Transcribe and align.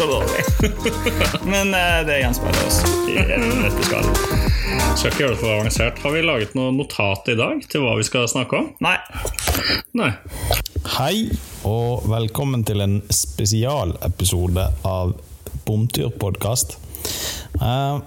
Det 0.00 0.06
er 0.06 0.12
så 0.12 0.16
dårlig. 0.16 0.44
men 1.52 1.74
uh, 1.76 1.98
det 2.08 2.14
gjenspeiler 2.22 2.60
oss 2.64 2.78
i 3.04 3.18
dette 3.20 3.82
skallet. 3.84 4.20
Skal 4.96 5.10
ikke 5.10 5.20
gjøre 5.20 5.34
det 5.34 5.40
for 5.42 5.52
avansert. 5.52 5.98
Har 6.00 6.14
vi 6.14 6.22
laget 6.24 6.54
noe 6.56 6.70
notat 6.72 7.28
i 7.28 7.34
dag 7.36 7.58
til 7.68 7.82
hva 7.84 7.98
vi 7.98 8.06
skal 8.08 8.24
snakke 8.32 8.56
om? 8.56 8.70
Nei. 8.80 8.94
Nei. 10.00 10.08
Hei, 10.94 11.26
og 11.68 12.06
velkommen 12.08 12.64
til 12.64 12.80
en 12.80 12.94
spesialepisode 13.12 14.64
av 14.88 15.12
Bomturpodkast. 15.68 16.78
Uh, 17.60 18.00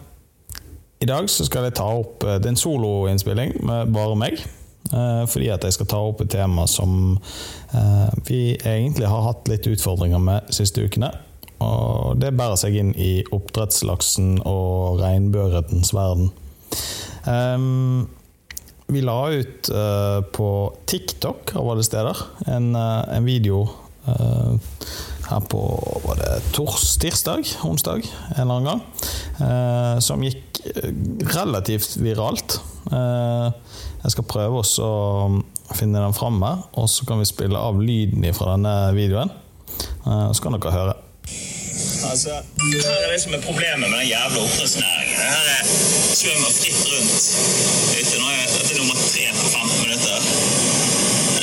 I 0.98 1.10
dag 1.14 1.30
så 1.30 1.46
skal 1.46 1.68
jeg 1.68 1.76
ta 1.78 1.86
opp 1.94 2.26
uh, 2.26 2.40
Det 2.40 2.50
er 2.50 2.56
en 2.56 2.64
soloinnspilling 2.64 3.54
med 3.70 3.94
bare 3.94 4.18
meg. 4.18 4.42
eh, 4.94 5.28
fordi 5.30 5.48
at 5.54 5.64
jeg 5.64 5.74
skal 5.78 5.88
ta 5.94 6.02
opp 6.10 6.26
et 6.26 6.30
tema 6.34 6.66
som 6.68 7.20
eh, 7.74 8.10
vi 8.28 8.42
egentlig 8.58 9.08
har 9.08 9.24
hatt 9.30 9.48
litt 9.48 9.70
utfordringer 9.70 10.20
med 10.20 10.50
siste 10.54 10.84
ukene. 10.84 11.14
Og 11.64 12.20
det 12.22 12.34
bærer 12.38 12.60
seg 12.60 12.76
inn 12.80 12.92
i 13.00 13.24
oppdrettslaksen 13.34 14.42
og 14.50 15.00
regnbueørretens 15.02 15.94
verden. 15.96 16.32
Um, 17.24 18.10
vi 18.92 19.02
la 19.04 19.18
ut 19.32 19.70
uh, 19.72 20.20
på 20.36 20.50
TikTok 20.92 21.56
av 21.56 21.70
alle 21.72 21.86
steder 21.88 22.20
en, 22.52 22.74
uh, 22.76 23.06
en 23.16 23.26
video 23.26 23.64
uh, 24.10 24.58
her 25.30 25.46
på 25.50 25.62
var 26.04 26.20
det 26.20 26.32
tors, 26.54 26.98
tirsdag, 27.00 27.48
onsdag, 27.64 28.04
en 28.36 28.42
eller 28.44 28.58
annen 28.58 28.68
gang, 28.68 30.02
som 30.04 30.22
gikk 30.22 30.60
relativt 31.32 31.96
viralt. 32.04 32.58
Jeg 32.92 34.12
skal 34.12 34.28
prøve 34.28 34.60
også 34.60 34.84
å 34.84 35.72
finne 35.80 36.04
den 36.04 36.18
fram 36.18 36.44
her, 36.44 36.66
og 36.76 36.92
så 36.92 37.08
kan 37.08 37.24
vi 37.24 37.30
spille 37.32 37.56
av 37.56 37.80
lyden 37.80 38.28
fra 38.36 38.58
denne 38.58 38.76
videoen. 39.00 39.32
Så 40.04 40.44
kan 40.44 40.60
dere 40.60 40.76
høre. 40.76 41.00
Altså, 42.12 42.30
her 42.84 42.96
er 43.04 43.12
det 43.12 43.22
som 43.22 43.34
er 43.34 43.42
problemet 43.50 43.88
med 43.92 43.98
den 44.00 44.08
jævla 44.14 44.40
oppdrettsnæringen. 44.46 45.16
Det 45.20 45.28
her 45.36 45.46
er 45.58 45.64
svømmer 46.20 46.52
fritt 46.60 46.82
rundt 46.92 47.14
ute. 48.00 48.16
Nå 48.22 48.28
er 48.34 48.46
dette 48.56 48.72
er 48.74 48.78
nummer 48.82 48.98
tre 49.12 49.24
på 49.42 49.46
15 49.56 49.82
minutter. 49.84 50.18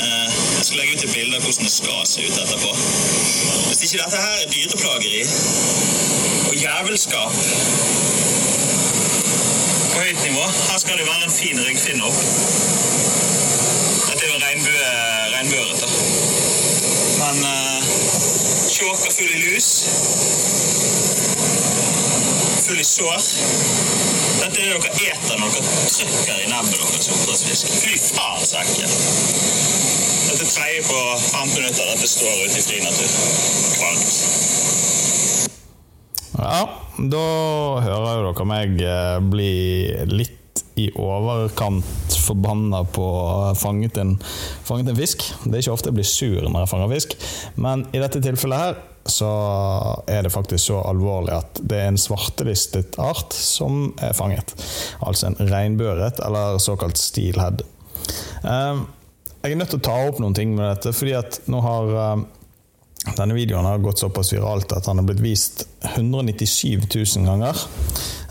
Eh, 0.01 0.27
Jeg 0.57 0.65
skal 0.65 0.77
legge 0.79 0.93
ut 0.95 1.03
et 1.07 1.13
bilde 1.15 1.35
av 1.37 1.41
hvordan 1.45 1.65
det 1.67 1.73
skal 1.79 1.99
se 2.13 2.19
ut 2.27 2.37
etterpå. 2.43 2.71
Hvis 3.67 3.81
ikke 3.85 3.97
dette 4.03 4.17
her 4.25 4.35
er 4.43 4.47
dyreplageri 4.55 5.21
og 6.49 6.53
jævelskap 6.65 7.33
på 9.91 9.97
høyt 10.03 10.19
nivå 10.27 10.45
Her 10.69 10.77
skal 10.83 10.97
det 10.99 11.05
være 11.11 11.23
en 11.29 11.35
fin 11.41 11.57
ryggfinne 11.65 12.03
opp. 12.09 12.19
Dette 14.07 14.23
er 14.25 14.29
jo 14.33 14.37
regnbue, 14.45 14.85
regnbueørret. 15.35 15.83
Men 17.21 17.35
uh, 17.53 17.70
tjåka 18.81 19.11
full 19.13 19.33
i 19.37 19.41
lus 19.45 19.67
full 22.71 22.79
i 22.79 22.83
sår. 22.83 23.21
Dette 24.41 24.61
er 24.61 24.73
det 24.73 24.81
dere 24.85 25.11
eter 25.11 25.39
når 25.41 25.49
dere 25.53 25.71
trykker 25.91 26.37
i 26.39 26.49
nebbet 26.49 26.77
deres 26.79 27.09
oppdrettsfisk. 27.13 27.65
Fy 27.83 27.97
faen, 28.15 28.45
så 28.47 28.61
ekkelt. 28.61 28.95
Dette 30.29 30.43
er 30.45 30.51
tredje 30.55 30.81
på 30.87 30.99
15 31.19 31.55
minutter. 31.57 31.89
Dette 31.91 32.07
står 32.09 32.45
ute 32.45 32.57
i 32.57 32.65
fri 32.65 32.77
natur. 32.85 33.09
Kvalmt. 33.75 34.11
Ja, 36.41 36.61
da 37.11 37.25
hører 37.85 38.21
jo 38.21 38.29
dere 38.31 38.45
meg 38.49 38.69
eh, 38.81 39.17
bli 39.33 39.51
litt 40.09 40.40
i 40.81 40.85
overkant 40.99 42.15
forbanna 42.25 42.83
på 42.95 43.07
fanget 43.59 43.97
en, 44.01 44.15
fanget 44.67 44.91
en 44.91 44.99
fisk. 44.99 45.25
Det 45.43 45.55
er 45.55 45.63
ikke 45.63 45.75
ofte 45.75 45.91
jeg 45.91 45.97
blir 45.99 46.09
sur 46.09 46.47
når 46.47 46.63
jeg 46.63 46.71
fanger 46.73 46.93
fisk, 46.95 47.15
men 47.61 47.85
i 47.95 48.01
dette 48.03 48.21
tilfellet 48.23 48.65
her 48.65 48.79
så 49.09 49.29
er 50.11 50.21
det 50.21 50.29
faktisk 50.33 50.67
så 50.67 50.81
alvorlig 50.85 51.33
at 51.33 51.61
det 51.65 51.79
er 51.81 51.87
en 51.89 51.97
svartelistet 51.97 52.99
art 53.01 53.33
som 53.33 53.87
er 53.97 54.13
fanget. 54.13 54.53
Altså 55.01 55.31
en 55.31 55.39
regnbueørret, 55.49 56.21
eller 56.25 56.59
såkalt 56.61 57.01
steelhead. 57.01 57.63
Eh, 58.45 58.83
Jeg 59.41 59.55
er 59.55 59.57
nødt 59.57 59.71
til 59.73 59.79
å 59.79 59.85
ta 59.87 59.95
opp 60.05 60.19
noen 60.21 60.35
ting 60.37 60.51
med 60.53 60.67
dette, 60.69 60.91
fordi 60.93 61.15
at 61.17 61.39
nå 61.49 61.63
har 61.65 61.87
eh, 61.97 62.23
denne 63.17 63.33
videoen 63.33 63.65
har 63.65 63.81
gått 63.81 64.03
såpass 64.03 64.29
viralt 64.35 64.69
at 64.77 64.85
han 64.85 65.01
har 65.01 65.07
blitt 65.07 65.23
vist 65.23 65.63
197 65.95 66.85
000 66.85 67.25
ganger. 67.25 67.57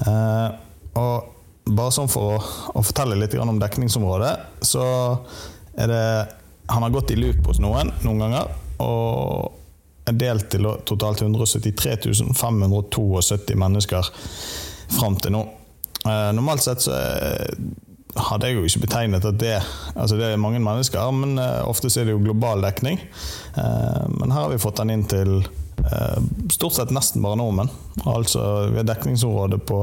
Eh, 0.07 0.49
og 1.03 1.40
bare 1.77 1.95
sånn 1.95 2.11
for 2.11 2.37
å, 2.37 2.43
å 2.77 2.83
fortelle 2.85 3.19
litt 3.19 3.37
om 3.41 3.61
dekningsområdet, 3.61 4.35
så 4.67 4.85
er 5.79 5.91
det 5.91 6.05
Han 6.71 6.85
har 6.85 6.93
gått 6.95 7.11
i 7.11 7.17
loop 7.19 7.49
hos 7.51 7.59
noen 7.59 7.89
noen 8.05 8.21
ganger, 8.23 8.51
og 8.79 10.07
er 10.07 10.19
delt 10.19 10.51
til 10.53 10.69
totalt 10.87 11.23
173 11.23 11.97
572 12.39 13.57
mennesker 13.59 14.11
fram 14.95 15.17
til 15.19 15.35
nå. 15.35 15.41
Eh, 16.07 16.31
normalt 16.35 16.63
sett 16.63 16.83
så 16.87 16.95
er 16.95 17.57
hadde 18.19 18.49
jeg 18.49 18.59
jo 18.59 18.67
ikke 18.67 18.85
betegnet 18.87 19.27
at 19.27 19.39
det 19.39 19.57
Altså 19.95 20.19
det 20.19 20.31
er 20.31 20.41
mange 20.41 20.61
mennesker, 20.63 21.11
men 21.15 21.39
eh, 21.39 21.63
ofte 21.69 21.91
er 21.93 22.09
det 22.09 22.15
jo 22.15 22.23
global 22.23 22.63
dekning. 22.65 23.01
Eh, 23.57 24.05
men 24.17 24.31
her 24.33 24.47
har 24.47 24.53
vi 24.53 24.61
fått 24.63 24.81
den 24.81 24.95
inn 24.95 25.05
til 25.11 25.41
eh, 25.43 25.70
stort 26.53 26.77
sett 26.77 26.93
nesten 26.95 27.25
bare 27.25 27.39
nordmenn. 27.41 27.71
Altså 28.05 28.45
vi 28.71 28.81
har 28.81 28.89
dekningsområde 28.89 29.59
på 29.59 29.83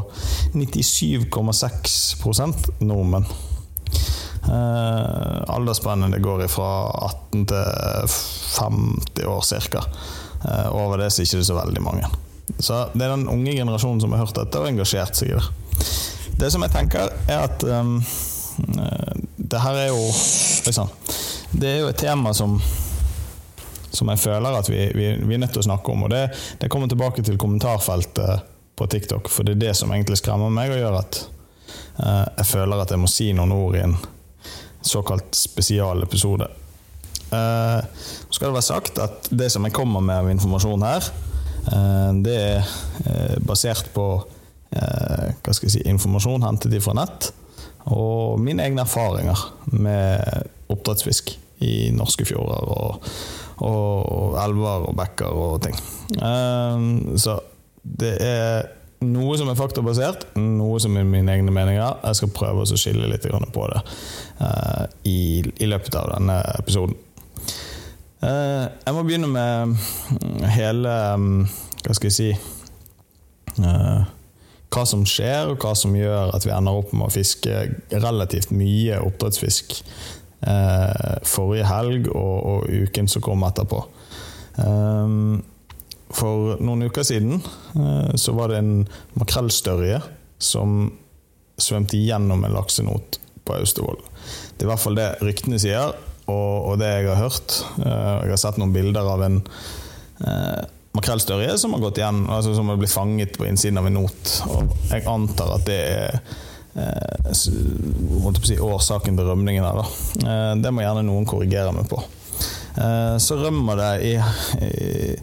97,6 0.53 2.79
nordmenn. 2.79 3.25
Eh, 4.47 5.43
aldersspennet 5.47 6.11
det 6.11 6.19
går 6.19 6.47
fra 6.47 6.91
18 7.31 7.45
til 7.45 7.63
50 8.59 9.27
år 9.27 9.41
ca. 9.41 9.83
Eh, 10.49 10.75
over 10.75 10.97
det 10.97 11.11
så 11.11 11.21
er 11.21 11.25
det 11.25 11.33
ikke 11.33 11.49
så 11.49 11.57
veldig 11.57 11.83
mange. 11.83 12.09
Så 12.59 12.85
det 12.93 13.05
er 13.05 13.15
den 13.15 13.27
unge 13.29 13.51
generasjonen 13.51 14.01
som 14.01 14.13
har 14.15 14.23
hørt 14.23 14.37
dette 14.37 14.61
og 14.61 14.69
engasjert 14.69 15.19
seg 15.19 15.33
i 15.33 15.35
det. 15.35 15.43
Det 16.37 16.51
som 16.53 16.63
jeg 16.63 16.71
tenker, 16.71 17.11
er 17.27 17.47
at 17.49 17.63
um, 17.65 17.97
det 19.37 19.61
her 19.61 19.77
er 19.77 19.87
jo 19.89 20.03
liksom, 20.65 20.89
Det 21.51 21.69
er 21.69 21.79
jo 21.81 21.89
et 21.89 21.97
tema 21.97 22.33
som 22.33 22.61
som 23.97 24.11
jeg 24.13 24.21
føler 24.21 24.59
at 24.59 24.69
vi, 24.69 24.83
vi, 24.95 25.09
vi 25.19 25.35
er 25.35 25.41
nødt 25.41 25.55
til 25.55 25.63
å 25.63 25.69
snakke 25.69 25.93
om. 25.93 26.05
Og 26.05 26.13
det, 26.13 26.27
det 26.61 26.69
kommer 26.71 26.91
tilbake 26.91 27.25
til 27.25 27.39
kommentarfeltet 27.41 28.45
på 28.77 28.85
TikTok, 28.93 29.29
for 29.33 29.47
det 29.47 29.55
er 29.55 29.63
det 29.67 29.73
som 29.79 29.91
egentlig 29.93 30.19
skremmer 30.19 30.53
meg 30.53 30.69
og 30.69 30.77
gjør 30.77 30.99
at 30.99 31.19
uh, 31.97 32.25
jeg 32.37 32.45
føler 32.51 32.83
at 32.83 32.93
jeg 32.93 33.01
må 33.01 33.09
si 33.09 33.31
noen 33.33 33.55
ord 33.55 33.77
i 33.77 33.83
en 33.87 33.95
såkalt 34.85 35.33
spesialepisode. 35.35 36.45
Uh, 37.31 37.81
så 38.29 38.37
skal 38.37 38.51
det 38.51 38.57
være 38.59 38.67
sagt 38.69 39.01
at 39.03 39.31
det 39.33 39.49
som 39.51 39.65
jeg 39.65 39.75
kommer 39.75 40.03
med 40.05 40.21
av 40.21 40.29
informasjon 40.31 40.85
her, 40.85 41.09
uh, 41.71 42.11
det 42.21 42.37
er 42.37 42.69
uh, 43.07 43.37
basert 43.45 43.89
på 43.95 44.09
hva 44.67 45.53
skal 45.55 45.69
jeg 45.69 45.73
si, 45.77 45.81
informasjon 45.87 46.43
hentet 46.43 46.73
fra 46.83 46.91
nett, 46.97 47.29
og 47.87 48.35
mine 48.43 48.65
egne 48.67 48.83
erfaringer 48.83 49.39
med 49.71 50.43
oppdrettsfisk 50.69 51.31
i 51.63 51.89
norske 51.95 52.25
fjorder 52.27 52.71
og, 52.73 53.05
og 53.65 54.35
elver 54.41 54.89
og 54.89 54.97
bekker 54.97 55.39
og 55.45 55.61
ting. 55.65 55.77
så 57.17 57.39
det 57.87 58.13
er 58.21 58.67
noe 59.05 59.37
som 59.37 59.49
er 59.51 59.57
faktabasert, 59.57 60.25
noe 60.41 60.79
som 60.81 60.95
er 60.97 61.05
mine 61.07 61.33
egne 61.35 61.53
meninger. 61.53 61.99
Jeg 62.03 62.19
skal 62.19 62.33
prøve 62.33 62.65
å 62.65 62.79
skille 62.79 63.09
litt 63.11 63.27
på 63.53 63.67
det 63.71 63.81
i, 65.05 65.43
i 65.45 65.69
løpet 65.69 65.97
av 65.99 66.13
denne 66.15 66.39
episoden. 66.57 66.97
Jeg 68.21 68.93
må 68.95 69.03
begynne 69.05 69.29
med 69.29 69.75
hele 70.49 70.93
Hva 71.85 71.93
skal 71.93 72.07
jeg 72.09 72.15
si 72.15 72.29
Hva 74.73 74.85
som 74.89 75.03
skjer, 75.05 75.51
og 75.51 75.61
hva 75.61 75.75
som 75.77 75.93
gjør 75.95 76.33
at 76.33 76.47
vi 76.47 76.55
ender 76.55 76.81
opp 76.81 76.95
med 76.97 77.05
å 77.07 77.13
fiske 77.13 77.67
relativt 77.93 78.49
mye 78.57 78.97
oppdrettsfisk 79.05 79.77
forrige 81.27 81.65
helg 81.65 82.09
og, 82.11 82.35
og 82.45 82.67
uken 82.69 83.07
som 83.09 83.23
kom 83.25 83.45
etterpå. 83.47 83.79
For 86.17 86.59
noen 86.63 86.85
uker 86.87 87.05
siden 87.07 87.41
så 88.15 88.35
var 88.37 88.51
det 88.51 88.61
en 88.61 88.73
makrellstørje 89.17 89.99
som 90.37 90.91
svømte 91.57 91.97
gjennom 91.97 92.45
en 92.45 92.53
laksenot 92.53 93.17
på 93.47 93.57
Austevoll. 93.57 93.97
Det 94.53 94.63
er 94.63 94.67
i 94.67 94.71
hvert 94.71 94.83
fall 94.83 94.97
det 94.99 95.09
ryktene 95.25 95.59
sier, 95.61 95.97
og, 96.27 96.53
og 96.69 96.79
det 96.81 96.89
jeg 96.91 97.09
har 97.09 97.21
hørt. 97.23 97.59
Jeg 97.81 98.31
har 98.31 98.41
sett 98.41 98.59
noen 98.61 98.75
bilder 98.75 99.09
av 99.09 99.25
en 99.25 99.41
makrellstørje 100.97 101.57
som 101.61 101.75
har 101.75 101.83
gått 101.83 102.01
igjen, 102.01 102.23
altså 102.33 102.55
som 102.57 102.69
har 102.71 102.79
blitt 102.79 102.93
fanget 102.93 103.37
på 103.37 103.47
innsiden 103.47 103.79
av 103.81 103.89
en 103.89 103.99
not. 103.99 104.33
Og 104.53 104.75
jeg 104.91 105.05
antar 105.09 105.57
at 105.57 105.67
det 105.69 105.81
er 105.91 106.21
eh, 106.77 107.33
si, 107.35 108.57
årsaken 108.61 109.17
til 109.17 109.29
rømningen 109.29 109.65
her. 109.65 109.81
Da. 109.81 109.87
Eh, 110.23 110.53
det 110.63 110.73
må 110.73 110.83
gjerne 110.85 111.05
noen 111.07 111.27
korrigere 111.29 111.73
meg 111.75 111.89
på. 111.91 112.01
Eh, 112.77 113.15
så 113.21 113.39
rømmer 113.39 113.79
det 113.81 113.91
i, 114.05 114.13
i 114.63 115.15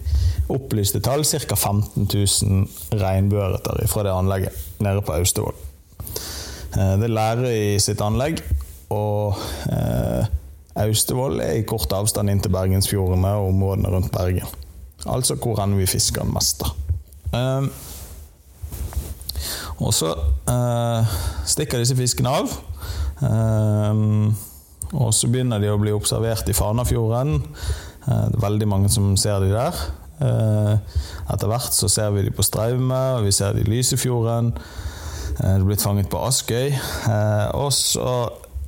opplyste 0.53 1.01
tall 1.05 1.25
ca. 1.25 1.57
15 1.57 2.09
000 2.11 3.01
regnbueørreter 3.01 3.87
fra 3.91 4.07
det 4.07 4.15
anlegget 4.15 4.83
nede 4.85 5.05
på 5.05 5.17
Austevoll. 5.17 5.57
Det 6.75 7.07
er 7.07 7.13
Lære 7.13 7.51
i 7.55 7.67
sitt 7.79 8.01
anlegg, 8.03 8.41
og 8.91 9.39
Austevoll 10.83 11.39
er 11.39 11.61
i 11.61 11.67
kort 11.71 11.93
avstand 11.95 12.33
inn 12.33 12.43
til 12.43 12.51
Bergensfjordene 12.51 13.31
og 13.39 13.53
områdene 13.53 13.93
rundt 13.95 14.11
Bergen. 14.13 14.51
Altså 15.07 15.39
hvor 15.39 15.63
enn 15.63 15.79
vi 15.79 15.87
fisker 15.87 16.27
mest, 16.27 16.65
da. 16.65 17.63
Og 19.83 19.95
så 19.95 20.13
eh, 20.51 21.15
stikker 21.51 21.83
disse 21.83 21.97
fiskene 21.99 22.31
av. 22.31 22.53
Eh, 23.25 24.03
og 24.95 25.11
så 25.17 25.31
begynner 25.31 25.63
de 25.63 25.73
å 25.73 25.81
bli 25.81 25.95
observert 25.95 26.49
i 26.51 26.57
Fanafjorden. 26.57 27.37
Eh, 27.41 28.25
det 28.31 28.39
er 28.39 28.47
veldig 28.47 28.71
mange 28.71 28.93
som 28.93 29.15
ser 29.21 29.43
de 29.43 29.53
der. 29.55 29.85
Eh, 30.23 30.75
etter 31.35 31.51
hvert 31.51 31.75
så 31.75 31.91
ser 31.91 32.15
vi 32.15 32.27
de 32.27 32.35
på 32.35 32.47
Straume, 32.47 33.01
og 33.19 33.27
vi 33.27 33.35
ser 33.35 33.57
de 33.57 33.65
i 33.65 33.71
Lysefjorden. 33.71 34.55
Det 35.35 35.47
er 35.51 35.65
blitt 35.67 35.83
fanget 35.83 36.11
på 36.13 36.21
Askøy. 36.23 36.77
Og 37.59 37.73
så 37.75 38.11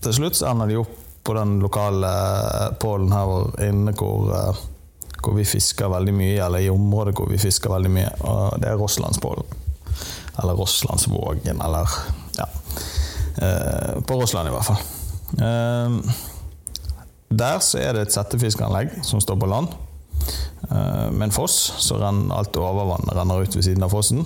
til 0.03 0.17
slutt 0.17 0.39
så 0.39 0.49
ender 0.51 0.73
de 0.73 0.81
opp 0.81 0.97
på 1.27 1.35
den 1.37 1.61
lokale 1.63 2.11
pålen 2.83 3.13
her 3.15 3.63
inne 3.69 3.95
hvor, 3.99 4.33
hvor 5.23 5.37
vi 5.39 5.47
fisker 5.47 5.91
veldig 5.91 6.15
mye, 6.15 6.41
eller 6.43 6.67
i 6.67 6.73
området 6.73 7.15
hvor 7.19 7.31
vi 7.31 7.39
fisker 7.39 7.71
veldig 7.71 7.95
mye. 7.95 8.11
Og 8.27 8.59
det 8.63 8.73
er 8.73 8.83
Rosslandspålen. 8.83 9.66
Eller 10.43 10.59
Rosslandsvågen, 10.59 11.61
eller 11.61 11.89
ja. 12.37 12.49
Eh, 13.37 14.01
på 14.03 14.15
Rossland 14.15 14.49
i 14.49 14.53
hvert 14.53 14.65
fall. 14.65 14.77
Eh, 15.39 16.15
der 17.29 17.59
så 17.61 17.81
er 17.83 17.97
det 17.97 18.07
et 18.07 18.15
settefiskanlegg 18.15 19.01
som 19.05 19.21
står 19.21 19.41
på 19.41 19.49
land. 19.51 19.73
Eh, 20.71 21.09
med 21.13 21.29
en 21.29 21.35
foss, 21.35 21.57
så 21.83 21.99
renner 22.01 22.37
alt 22.37 22.57
overvannet 22.57 23.17
renner 23.17 23.43
ut 23.45 23.57
ved 23.57 23.67
siden 23.67 23.85
av 23.85 23.93
fossen. 23.93 24.25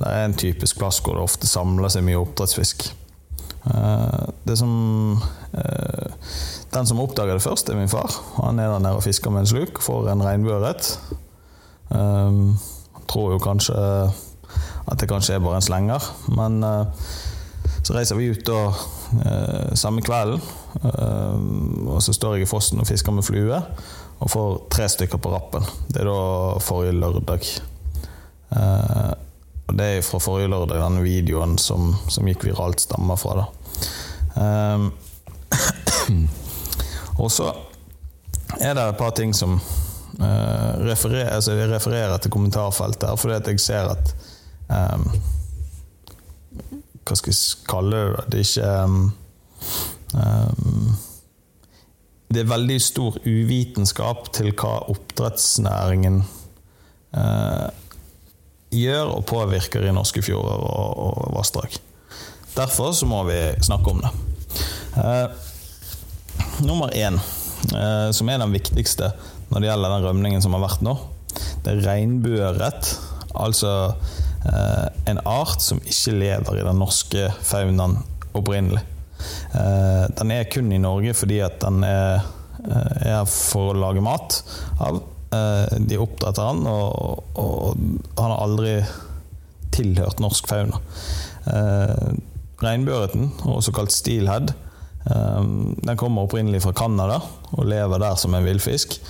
Det 0.00 0.08
er 0.08 0.26
en 0.26 0.36
typisk 0.36 0.80
plass 0.80 1.00
hvor 1.00 1.16
det 1.16 1.24
ofte 1.24 1.48
samler 1.48 1.92
seg 1.92 2.04
mye 2.06 2.20
oppdrettsfisk. 2.20 2.90
Det 4.42 4.56
som 4.58 5.20
Den 6.72 6.86
som 6.88 7.00
oppdager 7.00 7.36
det 7.36 7.44
først, 7.44 7.68
er 7.68 7.76
min 7.76 7.88
far. 7.88 8.10
Han 8.40 8.58
er 8.58 8.72
der 8.72 8.80
nede 8.80 8.96
og 8.96 9.04
fisker 9.04 9.30
med 9.30 9.44
en 9.44 9.46
sluk, 9.46 9.78
får 9.84 10.08
en 10.08 10.24
regnbueørret. 10.24 10.98
Tror 13.12 13.32
jo 13.34 13.38
kanskje 13.38 13.76
at 14.86 14.98
det 14.98 15.08
kanskje 15.10 15.36
er 15.36 15.42
bare 15.42 15.60
en 15.60 15.64
slenger, 15.64 16.06
men 16.34 16.62
eh, 16.66 16.86
så 17.82 17.94
reiser 17.96 18.18
vi 18.18 18.30
ut 18.32 18.44
da 18.46 18.60
eh, 19.22 19.74
samme 19.78 20.02
kvelden, 20.04 20.42
eh, 20.82 21.36
og 21.92 22.02
så 22.02 22.14
står 22.16 22.36
jeg 22.36 22.46
i 22.46 22.50
fossen 22.50 22.82
og 22.82 22.88
fisker 22.88 23.14
med 23.14 23.26
flue, 23.26 23.60
og 24.22 24.30
får 24.30 24.50
tre 24.72 24.88
stykker 24.90 25.18
på 25.22 25.32
rappen. 25.32 25.66
Det 25.90 26.02
er 26.02 26.10
da 26.10 26.58
forrige 26.62 26.94
lørdag. 26.94 27.48
Og 28.52 29.72
det 29.74 29.86
er 29.88 30.04
fra 30.06 30.20
forrige 30.22 30.50
lørdag 30.52 30.78
denne 30.78 31.02
videoen 31.02 31.56
som, 31.58 31.96
som 32.06 32.28
gikk 32.30 32.44
viralt, 32.46 32.84
stammer 32.84 33.18
fra. 33.18 33.34
da. 33.40 33.46
Og 37.22 37.32
så 37.34 37.48
er 38.60 38.76
det 38.78 38.84
et 38.84 39.00
par 39.00 39.10
ting 39.18 39.34
som 39.34 39.58
refererer, 40.86 41.34
altså 41.34 41.58
jeg 41.58 41.72
refererer 41.72 42.22
til 42.22 42.30
kommentarfeltet 42.30 43.08
her, 43.08 43.18
fordi 43.18 43.40
jeg 43.50 43.64
ser 43.64 43.90
at 43.96 44.14
ehm, 44.72 45.06
Hva 47.02 47.16
skal 47.18 47.32
vi 47.32 47.38
kalle 47.68 48.02
det? 48.16 48.24
Det 48.32 48.40
er 48.40 48.46
ikke 48.46 48.72
um, 48.86 49.04
Det 52.32 52.40
er 52.42 52.50
veldig 52.50 52.78
stor 52.80 53.18
uvitenskap 53.26 54.30
til 54.32 54.52
hva 54.56 54.74
oppdrettsnæringen 54.92 56.22
uh, 57.16 57.68
gjør 58.72 59.10
og 59.18 59.26
påvirker 59.28 59.84
i 59.84 59.92
norske 59.92 60.22
fjorder 60.24 60.64
og, 60.64 60.94
og 60.96 61.34
vassdrag. 61.36 61.76
Derfor 62.56 62.94
så 62.96 63.08
må 63.08 63.20
vi 63.28 63.36
snakke 63.60 63.92
om 63.92 64.00
det. 64.00 64.12
Uh, 64.96 65.28
nummer 66.64 66.88
én, 66.96 67.20
uh, 67.74 68.08
som 68.16 68.32
er 68.32 68.40
den 68.40 68.56
viktigste 68.56 69.12
når 69.52 69.60
det 69.60 69.68
gjelder 69.68 69.92
den 69.92 70.06
rømningen 70.06 70.42
som 70.44 70.54
har 70.56 70.62
vært 70.64 70.84
nå, 70.84 70.94
det 71.62 71.74
er 71.74 71.82
regnbueørret. 71.84 72.94
Altså 73.36 73.72
eh, 73.92 74.20
en 75.06 75.20
art 75.28 75.62
som 75.62 75.78
ikke 75.86 76.16
lever 76.16 76.58
i 76.58 76.64
den 76.66 76.80
norske 76.82 77.28
faunaen 77.46 78.00
opprinnelig. 78.34 78.82
Eh, 79.54 80.04
den 80.18 80.30
er 80.34 80.50
kun 80.50 80.72
i 80.72 80.80
Norge 80.82 81.14
fordi 81.16 81.40
at 81.44 81.60
den 81.62 81.84
er, 81.86 82.24
eh, 82.64 83.08
er 83.14 83.24
for 83.28 83.72
å 83.72 83.78
lage 83.78 84.04
mat 84.04 84.40
av. 84.80 85.02
Eh, 85.32 85.78
de 85.88 86.00
oppdretter 86.00 86.42
den, 86.52 86.66
og, 86.68 87.24
og 87.40 87.78
han 88.18 88.34
har 88.34 88.42
aldri 88.44 88.74
tilhørt 89.72 90.20
norsk 90.20 90.50
fauna. 90.50 90.82
Eh, 91.48 92.12
Regnbueørreten, 92.62 93.32
også 93.50 93.72
kalt 93.74 93.94
steelhead, 93.94 94.52
eh, 95.10 95.42
den 95.82 95.98
kommer 95.98 96.28
opprinnelig 96.28 96.62
fra 96.66 96.74
Canada 96.76 97.20
og 97.52 97.66
lever 97.66 98.02
der 98.02 98.18
som 98.20 98.34
en 98.34 98.46
villfisk. 98.46 99.00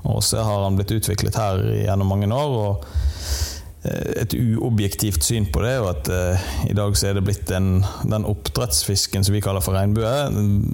Og 0.00 0.22
så 0.24 0.40
har 0.44 0.62
han 0.64 0.78
blitt 0.78 0.94
utviklet 0.96 1.36
her 1.36 1.58
gjennom 1.60 2.08
mange 2.08 2.28
år. 2.32 2.54
og 2.56 2.84
eh, 2.84 3.49
et 3.80 4.34
uobjektivt 4.36 5.24
syn 5.24 5.46
på 5.48 5.62
det, 5.64 5.72
og 5.80 5.88
at 5.94 6.08
eh, 6.12 6.48
i 6.68 6.74
dag 6.76 6.92
så 6.98 7.08
er 7.08 7.16
det 7.16 7.22
blitt 7.24 7.48
en, 7.56 7.80
den 8.04 8.26
oppdrettsfisken 8.28 9.24
som 9.24 9.32
vi 9.32 9.40
kaller 9.40 9.64
for 9.64 9.72
regnbue, 9.72 10.10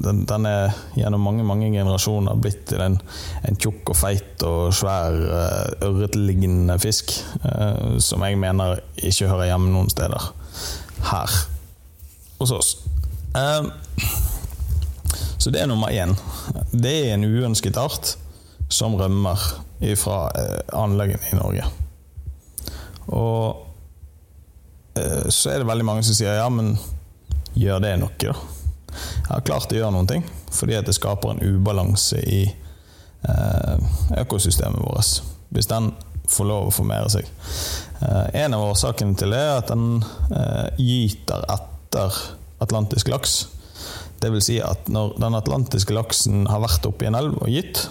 den, 0.03 0.25
den 0.27 0.49
er 0.51 0.75
gjennom 0.99 1.23
mange 1.23 1.47
mange 1.47 1.71
generasjoner 1.71 2.41
blitt 2.43 2.65
til 2.73 2.83
en, 2.83 2.99
en 3.47 3.61
tjukk 3.63 3.95
og 3.95 4.01
feit 4.01 4.43
og 4.47 4.75
svær 4.75 5.21
uh, 5.23 5.87
ørretlignende 5.87 6.79
fisk, 6.83 7.15
eh, 7.47 7.95
som 8.03 8.27
jeg 8.27 8.43
mener 8.43 8.83
ikke 8.99 9.31
hører 9.31 9.53
hjemme 9.53 9.71
noen 9.71 9.93
steder 9.93 10.33
her 11.13 11.39
hos 12.41 12.59
oss. 12.59 12.75
Eh, 13.39 13.71
så 15.39 15.55
det 15.55 15.63
er 15.63 15.71
nummer 15.71 15.95
én. 15.95 16.19
Det 16.75 16.99
er 17.05 17.15
en 17.15 17.31
uønsket 17.31 17.79
art 17.79 18.17
som 18.67 18.99
rømmer 18.99 19.39
fra 20.01 20.25
anleggene 20.75 21.23
i 21.31 21.37
Norge. 21.39 21.86
Og 23.15 23.67
eh, 24.99 25.29
så 25.29 25.53
er 25.53 25.63
det 25.63 25.71
veldig 25.71 25.87
mange 25.87 26.07
som 26.07 26.17
sier 26.17 26.39
ja, 26.39 26.49
men 26.53 26.75
gjør 27.57 27.83
det 27.85 27.97
noe, 28.03 28.17
da? 28.21 28.37
Jeg 28.97 29.29
har 29.29 29.45
klart 29.45 29.73
å 29.73 29.77
gjøre 29.77 29.93
noen 29.93 30.09
ting, 30.09 30.25
fordi 30.55 30.77
at 30.79 30.87
det 30.89 30.97
skaper 30.97 31.35
en 31.35 31.43
ubalanse 31.45 32.21
i 32.23 32.43
eh, 32.47 33.89
økosystemet 34.23 34.81
vårt. 34.81 35.21
Hvis 35.53 35.69
den 35.71 35.93
får 36.31 36.49
lov 36.49 36.69
å 36.69 36.75
formere 36.75 37.11
seg. 37.13 37.29
Eh, 38.03 38.43
en 38.43 38.57
av 38.57 38.65
årsakene 38.71 39.17
til 39.19 39.35
det 39.35 39.43
er 39.43 39.61
at 39.61 39.71
den 39.71 40.01
eh, 40.35 40.81
gyter 40.81 41.47
etter 41.55 42.19
atlantisk 42.63 43.11
laks. 43.13 43.37
Det 44.23 44.33
vil 44.33 44.43
si 44.45 44.59
at 44.65 44.89
når 44.93 45.19
den 45.21 45.37
atlantiske 45.39 45.95
laksen 45.95 46.47
har 46.51 46.65
vært 46.65 46.89
oppe 46.89 47.07
i 47.07 47.11
en 47.11 47.19
elv 47.19 47.37
og 47.43 47.53
gitt, 47.53 47.85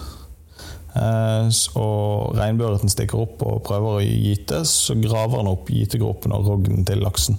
og 0.96 2.36
regnbueørreten 2.38 2.92
stikker 2.92 3.20
opp 3.26 3.42
og 3.46 3.62
prøver 3.66 3.98
å 3.98 4.04
gyte, 4.04 4.62
så 4.68 4.96
graver 5.00 5.42
den 5.42 5.52
opp 5.52 5.70
gytegropen 5.72 6.34
og 6.36 6.48
rognen 6.48 6.86
til 6.88 7.02
laksen. 7.04 7.38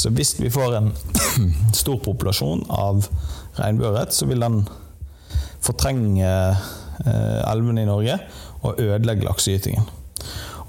Så 0.00 0.12
hvis 0.14 0.36
vi 0.40 0.52
får 0.52 0.76
en 0.78 0.92
stor 1.82 1.98
populasjon 2.04 2.64
av 2.72 3.04
regnbueørret, 3.58 4.14
så 4.16 4.28
vil 4.30 4.44
den 4.44 4.62
fortrenge 5.60 6.30
eh, 6.30 7.40
elvene 7.50 7.84
i 7.84 7.88
Norge 7.88 8.16
og 8.64 8.80
ødelegge 8.80 9.26
laksegytingen. 9.26 9.88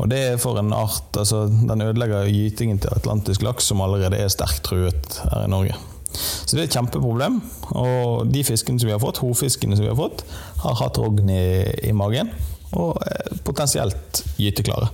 Og 0.01 0.09
det 0.09 0.19
er 0.31 0.41
for 0.41 0.57
en 0.57 0.73
art, 0.73 1.11
altså 1.13 1.43
Den 1.45 1.83
ødelegger 1.85 2.25
gytingen 2.25 2.79
til 2.81 2.93
atlantisk 2.95 3.43
laks, 3.45 3.67
som 3.69 3.83
allerede 3.85 4.17
er 4.17 4.31
sterkt 4.33 4.63
truet 4.65 5.19
her 5.29 5.45
i 5.45 5.51
Norge. 5.51 5.77
Så 6.13 6.55
det 6.55 6.63
er 6.63 6.69
et 6.69 6.77
kjempeproblem. 6.77 7.39
Og 7.79 8.31
de 8.31 8.43
fiskene 8.45 8.81
som 8.81 8.89
vi 8.89 8.95
har 8.95 9.03
fått, 9.03 9.21
hovfiskene 9.23 9.77
som 9.77 9.85
vi 9.85 9.91
har 9.91 9.99
fått, 9.99 10.25
har 10.63 10.79
hatt 10.81 10.99
rogn 11.01 11.29
i, 11.31 11.45
i 11.87 11.93
magen 11.95 12.31
og 12.71 12.99
er 13.03 13.39
potensielt 13.43 14.21
gyteklare. 14.39 14.91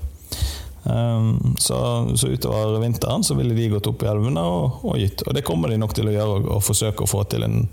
Um, 0.88 1.56
så, 1.60 1.78
så 2.16 2.28
utover 2.32 2.80
vinteren 2.80 3.24
så 3.24 3.36
ville 3.36 3.54
de 3.54 3.68
gått 3.74 3.90
opp 3.90 4.06
i 4.06 4.10
elvene 4.10 4.42
og, 4.42 4.80
og 4.88 4.98
gytt. 5.02 5.26
Og 5.28 5.36
det 5.36 5.44
kommer 5.46 5.72
de 5.72 5.80
nok 5.82 5.94
til 5.98 6.10
å 6.10 6.16
gjøre, 6.16 6.40
og, 6.40 6.50
og 6.58 6.64
forsøke 6.66 7.04
å 7.04 7.10
få 7.12 7.26
til 7.30 7.46
en, 7.48 7.66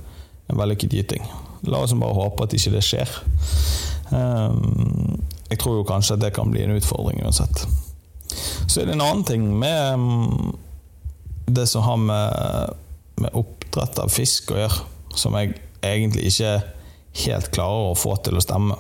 en 0.51 0.61
vellykket 0.61 0.99
gyting. 0.99 1.29
La 1.71 1.81
oss 1.85 1.95
bare 1.97 2.17
håpe 2.17 2.45
at 2.45 2.57
ikke 2.57 2.75
det 2.75 2.85
skjer. 2.85 3.15
Um, 4.11 5.21
jeg 5.51 5.61
tror 5.63 5.79
jo 5.79 5.89
kanskje 5.89 6.19
at 6.19 6.25
det 6.25 6.35
kan 6.37 6.51
bli 6.53 6.65
en 6.65 6.75
utfordring 6.75 7.23
uansett. 7.25 7.65
Så 8.67 8.81
er 8.81 8.89
det 8.89 8.97
en 8.97 9.05
annen 9.05 9.25
ting 9.29 9.47
med 9.61 9.95
um, 9.95 10.57
det 11.47 11.69
som 11.71 11.85
har 11.87 12.01
med, 12.01 12.75
med 13.21 13.37
oppdrett 13.39 13.99
av 14.03 14.13
fisk 14.13 14.55
å 14.55 14.59
gjøre, 14.63 14.81
som 15.15 15.37
jeg 15.39 15.55
egentlig 15.85 16.29
ikke 16.31 16.57
helt 17.25 17.53
klarer 17.55 17.93
å 17.93 17.99
få 17.99 18.17
til 18.25 18.39
å 18.39 18.43
stemme. 18.43 18.77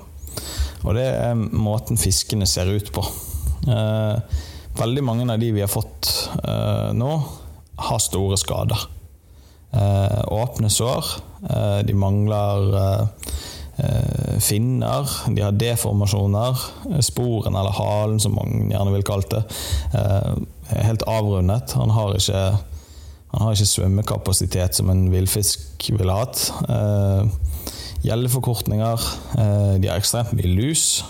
Og 0.84 0.96
det 0.98 1.06
er 1.06 1.38
måten 1.38 2.00
fiskene 2.00 2.48
ser 2.48 2.70
ut 2.72 2.90
på. 2.94 3.04
Eh, 3.70 4.40
veldig 4.76 5.04
mange 5.06 5.28
av 5.32 5.40
de 5.40 5.52
vi 5.54 5.62
har 5.64 5.70
fått 5.70 6.10
eh, 6.42 6.90
nå, 6.96 7.12
har 7.88 8.02
store 8.02 8.38
skader. 8.40 8.88
Eh, 9.74 10.20
åpne 10.34 10.70
sår. 10.70 11.14
Eh, 11.48 11.78
de 11.88 11.96
mangler 11.98 12.76
eh, 12.80 13.30
eh, 13.86 14.36
finner. 14.44 15.08
De 15.34 15.46
har 15.46 15.56
deformasjoner. 15.56 16.66
Sporen, 17.06 17.56
eller 17.56 17.74
halen, 17.78 18.20
som 18.20 18.36
mange 18.36 18.68
gjerne 18.74 18.94
vil 18.98 19.06
kalle 19.06 19.30
det, 19.32 19.42
er 19.94 20.86
helt 20.90 21.04
avrundet. 21.10 21.74
Han 21.78 21.92
har 21.94 22.16
ikke 22.18 22.44
han 23.34 23.48
har 23.48 23.56
ikke 23.56 23.66
svømmekapasitet 23.66 24.76
som 24.78 24.90
en 24.92 25.08
villfisk 25.10 25.88
ville 25.90 26.14
hatt. 26.14 26.52
Eh, 26.70 27.26
Gjeldeforkortninger. 28.04 29.06
Eh, 29.38 29.74
de 29.82 29.88
har 29.90 29.98
ekstremt 29.98 30.36
mye 30.38 30.50
lus. 30.54 31.02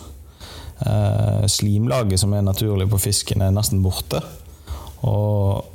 Eh, 0.86 1.44
slimlaget 1.50 2.22
som 2.22 2.32
er 2.32 2.46
naturlig 2.46 2.88
på 2.88 3.02
fisken, 3.02 3.42
er 3.42 3.52
nesten 3.52 3.82
borte. 3.84 4.22
Og, 5.04 5.66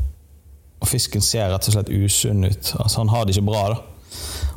og 0.80 0.90
fisken 0.90 1.22
ser 1.22 1.52
rett 1.54 1.70
og 1.70 1.76
slett 1.76 1.94
usunn 1.94 2.48
ut. 2.48 2.74
Altså 2.80 3.04
Han 3.04 3.14
har 3.14 3.28
det 3.28 3.38
ikke 3.38 3.52
bra. 3.52 3.68
da. 3.76 3.78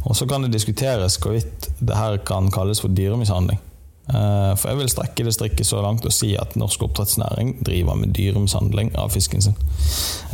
Og 0.09 0.17
så 0.17 0.27
kan 0.27 0.43
det 0.43 0.55
diskuteres 0.55 1.19
hvorvidt 1.21 1.69
det 1.81 1.97
her 1.97 2.17
kan 2.25 2.49
kalles 2.51 2.81
for 2.81 2.89
dyremishandling. 2.89 3.61
Eh, 4.09 4.53
For 4.59 4.69
jeg 4.73 4.79
vil 4.81 4.89
strekke 4.91 5.25
det 5.29 5.33
strikket 5.37 5.67
så 5.69 5.79
langt 5.85 6.05
og 6.09 6.13
si 6.15 6.33
at 6.37 6.57
norsk 6.59 6.83
oppdrettsnæring 6.89 7.53
driver 7.65 7.95
med 8.01 8.11
dyremishandling 8.17 8.91
av 8.99 9.13
fisken 9.15 9.43
sin. 9.45 9.55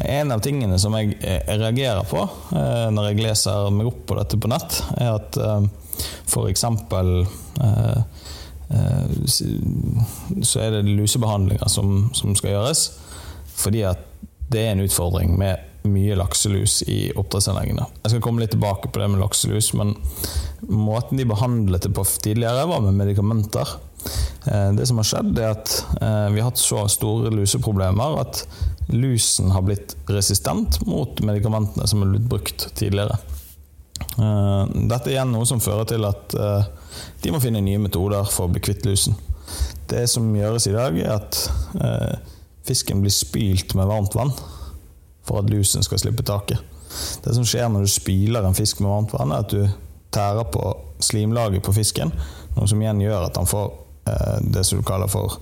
En 0.09 0.33
av 0.33 0.41
tingene 0.45 0.79
som 0.81 0.97
jeg 0.97 1.19
eh, 1.21 1.43
reagerer 1.61 2.07
på 2.09 2.23
eh, 2.57 2.89
når 2.95 3.11
jeg 3.11 3.21
leser 3.27 3.69
meg 3.77 3.91
opp 3.93 4.01
på 4.09 4.17
dette 4.19 4.41
på 4.41 4.49
nett, 4.51 4.81
er 4.97 5.19
at 5.19 5.41
for 6.31 6.49
eksempel 6.49 7.27
eh, 7.61 8.01
eh, 8.73 9.07
s- 9.29 9.43
så 10.49 10.61
er 10.65 10.79
det 10.79 10.85
lusebehandlinger 10.89 11.69
som 11.69 12.09
skal 12.39 12.55
gjøres, 12.57 12.87
fordi 13.59 13.85
at 13.91 14.01
det 14.49 14.63
er 14.65 14.73
en 14.77 14.85
utfordring 14.87 15.35
med 15.39 15.68
mye 15.88 16.16
lakselus 16.18 16.83
i 16.88 17.11
oppdrettsanleggene. 17.16 17.87
Jeg 18.04 18.14
skal 18.14 18.25
komme 18.25 18.42
litt 18.42 18.54
tilbake 18.54 18.90
på 18.92 19.02
det 19.02 19.11
med 19.12 19.23
lakselus, 19.23 19.73
men 19.78 19.95
måten 20.68 21.21
de 21.21 21.26
behandlet 21.28 21.87
det 21.87 21.95
på 21.97 22.04
tidligere, 22.23 22.66
var 22.68 22.85
med 22.85 22.99
medikamenter. 22.99 23.76
Eh, 24.47 24.73
Det 24.73 24.87
som 24.87 25.00
har 25.00 25.09
skjedd, 25.09 25.38
er 25.38 25.54
at 25.57 25.75
eh, 26.00 26.28
vi 26.33 26.40
har 26.40 26.50
hatt 26.50 26.61
så 26.61 26.85
store 26.90 27.33
luseproblemer 27.35 28.21
at 28.23 28.45
lusen 28.88 29.50
har 29.52 29.64
blitt 29.66 29.97
resistent 30.09 30.80
mot 30.87 31.21
medikamentene 31.21 31.88
som 31.88 32.02
er 32.02 32.14
blitt 32.14 32.28
brukt 32.30 32.68
tidligere. 32.78 33.18
Eh, 34.18 34.64
Dette 34.88 35.11
er 35.11 35.16
igjen 35.18 35.35
noe 35.35 35.49
som 35.49 35.62
fører 35.62 35.88
til 35.90 36.07
at 36.09 36.37
de 37.23 37.33
må 37.35 37.40
finne 37.42 37.62
nye 37.62 37.80
metoder 37.83 38.26
for 38.30 38.47
å 38.47 38.52
bli 38.52 38.62
kvitt 38.64 38.87
lusen. 38.88 39.18
Det 39.88 40.07
som 40.11 40.26
gjøres 40.37 40.66
i 40.68 40.75
dag, 40.75 40.97
er 40.99 41.14
at 41.14 41.38
fisken 42.68 43.00
blir 43.00 43.14
spylt 43.14 43.73
med 43.78 43.88
varmt 43.88 44.16
vann 44.18 44.33
for 45.29 45.43
at 45.43 45.53
lusen 45.53 45.85
skal 45.87 46.01
slippe 46.01 46.25
taket. 46.27 46.63
Det 47.25 47.35
som 47.37 47.47
skjer 47.47 47.69
når 47.71 47.85
du 47.85 47.93
spyler 47.93 48.47
en 48.49 48.57
fisk 48.57 48.81
med 48.81 48.91
varmt 48.91 49.15
vann, 49.15 49.35
er 49.35 49.45
at 49.45 49.53
du 49.53 49.69
tærer 50.15 50.49
på 50.53 50.65
slimlaget 51.05 51.63
på 51.63 51.75
fisken, 51.77 52.13
noe 52.57 52.69
som 52.69 52.81
igjen 52.83 53.03
gjør 53.05 53.29
at 53.29 53.39
han 53.39 53.49
får 53.49 53.67
eh, 54.09 54.37
det 54.57 54.65
som 54.67 54.81
du 54.81 54.87
kaller 54.87 55.11
for 55.13 55.39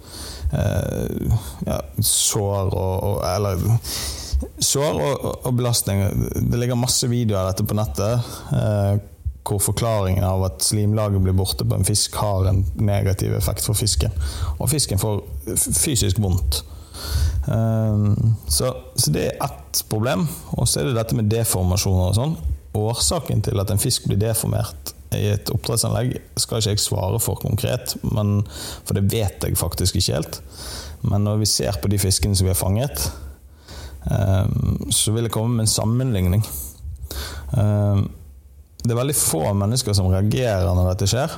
eh, 0.52 1.37
ja, 1.69 1.81
sår 2.02 2.73
og, 2.75 2.95
og 3.07 3.21
Eller 3.31 3.62
sår 4.61 5.00
og, 5.00 5.26
og, 5.47 5.52
belastning. 5.57 6.02
Det 6.50 6.61
ligger 6.61 6.78
masse 6.78 7.09
videoer 7.09 7.45
av 7.45 7.52
dette 7.52 7.64
på 7.69 7.78
nettet. 7.78 8.33
Eh, 8.52 8.97
hvor 9.47 9.62
forklaringen 9.62 10.25
av 10.26 10.43
at 10.49 10.64
slimlaget 10.66 11.23
blir 11.23 11.37
borte 11.38 11.64
på 11.64 11.76
en 11.76 11.87
fisk 11.87 12.16
har 12.19 12.49
en 12.50 12.64
negativ 12.83 13.37
effekt 13.37 13.62
for 13.64 13.78
fisken. 13.78 14.11
Og 14.59 14.71
fisken 14.73 14.99
får 14.99 15.23
fysisk 15.55 16.19
vondt. 16.21 16.64
Um, 17.46 18.34
så, 18.50 18.72
så 18.98 19.12
det 19.14 19.28
er 19.28 19.44
ett 19.46 19.84
problem. 19.90 20.26
Og 20.56 20.68
så 20.68 20.80
er 20.80 20.90
det 20.90 20.98
dette 20.98 21.16
med 21.18 21.30
deformasjoner 21.30 22.10
og 22.10 22.18
sånn. 22.18 22.36
Årsaken 22.76 23.44
til 23.46 23.62
at 23.62 23.72
en 23.72 23.80
fisk 23.80 24.08
blir 24.08 24.20
deformert 24.20 24.92
i 25.14 25.28
et 25.36 25.50
oppdrettsanlegg, 25.54 26.16
skal 26.40 26.60
ikke 26.60 26.74
jeg 26.74 26.82
svare 26.82 27.20
for 27.22 27.38
konkret, 27.40 27.94
men, 28.10 28.40
for 28.84 28.98
det 28.98 29.06
vet 29.12 29.44
jeg 29.46 29.58
faktisk 29.58 29.96
ikke 30.00 30.18
helt. 30.18 30.40
Men 31.06 31.24
når 31.24 31.40
vi 31.44 31.48
ser 31.50 31.78
på 31.80 31.90
de 31.92 32.00
fiskene 32.02 32.36
som 32.36 32.48
vi 32.48 32.52
har 32.52 32.58
fanget, 32.58 33.06
um, 34.10 34.90
så 34.90 35.14
vil 35.14 35.28
jeg 35.28 35.34
komme 35.36 35.56
med 35.56 35.66
en 35.66 35.74
sammenligning. 35.76 36.44
Um, 37.54 38.08
det 38.82 38.94
er 38.94 39.00
veldig 39.00 39.18
få 39.18 39.42
mennesker 39.58 39.96
som 39.96 40.10
reagerer 40.12 40.66
når 40.68 40.92
dette 40.92 41.10
skjer. 41.10 41.32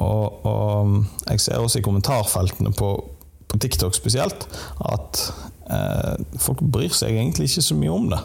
Og, 0.00 0.46
og 0.46 0.94
jeg 1.26 1.42
ser 1.42 1.62
også 1.62 1.80
i 1.80 1.84
kommentarfeltene 1.84 2.72
på, 2.74 2.94
på 3.50 3.58
TikTok 3.60 3.96
spesielt 3.96 4.46
at 4.86 5.22
eh, 5.70 6.14
folk 6.40 6.62
bryr 6.62 6.94
seg 6.94 7.16
egentlig 7.16 7.50
ikke 7.50 7.66
så 7.66 7.78
mye 7.78 7.96
om 7.96 8.10
det. 8.12 8.20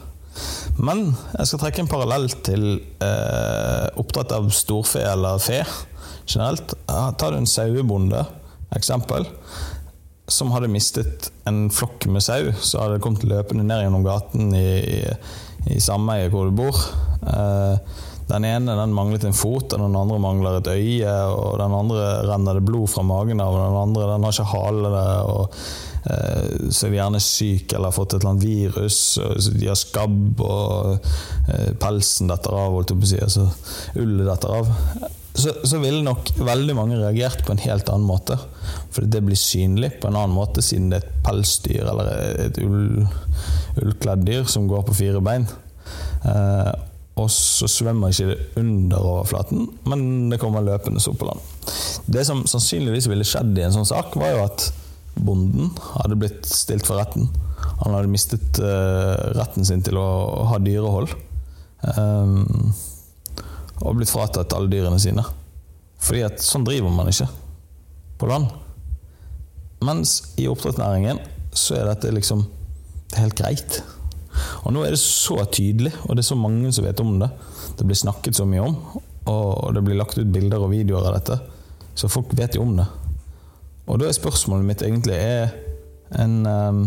Men 0.76 1.06
jeg 1.38 1.50
skal 1.50 1.62
trekke 1.62 1.84
en 1.86 1.92
parallell 1.92 2.28
til 2.46 2.66
eh, 3.04 3.86
oppdrett 4.00 4.34
av 4.36 4.50
storfe 4.54 5.04
eller 5.06 5.40
fe 5.44 5.62
generelt. 6.26 6.76
Tar 6.88 7.32
du 7.32 7.40
en 7.40 7.50
sauebonde, 7.50 8.26
eksempel, 8.76 9.28
som 10.28 10.52
hadde 10.56 10.72
mistet 10.74 11.30
en 11.46 11.68
flokk 11.74 12.08
med 12.10 12.24
sau, 12.26 12.50
så 12.58 12.82
hadde 12.82 12.98
det 12.98 13.04
kommet 13.06 13.28
løpende 13.30 13.66
ned 13.68 13.84
gjennom 13.86 14.06
gaten 14.06 14.56
i, 14.58 14.70
i, 14.98 15.76
i 15.76 15.82
sameiet 15.84 16.34
hvor 16.34 16.50
du 16.50 16.58
bor. 16.58 16.82
Eh, 17.30 18.02
den 18.30 18.46
ene 18.48 18.78
den 18.80 18.94
manglet 18.96 19.26
en 19.28 19.38
fot, 19.38 19.74
og 19.74 19.82
den 19.82 19.98
andre 19.98 20.20
mangler 20.22 20.60
et 20.60 20.70
øye, 20.72 21.16
og 21.30 21.60
den 21.62 21.76
andre 21.78 22.06
renner 22.26 22.58
det 22.58 22.66
blod 22.66 22.90
fra 22.90 23.04
magen 23.06 23.44
av, 23.44 23.54
og 23.54 23.68
den 23.68 23.82
andre 23.82 24.08
den 24.14 24.26
har 24.26 24.34
ikke 24.34 24.54
hale, 24.54 25.04
og 25.30 25.60
eh, 26.10 26.70
så 26.70 26.88
er 26.88 26.94
de 26.94 27.00
gjerne 27.00 27.22
syke 27.22 27.78
eller 27.78 27.92
har 27.92 27.98
fått 27.98 28.16
et 28.16 28.24
eller 28.24 28.34
annet 28.34 28.48
virus, 28.48 29.02
de 29.60 29.70
har 29.70 29.78
skabb, 29.78 30.42
og 30.42 31.12
eh, 31.52 31.76
pelsen 31.82 32.34
detter 32.34 32.58
av, 32.58 32.74
holdt 32.80 32.96
jeg 32.96 33.04
på 33.04 33.10
å 33.10 33.12
si, 33.14 33.22
altså 33.28 34.02
ullet 34.02 34.26
detter 34.32 34.58
av. 34.58 34.74
Så, 35.36 35.52
så 35.68 35.82
ville 35.84 36.00
nok 36.00 36.32
veldig 36.40 36.74
mange 36.78 36.98
reagert 36.98 37.42
på 37.44 37.52
en 37.52 37.60
helt 37.60 37.90
annen 37.92 38.08
måte. 38.08 38.38
Fordi 38.96 39.10
det 39.12 39.20
blir 39.26 39.36
synlig 39.36 39.90
på 40.00 40.08
en 40.08 40.16
annen 40.16 40.36
måte, 40.36 40.64
siden 40.64 40.88
det 40.94 41.02
er 41.02 41.10
et 41.10 41.18
pelsdyr 41.26 41.90
eller 41.92 42.12
et 42.48 42.60
ull, 42.64 43.04
ullkledd 43.84 44.24
dyr 44.24 44.48
som 44.48 44.70
går 44.72 44.86
på 44.88 44.96
fire 44.96 45.20
bein. 45.26 45.50
Eh, 46.24 46.72
og 47.16 47.30
så 47.32 47.68
svømmer 47.72 48.12
ikke 48.12 48.34
det 48.34 48.40
under 48.60 49.00
overflaten, 49.00 49.70
men 49.88 50.02
det 50.32 50.40
kommer 50.42 50.66
løpende 50.66 51.00
opp 51.00 51.20
på 51.22 51.30
land. 51.30 51.46
Det 52.12 52.26
som 52.28 52.44
sannsynligvis 52.50 53.08
ville 53.08 53.28
skjedd 53.28 53.56
i 53.56 53.64
en 53.64 53.76
sånn 53.76 53.88
sak, 53.88 54.18
var 54.20 54.34
jo 54.34 54.42
at 54.44 54.66
bonden 55.16 55.72
hadde 55.94 56.18
blitt 56.20 56.44
stilt 56.50 56.84
for 56.88 57.00
retten. 57.00 57.30
Han 57.86 57.96
hadde 57.96 58.12
mistet 58.12 58.60
eh, 58.60 59.14
retten 59.38 59.68
sin 59.68 59.84
til 59.86 60.00
å 60.00 60.08
ha 60.52 60.60
dyrehold. 60.60 61.16
Um, 61.96 62.74
og 63.84 63.98
blitt 64.00 64.12
fratatt 64.12 64.54
alle 64.56 64.72
dyrene 64.72 65.00
sine. 65.00 65.24
Fordi 66.04 66.26
at 66.28 66.44
sånn 66.44 66.66
driver 66.68 66.92
man 66.92 67.10
ikke 67.12 67.30
på 68.20 68.30
land. 68.30 68.52
Mens 69.86 70.18
i 70.40 70.48
oppdrettsnæringen 70.52 71.20
så 71.56 71.80
er 71.80 71.90
dette 71.92 72.12
liksom 72.12 72.46
Det 73.06 73.20
er 73.20 73.28
helt 73.28 73.40
greit. 73.40 73.76
Og 74.64 74.74
nå 74.74 74.84
er 74.86 74.96
det 74.96 75.02
så 75.02 75.38
tydelig, 75.46 75.94
og 76.06 76.16
det 76.16 76.24
er 76.24 76.30
så 76.30 76.38
mange 76.40 76.72
som 76.76 76.86
vet 76.86 77.02
om 77.04 77.18
det. 77.22 77.30
Det 77.78 77.88
blir 77.88 78.00
snakket 78.00 78.38
så 78.38 78.48
mye 78.50 78.64
om, 78.66 78.78
og 79.32 79.74
det 79.76 79.84
blir 79.86 80.00
lagt 80.00 80.18
ut 80.20 80.32
bilder 80.34 80.64
og 80.64 80.74
videoer 80.74 81.10
av 81.10 81.18
dette. 81.20 81.40
Så 81.96 82.12
folk 82.12 82.34
vet 82.38 82.58
jo 82.58 82.66
om 82.66 82.76
det. 82.78 82.88
Og 83.86 84.02
da 84.02 84.10
er 84.10 84.18
spørsmålet 84.18 84.68
mitt 84.68 84.84
egentlig 84.86 85.16
er 85.16 85.54
en 86.16 86.42
um, 86.46 86.82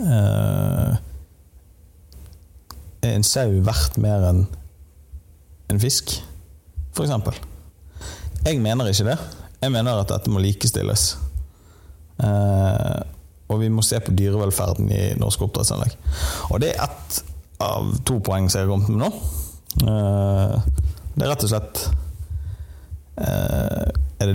uh, 0.00 0.96
Er 3.04 3.16
en 3.18 3.26
sau 3.26 3.50
verdt 3.64 3.98
mer 4.00 4.22
enn 4.30 4.44
en 5.72 5.80
fisk, 5.80 6.14
for 6.92 7.04
eksempel? 7.04 7.36
Jeg 8.44 8.60
mener 8.60 8.88
ikke 8.88 9.08
det. 9.10 9.16
Jeg 9.60 9.72
mener 9.72 10.00
at 10.00 10.10
dette 10.12 10.32
må 10.32 10.40
likestilles. 10.44 11.04
Uh, 12.20 13.00
og 13.48 13.60
vi 13.60 13.70
må 13.72 13.84
se 13.84 14.00
på 14.00 14.14
dyrevelferden 14.16 14.88
i 14.92 15.02
norske 15.20 15.44
oppdrettsanlegg. 15.46 15.96
Og 16.50 16.62
det 16.62 16.72
er 16.72 16.86
ett 16.86 17.20
av 17.64 17.90
to 18.06 18.18
poeng 18.24 18.48
som 18.48 18.60
jeg 18.60 18.66
har 18.66 18.72
kommet 18.72 18.92
med 18.92 19.02
nå. 19.04 19.10
Uh, 19.84 20.56
det 21.14 21.26
er 21.26 21.30
rett 21.32 21.44
og 21.46 21.50
slett 21.50 21.82
uh, 23.18 23.86
er, 24.22 24.30
det, 24.30 24.34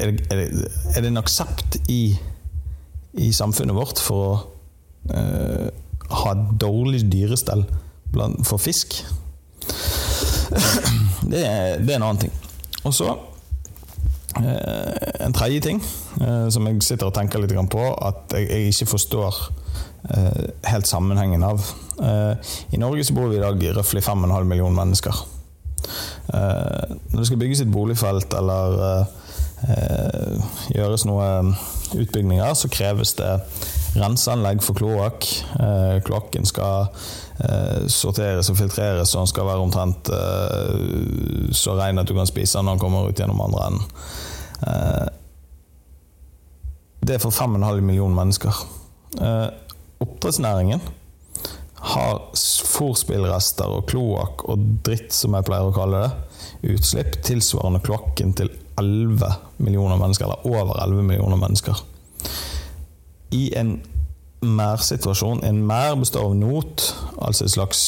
er, 0.00 0.14
det, 0.16 0.38
er, 0.38 0.98
det, 0.98 1.10
en 1.10 1.20
aksept 1.20 1.78
i, 1.92 2.16
i 3.20 3.30
samfunnet 3.36 3.76
vårt 3.76 4.00
for 4.02 4.24
å 4.24 4.34
uh, 5.12 5.68
ha 6.24 6.34
dårlig 6.58 7.04
dyrestell 7.12 7.66
for 8.48 8.58
fisk? 8.62 9.00
det, 11.28 11.44
er, 11.44 11.76
en 11.78 12.02
annen 12.02 12.22
ting. 12.24 12.32
Og 12.88 12.94
så 12.96 13.12
Eh, 13.12 13.27
en 14.38 15.34
tredje 15.36 15.60
ting 15.64 15.80
eh, 16.20 16.48
som 16.52 16.66
jeg 16.68 16.82
sitter 16.86 17.08
og 17.08 17.16
tenker 17.16 17.42
litt 17.42 17.54
på, 17.72 17.84
at 17.94 18.36
jeg, 18.36 18.72
ikke 18.72 18.92
forstår 18.94 19.40
eh, 20.14 20.44
helt 20.70 20.90
sammenhengen 20.90 21.44
av. 21.46 21.64
Eh, 22.02 22.52
I 22.76 22.80
Norge 22.80 23.04
så 23.04 23.16
bor 23.16 23.30
vi 23.32 23.40
i 23.40 23.42
dag 23.44 23.64
røftlig 23.78 24.04
5,5 24.06 24.44
millioner 24.44 24.78
mennesker. 24.78 25.24
Eh, 26.34 26.96
når 27.10 27.18
det 27.18 27.26
skal 27.26 27.40
bygges 27.40 27.64
et 27.64 27.72
boligfelt 27.72 28.34
eller 28.38 28.78
eh, 28.88 29.16
eh, 29.72 30.46
gjøres 30.76 31.06
noe 31.08 31.28
utbygninger, 31.96 32.54
så 32.54 32.70
kreves 32.72 33.14
det 33.18 33.32
renseanlegg 33.98 34.62
for 34.64 34.78
kloakk. 34.78 35.26
Eh, 35.58 35.98
kloakken 36.06 36.46
skal 36.48 36.88
eh, 37.44 37.86
sorteres 37.90 38.50
og 38.52 38.58
filtreres, 38.60 39.12
så 39.12 39.22
den 39.22 39.30
skal 39.30 39.48
være 39.48 39.64
omtrent 39.64 40.10
eh, 40.14 41.52
så 41.56 41.76
ren 41.78 42.00
at 42.00 42.08
du 42.08 42.16
kan 42.16 42.28
spise 42.28 42.58
den 42.58 42.68
når 42.68 42.76
den 42.76 42.84
kommer 42.84 43.08
ut 43.08 43.20
gjennom 43.20 43.44
andre 43.48 43.70
enden. 43.70 43.86
Eh, 44.66 45.08
det 47.06 47.14
er 47.16 47.22
for 47.22 47.30
5,5 47.34 47.80
millioner 47.80 48.14
mennesker. 48.14 48.62
Eh, 49.20 49.48
oppdrettsnæringen 50.00 50.80
har 51.78 52.18
fòrspillrester 52.68 53.70
og 53.70 53.86
kloakk 53.90 54.44
og 54.50 54.64
dritt, 54.86 55.12
som 55.14 55.36
jeg 55.36 55.46
pleier 55.46 55.70
å 55.70 55.74
kalle 55.74 56.02
det, 56.04 56.10
utslipp 56.74 57.20
tilsvarende 57.26 57.80
kloakken 57.86 58.34
til 58.38 58.50
11 58.78 59.30
millioner 59.62 59.98
mennesker, 59.98 60.26
eller 60.26 60.46
over 60.46 60.82
11 60.82 61.06
millioner 61.06 61.38
mennesker. 61.38 61.78
I 63.30 63.52
en 63.56 63.78
mærsituasjon 64.40 65.42
En 65.44 65.66
mær 65.66 65.96
består 65.98 66.28
av 66.28 66.36
not, 66.38 66.94
altså 67.18 67.44
et 67.44 67.50
slags 67.50 67.80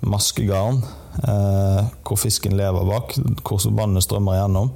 maskegarn, 0.00 0.80
eh, 1.28 1.84
hvor 2.04 2.16
fisken 2.16 2.56
lever 2.56 2.84
bak, 2.88 3.16
hvor 3.42 3.60
vannet 3.76 4.04
strømmer 4.04 4.38
igjennom. 4.38 4.70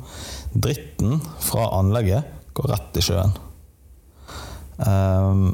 Dritten 0.53 1.21
fra 1.43 1.69
anlegget 1.79 2.39
går 2.57 2.71
rett 2.73 2.99
i 2.99 3.05
sjøen. 3.05 3.35
Um, 4.81 5.51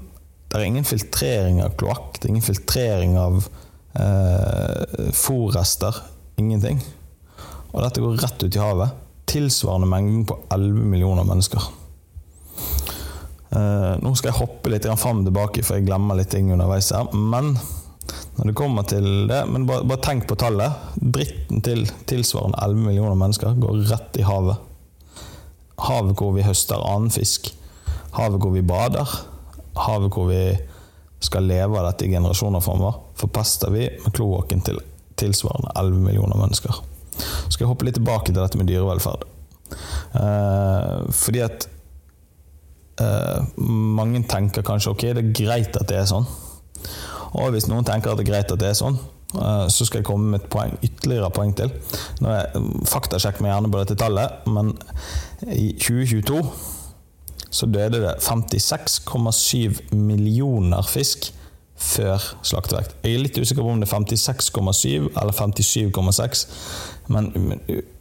det 0.46 0.60
er 0.60 0.68
ingen 0.70 0.86
filtrering 0.86 1.58
av 1.64 1.74
kloakk, 1.80 2.16
det 2.16 2.28
er 2.28 2.32
ingen 2.32 2.44
filtrering 2.44 3.16
av 3.20 3.40
eh, 3.98 5.08
fòrrester. 5.12 5.98
Ingenting. 6.40 6.78
Og 7.72 7.82
dette 7.82 8.00
går 8.00 8.20
rett 8.22 8.44
ut 8.44 8.56
i 8.56 8.62
havet. 8.62 9.02
Tilsvarende 9.28 9.88
mengden 9.90 10.22
på 10.28 10.38
11 10.54 10.86
millioner 10.92 11.26
mennesker. 11.28 11.66
Eh, 13.56 13.92
nå 14.02 14.12
skal 14.16 14.30
jeg 14.30 14.38
hoppe 14.38 14.72
litt 14.72 14.86
fram 14.86 15.24
og 15.24 15.28
tilbake, 15.28 15.64
for 15.66 15.78
jeg 15.78 15.88
glemmer 15.88 16.18
litt 16.18 16.30
ting 16.32 16.52
underveis 16.54 16.92
her. 16.94 17.10
Men 17.12 17.56
når 18.36 18.50
det 18.50 18.54
kommer 18.54 18.84
til 18.86 19.06
det 19.30 19.38
Men 19.48 19.64
bare, 19.66 19.84
bare 19.88 20.02
tenk 20.04 20.26
på 20.28 20.36
tallet. 20.38 20.72
Dritten 20.96 21.62
til 21.66 21.86
tilsvarende 22.06 22.60
11 22.62 22.86
millioner 22.86 23.18
mennesker 23.18 23.58
går 23.60 23.84
rett 23.90 24.20
i 24.20 24.26
havet. 24.26 24.65
Havet 25.84 26.16
hvor 26.18 26.32
vi 26.36 26.46
høster 26.46 26.80
annen 26.80 27.12
fisk. 27.12 27.52
Havet 28.16 28.40
hvor 28.40 28.54
vi 28.54 28.64
bader 28.64 29.10
havet 29.76 30.12
hvor 30.14 30.28
vi 30.30 30.42
skal 31.24 31.46
leve 31.48 31.78
av 31.78 31.88
dette 31.90 32.06
i 32.06 32.12
generasjoner 32.12 32.62
framover, 32.64 33.00
forpester 33.18 33.72
vi 33.72 33.86
med 34.02 34.12
kloakken 34.14 34.62
til 34.66 34.80
tilsvarende 35.20 35.72
11 35.74 36.02
millioner 36.04 36.38
mennesker. 36.38 36.82
Så 37.16 37.54
skal 37.54 37.64
jeg 37.64 37.70
hoppe 37.70 37.88
litt 37.88 37.96
tilbake 37.96 38.30
til 38.30 38.38
dette 38.38 38.60
med 38.60 38.68
dyrevelferd. 38.68 39.24
Eh, 40.20 41.06
fordi 41.16 41.42
at 41.44 41.68
eh, 43.02 43.46
mange 43.58 44.22
tenker 44.28 44.66
kanskje 44.66 44.92
ok, 44.92 45.06
det 45.16 45.24
er 45.24 45.36
greit 45.40 45.80
at 45.80 45.88
det 45.88 46.02
er 46.02 46.10
sånn. 46.10 46.28
Og 47.36 47.52
hvis 47.54 47.68
noen 47.68 47.86
tenker 47.88 48.12
at 48.12 48.20
det 48.20 48.26
er 48.26 48.32
greit 48.32 48.52
at 48.52 48.60
det 48.60 48.70
er 48.70 48.78
sånn, 48.78 49.00
så 49.34 49.84
skal 49.84 50.00
jeg 50.00 50.06
komme 50.06 50.30
med 50.32 50.44
et 50.44 50.50
poeng, 50.50 50.76
ytterligere 50.86 51.30
poeng 51.34 51.52
til. 51.58 51.72
Nå 52.22 52.30
er 52.30 52.66
Faktasjekk 52.88 53.40
meg 53.42 53.52
gjerne 53.52 53.72
på 53.72 53.82
dette 53.82 53.98
tallet, 53.98 54.46
men 54.48 54.70
i 55.50 55.72
2022 55.74 56.40
så 57.56 57.66
døde 57.66 58.02
det 58.02 58.14
56,7 58.22 59.94
millioner 59.96 60.86
fisk 60.86 61.32
før 61.76 62.22
slaktevekt. 62.46 62.94
Jeg 63.04 63.14
er 63.16 63.22
litt 63.22 63.38
usikker 63.38 63.64
på 63.64 63.72
om 63.74 63.80
det 63.82 63.88
er 63.88 63.98
56,7 63.98 65.10
eller 65.20 65.34
57,6, 65.36 66.44
men 67.12 67.28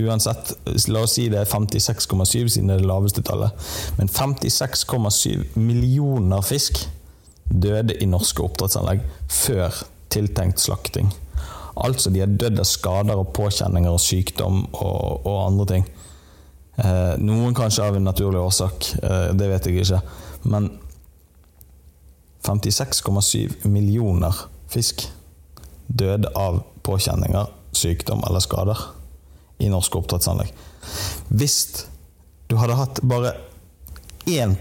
uansett, 0.02 0.54
la 0.90 1.04
oss 1.04 1.18
si 1.18 1.28
det 1.32 1.42
er 1.42 1.50
56,7 1.50 2.56
siden 2.56 2.72
det 2.72 2.78
er 2.78 2.86
det 2.86 2.90
laveste 2.90 3.24
tallet. 3.26 3.68
Men 4.00 4.10
56,7 4.12 5.58
millioner 5.60 6.46
fisk 6.46 6.86
døde 7.52 7.98
i 8.02 8.08
norske 8.10 8.44
oppdrettsanlegg 8.44 9.04
før 9.30 9.84
tiltenkt 10.14 10.62
slakting. 10.62 11.12
Altså 11.76 12.10
de 12.14 12.22
har 12.24 12.32
dødd 12.32 12.62
av 12.62 12.68
skader 12.70 13.20
og 13.20 13.34
påkjenninger 13.36 13.92
og 13.92 14.02
sykdom 14.02 14.64
og, 14.72 15.26
og 15.28 15.40
andre 15.42 15.68
ting. 15.74 15.88
Eh, 16.76 17.16
noen 17.24 17.56
kanskje 17.56 17.84
av 17.84 17.98
en 17.98 18.08
naturlig 18.08 18.40
årsak, 18.40 18.90
eh, 19.04 19.30
det 19.36 19.50
vet 19.52 19.68
jeg 19.68 19.84
ikke. 19.84 20.02
Men 20.52 20.70
56,7 22.46 23.68
millioner 23.72 24.46
fisk 24.72 25.08
døde 25.88 26.32
av 26.36 26.62
påkjenninger, 26.86 27.52
sykdom 27.76 28.24
eller 28.28 28.44
skader 28.44 28.80
i 29.60 29.70
norske 29.72 30.00
oppdrettsanlegg. 30.00 30.52
Hvis 31.30 31.88
du 32.50 32.58
hadde 32.60 32.78
hatt 32.78 33.02
bare 33.08 33.34
1 34.26 34.58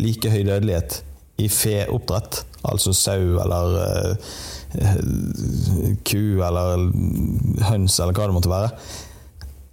like 0.00 0.30
høy 0.32 0.42
dødelighet 0.46 1.02
i 1.40 1.48
feoppdrett, 1.52 2.42
altså 2.68 2.92
sau 2.96 3.38
eller 3.42 3.76
uh, 3.80 4.30
ku 6.06 6.40
eller 6.44 6.88
høns 7.66 7.98
eller 7.98 8.14
hva 8.14 8.28
det 8.28 8.36
måtte 8.36 8.52
være, 8.52 8.74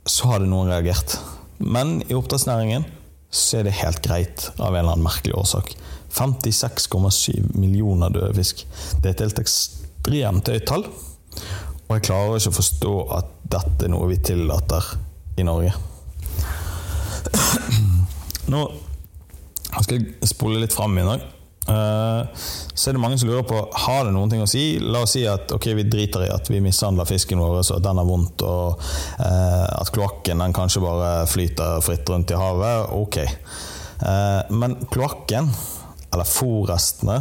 så 0.07 0.31
hadde 0.31 0.49
noen 0.49 0.71
reagert. 0.71 1.17
Men 1.59 1.99
i 2.07 2.15
oppdrettsnæringen 2.15 2.87
så 3.33 3.59
er 3.59 3.67
det 3.67 3.79
helt 3.81 4.01
greit 4.05 4.47
av 4.55 4.71
en 4.71 4.79
eller 4.79 4.95
annen 4.95 5.05
merkelig 5.05 5.35
årsak. 5.37 5.75
56,7 6.17 7.57
millioner 7.59 8.13
døde 8.13 8.33
fisk. 8.37 8.63
Det 9.01 9.09
er 9.09 9.15
et 9.15 9.25
helt 9.25 9.41
ekstremt 9.43 10.49
høyt 10.49 10.67
tall. 10.69 10.87
Og 11.87 11.93
jeg 11.95 12.07
klarer 12.07 12.39
ikke 12.39 12.53
å 12.53 12.57
forstå 12.57 12.93
at 13.17 13.31
dette 13.47 13.87
er 13.87 13.93
noe 13.93 14.09
vi 14.11 14.19
tillater 14.23 14.93
i 15.39 15.45
Norge. 15.47 15.75
Nå 18.51 18.63
skal 19.83 19.99
jeg 19.99 20.29
spole 20.31 20.61
litt 20.61 20.75
fram 20.75 20.97
i 20.97 21.05
dag. 21.05 21.23
Eh, 21.67 22.27
så 22.73 22.89
er 22.89 22.95
det 22.95 23.01
mange 23.01 23.17
som 23.19 23.29
lurer 23.29 23.43
på 23.47 23.59
har 23.85 24.05
det 24.07 24.13
noen 24.15 24.31
ting 24.31 24.43
å 24.43 24.49
si. 24.49 24.77
La 24.79 25.03
oss 25.03 25.15
si 25.17 25.25
at 25.27 25.51
ok, 25.51 25.71
vi 25.79 25.87
driter 25.89 26.27
i 26.27 26.31
at 26.31 26.51
vi 26.51 26.61
mishandler 26.63 27.09
fisken 27.09 27.41
vår, 27.41 27.59
så 27.65 27.79
at 27.79 27.87
den 27.87 27.99
har 27.99 28.07
vondt, 28.07 28.43
og 28.45 28.77
uh, 28.77 29.65
at 29.65 29.91
kloakken 29.95 30.43
den 30.43 30.55
kanskje 30.55 30.83
bare 30.85 31.25
flyter 31.29 31.81
fritt 31.83 32.07
rundt 32.13 32.31
i 32.31 32.37
havet. 32.39 32.93
Ok. 32.95 33.19
Uh, 34.03 34.45
men 34.53 34.77
kloakken, 34.93 35.49
eller 36.13 36.29
fòrrestene, 36.29 37.17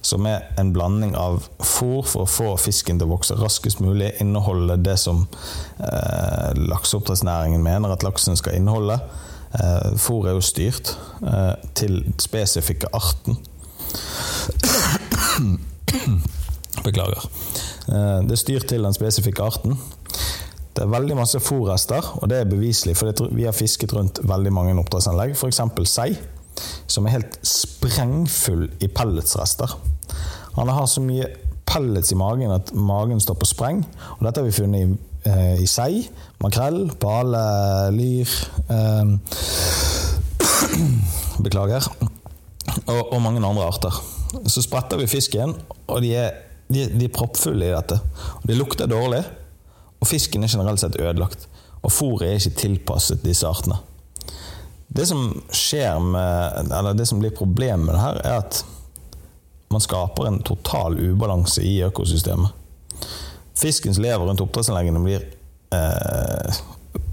som 0.00 0.24
er 0.30 0.46
en 0.62 0.70
blanding 0.72 1.12
av 1.18 1.42
fôr 1.58 2.06
for 2.08 2.24
å 2.24 2.30
få 2.30 2.54
fisken 2.62 3.00
til 3.00 3.10
å 3.10 3.16
vokse 3.16 3.36
raskest 3.36 3.82
mulig, 3.84 4.14
inneholde 4.22 4.78
det 4.80 4.96
som 5.02 5.26
uh, 5.26 6.48
lakseoppdrettsnæringen 6.56 7.66
mener 7.66 7.92
at 7.92 8.06
laksen 8.06 8.38
skal 8.38 8.56
inneholde. 8.56 8.96
Uh, 9.50 9.90
fôr 9.98 10.30
er 10.30 10.38
jo 10.38 10.46
styrt 10.46 10.94
til 11.76 12.04
spesifikke 12.22 12.88
arten. 12.96 13.36
Beklager. 16.86 17.26
Eh, 17.90 18.20
det 18.26 18.36
er 18.36 18.42
styrt 18.42 18.68
til 18.70 18.86
den 18.86 18.96
spesifikke 18.96 19.42
arten. 19.42 19.78
Det 20.76 20.84
er 20.84 20.92
veldig 20.92 21.16
masse 21.18 21.40
fòrrester, 21.42 22.12
og 22.22 22.30
det 22.30 22.38
er 22.40 22.50
beviselig, 22.50 22.94
for 22.96 23.26
vi 23.34 23.44
har 23.48 23.56
fisket 23.56 23.92
rundt 23.96 24.22
veldig 24.22 24.52
mange 24.54 24.76
oppdrettsanlegg. 24.80 25.34
F.eks. 25.34 25.60
sei, 25.90 26.14
som 26.86 27.06
er 27.06 27.16
helt 27.18 27.38
sprengfull 27.46 28.68
i 28.80 28.88
pelletsrester. 28.88 29.74
Han 30.56 30.70
har 30.70 30.86
så 30.90 31.02
mye 31.02 31.26
pellets 31.70 32.12
i 32.12 32.18
magen 32.18 32.54
at 32.54 32.72
magen 32.74 33.20
står 33.22 33.38
på 33.40 33.48
spreng. 33.50 33.82
Og 34.18 34.26
dette 34.26 34.42
har 34.42 34.48
vi 34.48 34.54
funnet 34.54 34.80
i, 34.80 34.96
eh, 35.30 35.62
i 35.62 35.68
sei, 35.70 36.04
makrell, 36.42 36.90
bale, 37.02 37.42
lyr 37.94 38.30
eh, 38.70 39.04
Beklager 41.44 41.86
og, 42.86 43.12
og, 43.12 43.20
mange 43.22 43.42
andre 43.46 43.66
arter. 43.66 44.00
Så 44.30 44.62
spretter 44.62 45.00
vi 45.00 45.08
fisken, 45.10 45.54
og 45.86 46.02
de 46.04 46.14
er, 46.18 46.34
de, 46.70 46.86
de 46.94 47.06
er 47.08 47.14
proppfulle 47.14 47.66
i 47.66 47.74
dette. 47.74 47.98
Og 48.40 48.48
de 48.50 48.58
lukter 48.58 48.90
dårlig, 48.90 49.22
og 50.00 50.08
fisken 50.08 50.44
er 50.44 50.52
generelt 50.52 50.82
sett 50.82 50.98
ødelagt. 51.00 51.48
Og 51.80 51.92
fôret 51.92 52.28
er 52.28 52.38
ikke 52.38 52.60
tilpasset 52.60 53.24
disse 53.24 53.48
artene. 53.48 53.80
Det 54.90 55.06
som 55.06 55.28
skjer 55.54 56.00
med, 56.02 56.70
eller 56.74 56.96
det 56.98 57.06
som 57.06 57.20
blir 57.22 57.34
problemet 57.36 57.86
med 57.86 57.94
det 57.94 58.02
her, 58.02 58.20
er 58.26 58.40
at 58.42 58.62
man 59.70 59.82
skaper 59.82 60.26
en 60.26 60.40
total 60.42 60.98
ubalanse 60.98 61.62
i 61.62 61.76
økosystemet. 61.86 62.50
Fisken 63.60 63.94
som 63.94 64.02
lever 64.02 64.26
rundt 64.26 64.42
oppdrettsanleggene, 64.42 65.02
blir 65.04 65.26
eh, 65.74 66.60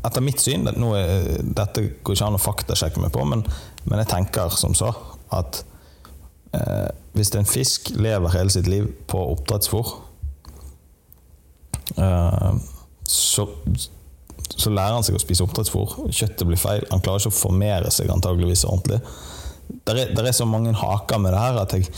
Etter 0.08 0.23
mitt 0.23 0.39
syn 0.41 0.63
det, 0.65 0.73
er, 0.73 1.41
Dette 1.43 1.84
går 2.01 2.15
ikke 2.15 2.27
an 2.30 2.38
å 2.38 2.41
faktasjekke 2.41 3.01
meg 3.03 3.12
på, 3.13 3.25
men, 3.30 3.43
men 3.86 4.01
jeg 4.01 4.10
tenker 4.10 4.53
som 4.58 4.73
så 4.77 4.89
at 5.36 5.60
eh, 6.56 6.87
hvis 7.17 7.34
en 7.36 7.49
fisk 7.49 7.91
lever 7.97 8.34
hele 8.36 8.53
sitt 8.53 8.67
liv 8.69 8.88
på 9.10 9.21
oppdrettsfôr, 9.34 9.93
eh, 11.97 12.51
så, 13.08 13.47
så, 14.49 14.69
lærer 14.69 14.97
han 14.97 15.06
seg 15.08 15.17
å 15.17 15.23
spise 15.23 15.45
oppdrettsfôr. 15.47 15.97
Kjøttet 16.12 16.47
blir 16.47 16.62
feil. 16.62 16.86
Han 16.91 17.03
klarer 17.03 17.23
ikke 17.23 17.34
å 17.34 17.39
formere 17.39 17.91
seg 17.93 18.12
antageligvis 18.13 18.65
ordentlig. 18.67 19.01
Det 19.67 19.95
er, 19.95 20.13
er, 20.21 20.32
så 20.36 20.47
mange 20.47 20.75
haker 20.75 21.21
med 21.23 21.36
det 21.36 21.43
her 21.43 21.62
at 21.63 21.75
jeg 21.75 21.89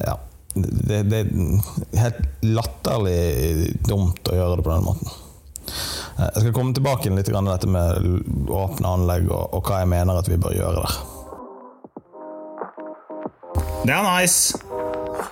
ja, 0.00 0.16
det, 0.54 1.02
det, 1.10 1.20
er 1.20 1.98
helt 2.00 2.46
latterlig 2.46 3.74
dumt 3.86 4.30
å 4.30 4.38
gjøre 4.38 4.58
det 4.58 4.66
på 4.66 4.72
den 4.74 4.86
måten. 4.86 5.14
Eh, 6.18 6.26
Jeg 6.26 6.44
skal 6.44 6.56
komme 6.56 6.74
tilbake 6.76 7.12
litt 7.14 7.30
til 7.30 7.50
dette 7.50 7.70
med 7.70 8.50
åpne 8.50 8.96
anlegg 8.96 9.30
og, 9.30 9.56
og 9.58 9.66
hva 9.66 9.82
jeg 9.82 9.92
mener 9.92 10.18
at 10.18 10.30
vi 10.30 10.40
bør 10.40 10.56
gjøre 10.56 10.84
der. 10.84 11.00
Det 13.84 13.90
er 13.96 14.20
nice. 14.20 14.58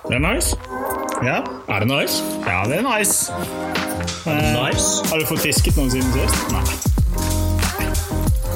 Det 0.07 0.15
er 0.15 0.33
nice. 0.33 0.57
Ja, 1.23 1.35
Er 1.75 1.79
det 1.79 1.87
nice? 1.87 2.23
ja 2.47 2.63
det 2.65 2.77
er 2.79 2.97
nice. 2.97 3.31
Eh, 4.25 4.65
Nice. 4.65 5.09
Har 5.09 5.17
du 5.19 5.25
fått 5.25 5.39
fisket 5.43 5.75
noen 5.77 5.91
siden 5.91 6.11
sist? 6.13 6.51
Nei. 6.51 6.63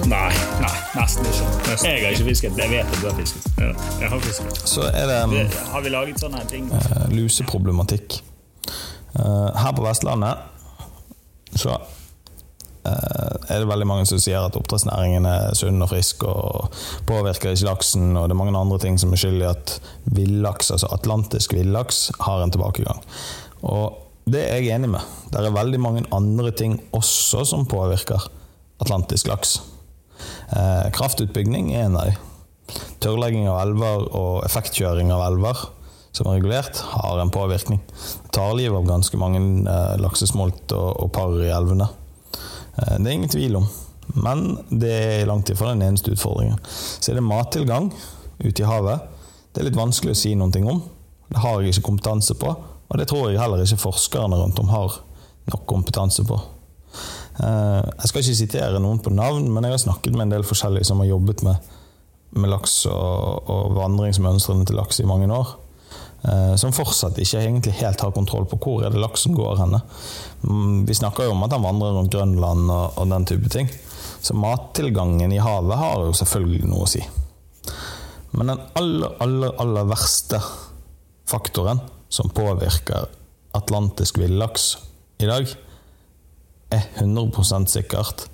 Nei. 0.10 0.32
Nei, 0.62 0.72
nesten 0.96 1.26
ikke. 1.30 1.46
Nesten. 1.70 1.90
Jeg 1.90 2.04
har 2.06 2.12
ikke 2.16 2.28
fisket. 2.30 2.58
Jeg 2.58 2.70
vet 2.70 2.86
at 2.86 3.00
du 3.02 3.08
har 3.10 3.16
fisket. 3.20 3.48
Ja, 3.58 3.70
jeg 4.02 4.10
har 4.10 4.20
fisket. 4.20 4.62
Så 4.70 4.82
er 4.90 5.06
det 5.12 5.24
um, 5.24 5.30
Det- 5.32 5.60
Har 5.72 5.82
vi 5.82 5.90
laget 5.90 6.20
sånne 6.20 6.42
ting? 6.50 6.72
Uh, 6.72 7.08
luseproblematikk. 7.12 8.20
Uh, 9.20 9.50
Her 9.58 9.72
på 9.76 9.86
Vestlandet 9.88 10.38
så 11.56 11.78
er 12.84 13.62
det 13.62 13.70
veldig 13.70 13.88
mange 13.88 14.08
som 14.10 14.20
sier 14.20 14.44
at 14.44 14.58
oppdrettsnæringen 14.60 15.28
er 15.30 15.56
sunn 15.56 15.82
og 15.84 15.92
frisk 15.92 16.26
og 16.28 16.74
påvirker 17.08 17.54
ikke 17.54 17.70
laksen, 17.70 18.12
og 18.20 18.28
det 18.28 18.36
er 18.36 18.42
mange 18.42 18.56
andre 18.60 18.80
ting 18.84 19.00
som 19.00 19.14
er 19.14 19.22
skyld 19.22 19.42
i 19.42 19.50
at 19.50 19.78
villaks, 20.18 20.72
altså 20.76 20.92
atlantisk 20.96 21.56
villaks, 21.56 22.10
har 22.26 22.44
en 22.44 22.52
tilbakegang. 22.54 23.00
Og 23.64 24.00
det 24.30 24.44
er 24.48 24.62
jeg 24.64 24.76
enig 24.76 24.92
med. 24.94 25.14
Det 25.32 25.40
er 25.40 25.56
veldig 25.56 25.80
mange 25.84 26.06
andre 26.16 26.52
ting 26.56 26.78
også 26.96 27.44
som 27.48 27.68
påvirker 27.68 28.28
atlantisk 28.84 29.28
laks. 29.32 29.58
Eh, 30.52 30.92
kraftutbygging 30.96 31.74
er 31.74 31.88
en 31.88 31.98
av 32.00 32.12
dem. 32.12 32.30
Tørrlegging 33.04 33.48
av 33.52 33.60
elver 33.66 34.06
og 34.16 34.44
effektkjøring 34.48 35.12
av 35.12 35.26
elver 35.28 35.66
som 36.14 36.30
er 36.30 36.38
regulert, 36.38 36.78
har 36.94 37.20
en 37.20 37.32
påvirkning. 37.34 37.82
Tar 38.34 38.54
livet 38.58 38.78
av 38.78 38.86
ganske 38.86 39.18
mange 39.18 39.42
eh, 39.42 39.96
laksesmolt 40.02 40.76
og, 40.78 40.90
og 41.04 41.12
par 41.16 41.34
i 41.42 41.50
elvene. 41.50 41.90
Eh, 42.78 42.98
det 43.00 43.08
er 43.08 43.18
ingen 43.18 43.32
tvil 43.32 43.60
om. 43.62 43.68
Men 44.20 44.44
det 44.70 44.92
er 44.92 45.30
langt 45.30 45.50
ifra 45.50 45.72
den 45.72 45.86
eneste 45.86 46.12
utfordringen. 46.14 46.60
Så 46.68 47.12
er 47.12 47.20
det 47.20 47.26
mattilgang 47.26 47.92
ute 48.44 48.64
i 48.64 48.68
havet. 48.68 49.10
Det 49.54 49.62
er 49.62 49.70
litt 49.70 49.80
vanskelig 49.80 50.16
å 50.16 50.20
si 50.20 50.34
noe 50.36 50.64
om. 50.70 50.82
Det 51.30 51.42
har 51.42 51.62
jeg 51.62 51.74
ikke 51.74 51.88
kompetanse 51.88 52.36
på, 52.38 52.52
og 52.54 53.00
det 53.00 53.08
tror 53.10 53.32
jeg 53.32 53.40
heller 53.42 53.64
ikke 53.64 53.82
forskerne 53.82 54.38
rundt 54.38 54.60
om 54.62 54.70
har 54.70 55.00
nok 55.50 55.64
kompetanse 55.70 56.26
på. 56.28 56.38
Eh, 57.40 57.82
Jeg 58.02 58.10
skal 58.10 58.22
ikke 58.22 58.42
sitere 58.42 58.82
noen 58.82 59.00
på 59.02 59.14
navn, 59.14 59.50
men 59.52 59.64
jeg 59.64 59.74
har 59.78 59.86
snakket 59.88 60.14
med 60.14 60.28
en 60.28 60.36
del 60.38 60.44
forskjellige 60.44 60.86
som 60.86 61.02
har 61.02 61.10
jobbet 61.10 61.44
med, 61.44 61.56
med 62.38 62.50
laks 62.50 62.86
og, 62.86 63.50
og 63.50 63.74
vandringsmønstrene 63.78 64.66
til 64.66 64.78
laks 64.78 65.00
i 65.00 65.08
mange 65.10 65.30
år. 65.34 65.56
Eh, 66.30 66.54
Som 66.60 66.76
fortsatt 66.76 67.20
ikke 67.22 67.42
egentlig 67.42 67.76
helt 67.80 68.02
har 68.02 68.14
kontroll 68.16 68.46
på 68.50 68.60
hvor 68.62 68.86
er 68.86 68.94
det 68.94 69.02
laksen 69.02 69.36
går 69.38 69.58
henne. 69.62 69.82
Mm, 70.44 70.86
Vi 70.90 70.98
snakker 70.98 71.28
jo 71.28 71.36
om 71.36 71.44
at 71.46 71.56
han 71.56 71.66
vandrer 71.66 71.98
rundt 71.98 72.14
Grønland 72.14 72.70
og, 72.70 72.98
og 72.98 73.10
den 73.12 73.28
type 73.30 73.52
ting. 73.54 73.72
Så 74.24 74.36
mattilgangen 74.40 75.34
i 75.36 75.42
havet 75.44 75.80
har 75.80 76.06
jo 76.06 76.16
selvfølgelig 76.16 76.70
noe 76.70 76.86
å 76.86 76.92
si. 76.94 77.04
Men 78.34 78.54
den 78.54 78.62
aller, 78.80 79.18
aller, 79.22 79.52
aller 79.62 79.90
verste 79.90 80.40
faktoren 81.30 81.82
som 82.14 82.32
påvirker 82.34 83.10
atlantisk 83.54 84.18
villaks 84.22 84.78
i 85.22 85.30
dag, 85.30 85.50
er 86.74 86.88
100% 86.98 87.70
sikkert 87.70 88.26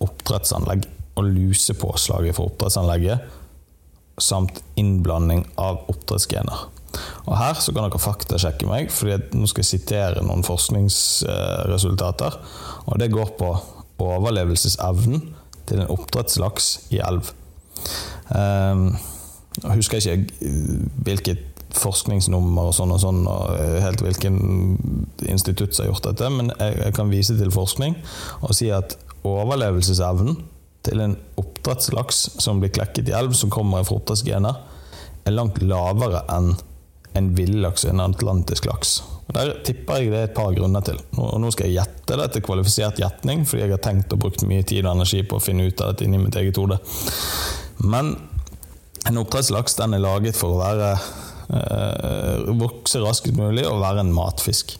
oppdrettsanlegg 0.00 0.86
og 1.18 1.26
lusepåslaget 1.26 2.36
for 2.36 2.52
oppdrettsanlegget, 2.52 3.24
samt 4.20 4.60
innblanding 4.78 5.42
av 5.58 5.82
oppdrettsgener. 5.90 6.68
Og 7.26 7.36
Her 7.38 7.58
så 7.60 7.74
kan 7.74 7.86
dere 7.86 8.00
faktasjekke 8.02 8.68
meg, 8.70 8.90
fordi 8.94 9.38
nå 9.38 9.48
skal 9.50 9.64
jeg 9.64 9.72
sitere 9.74 10.24
noen 10.26 10.46
forskningsresultater. 10.46 12.38
Og 12.86 12.98
Det 13.00 13.12
går 13.12 13.36
på 13.38 13.52
overlevelsesevnen 14.00 15.34
til 15.68 15.82
en 15.82 15.92
oppdrettslaks 15.92 16.72
i 16.96 17.02
elv. 17.04 17.30
Um, 18.30 18.96
jeg 19.60 19.76
husker 19.76 20.00
ikke 20.00 20.50
hvilket 21.04 21.46
forskningsnummer 21.76 22.70
og 22.70 22.74
sånn 22.74 22.94
og 22.94 23.00
sånn, 23.02 23.20
og 23.30 23.58
helt 23.84 24.02
hvilken 24.02 24.38
institutt 25.30 25.74
som 25.74 25.84
har 25.84 25.92
gjort 25.92 26.08
dette, 26.10 26.30
men 26.34 26.50
jeg, 26.56 26.78
jeg 26.80 26.96
kan 26.96 27.12
vise 27.12 27.36
til 27.38 27.52
forskning 27.54 27.94
og 28.40 28.56
si 28.56 28.70
at 28.74 28.96
overlevelsesevnen 29.26 30.40
til 30.86 31.02
en 31.04 31.14
oppdrettslaks 31.40 32.22
som 32.40 32.60
blir 32.62 32.72
klekket 32.74 33.10
i 33.10 33.14
elv, 33.16 33.36
som 33.36 33.52
kommer 33.52 33.84
fra 33.86 33.98
oppdrettsgener, 34.00 34.60
er 35.28 35.36
langt 35.36 35.60
lavere 35.62 36.24
enn 36.32 36.54
en 37.18 37.32
villaks 37.36 37.84
en 37.90 38.02
atlantisk 38.04 38.68
laks. 38.70 39.00
Og 39.28 39.34
Der 39.36 39.52
tipper 39.66 40.00
jeg 40.00 40.10
det 40.10 40.18
er 40.18 40.28
et 40.28 40.34
par 40.34 40.52
grunner 40.54 40.82
til. 40.86 40.98
Og 41.18 41.38
nå 41.40 41.52
skal 41.54 41.70
jeg 41.70 41.80
gjette 41.80 42.18
det 42.18 42.28
til 42.34 42.44
kvalifisert 42.46 42.98
gjetning, 42.98 43.44
fordi 43.46 43.62
jeg 43.62 43.74
har 43.76 43.82
tenkt 43.84 44.12
og 44.14 44.22
brukt 44.24 44.42
mye 44.46 44.66
tid 44.66 44.84
og 44.84 44.96
energi 44.96 45.22
på 45.22 45.38
å 45.38 45.44
finne 45.44 45.68
ut 45.68 45.80
av 45.80 45.92
dette 45.92 46.06
inni 46.06 46.18
mitt 46.18 46.38
eget 46.38 46.58
hode. 46.58 46.80
Men 47.86 48.16
en 49.08 49.20
oppdrettslaks 49.22 49.78
den 49.78 49.94
er 49.96 50.02
laget 50.02 50.36
for 50.36 50.56
å 50.56 50.60
være 50.60 50.90
øh, 51.54 52.50
vokse 52.60 53.00
raskest 53.02 53.38
mulig 53.38 53.64
og 53.68 53.80
være 53.84 54.04
en 54.04 54.14
matfisk. 54.14 54.76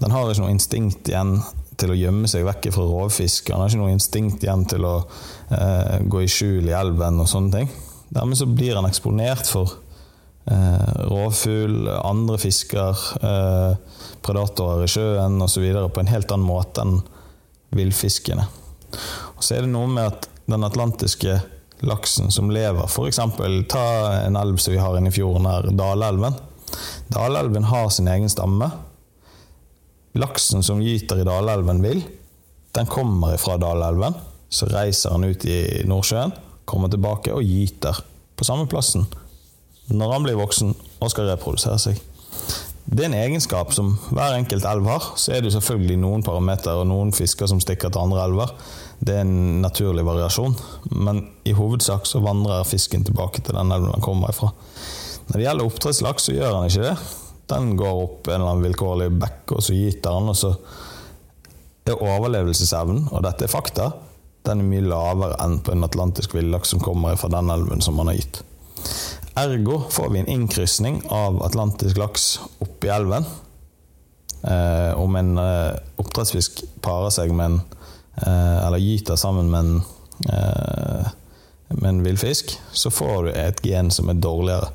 Den 0.00 0.12
har 0.12 0.30
ikke 0.30 0.44
noe 0.44 0.54
instinkt 0.54 1.08
igjen 1.12 1.38
til 1.78 1.92
å 1.92 1.98
gjemme 1.98 2.30
seg 2.30 2.46
vekk 2.46 2.70
fra 2.74 2.86
rovfisk. 2.88 3.48
Den 3.50 3.62
har 3.62 3.70
ikke 3.70 3.82
noe 3.82 3.94
instinkt 3.94 4.44
igjen 4.44 4.64
til 4.70 4.86
å 4.88 4.96
øh, 5.04 5.96
gå 6.10 6.24
i 6.24 6.30
skjul 6.30 6.70
i 6.70 6.76
elven 6.76 7.20
og 7.22 7.30
sånne 7.30 7.58
ting. 7.58 7.72
Dermed 8.14 8.38
så 8.38 8.48
blir 8.48 8.76
han 8.78 8.88
eksponert 8.88 9.48
for 9.50 9.78
rovfugl, 11.08 11.88
andre 11.88 12.38
fisker, 12.38 12.98
eh, 13.22 13.76
predatorer 14.24 14.84
i 14.84 14.90
sjøen 14.90 15.42
osv. 15.42 15.64
på 15.88 16.00
en 16.00 16.12
helt 16.12 16.32
annen 16.32 16.46
måte 16.46 16.84
enn 16.84 17.00
villfiskene. 17.74 18.46
Så 19.40 19.56
er 19.56 19.64
det 19.64 19.72
noe 19.72 19.88
med 19.90 20.12
at 20.12 20.28
den 20.46 20.64
atlantiske 20.64 21.38
laksen 21.84 22.30
som 22.32 22.50
lever 22.52 22.84
F.eks. 22.86 23.20
ta 23.68 23.86
en 24.24 24.36
elv 24.36 24.60
som 24.60 24.72
vi 24.72 24.80
har 24.80 24.96
inne 24.96 25.10
i 25.10 25.16
fjorden 25.16 25.48
her, 25.48 25.70
Dalelven. 25.72 26.36
Dalelven 27.08 27.64
har 27.68 27.90
sin 27.90 28.08
egen 28.08 28.30
stamme. 28.30 28.70
Laksen 30.14 30.62
som 30.62 30.82
gyter 30.82 31.20
i 31.20 31.26
Dalelven 31.26 31.82
vil, 31.82 32.04
den 32.74 32.86
kommer 32.86 33.36
fra 33.40 33.56
Dalelven. 33.58 34.14
Så 34.48 34.68
reiser 34.70 35.10
han 35.16 35.24
ut 35.24 35.44
i 35.44 35.82
Nordsjøen, 35.88 36.32
kommer 36.64 36.88
tilbake 36.92 37.32
og 37.34 37.42
gyter 37.42 37.98
på 38.36 38.46
samme 38.46 38.68
plassen 38.70 39.08
når 39.92 40.12
han 40.12 40.26
blir 40.26 40.38
voksen 40.40 40.74
og 40.74 41.12
skal 41.12 41.28
reprodusere 41.32 41.80
seg. 41.80 42.00
Det 42.84 43.00
er 43.00 43.08
en 43.08 43.16
egenskap 43.16 43.72
som 43.72 43.94
hver 44.12 44.36
enkelt 44.36 44.66
elv 44.68 44.86
har. 44.88 45.06
Så 45.18 45.32
er 45.32 45.40
det 45.40 45.48
jo 45.48 45.56
selvfølgelig 45.56 45.96
noen 46.02 46.24
parametere 46.24 46.82
og 46.82 46.88
noen 46.90 47.14
fisker 47.16 47.48
som 47.50 47.62
stikker 47.62 47.90
til 47.92 48.04
andre 48.04 48.26
elver. 48.28 48.52
Det 49.04 49.16
er 49.16 49.24
en 49.24 49.60
naturlig 49.64 50.04
variasjon, 50.06 50.54
men 50.92 51.24
i 51.48 51.54
hovedsak 51.56 52.06
så 52.08 52.22
vandrer 52.24 52.68
fisken 52.68 53.04
tilbake 53.04 53.42
til 53.42 53.56
den 53.56 53.72
elven 53.74 53.92
den 53.92 54.04
kommer 54.04 54.32
ifra. 54.32 54.52
Når 55.26 55.36
det 55.36 55.46
gjelder 55.46 55.68
oppdrettslaks, 55.68 56.28
så 56.28 56.36
gjør 56.36 56.58
han 56.58 56.68
ikke 56.68 56.84
det. 56.84 56.94
Den 57.50 57.74
går 57.80 58.02
opp 58.04 58.28
en 58.28 58.38
eller 58.38 58.52
annen 58.52 58.66
vilkårlig 58.68 59.10
bekk, 59.20 59.56
og 59.56 59.64
så 59.64 59.76
gyter 59.76 60.16
han, 60.16 60.30
og 60.32 60.38
så 60.38 60.54
er 61.84 62.00
overlevelsesevnen, 62.00 63.08
og 63.12 63.24
dette 63.26 63.48
er 63.48 63.52
fakta, 63.52 63.90
den 64.44 64.60
er 64.60 64.68
mye 64.68 64.84
lavere 64.84 65.36
enn 65.40 65.58
på 65.64 65.72
en 65.72 65.86
atlantisk 65.86 66.36
villaks 66.36 66.72
som 66.72 66.82
kommer 66.84 67.16
fra 67.20 67.32
den 67.32 67.48
elven 67.52 67.84
som 67.84 67.96
man 67.96 68.12
har 68.12 68.20
gitt. 68.20 68.42
Ergo 69.34 69.82
får 69.90 70.10
vi 70.10 70.18
en 70.18 70.26
innkrysning 70.26 71.02
av 71.08 71.42
atlantisk 71.42 71.96
laks 71.96 72.40
oppi 72.58 72.88
elven. 72.88 73.24
Eh, 74.42 75.00
om 75.00 75.16
en 75.16 75.38
eh, 75.38 75.72
oppdrettsfisk 75.96 76.62
parer 76.84 77.10
seg 77.10 77.32
med 77.34 77.46
en 77.46 77.60
eh, 78.20 78.66
Eller 78.66 78.78
gyter 78.78 79.16
sammen 79.16 79.48
med 79.50 79.60
en, 79.60 79.82
eh, 80.28 81.08
med 81.68 81.88
en 81.88 82.02
villfisk, 82.04 82.52
så 82.72 82.90
får 82.92 83.24
du 83.24 83.30
et 83.32 83.62
gen 83.66 83.90
som 83.90 84.12
er 84.12 84.20
dårligere. 84.20 84.68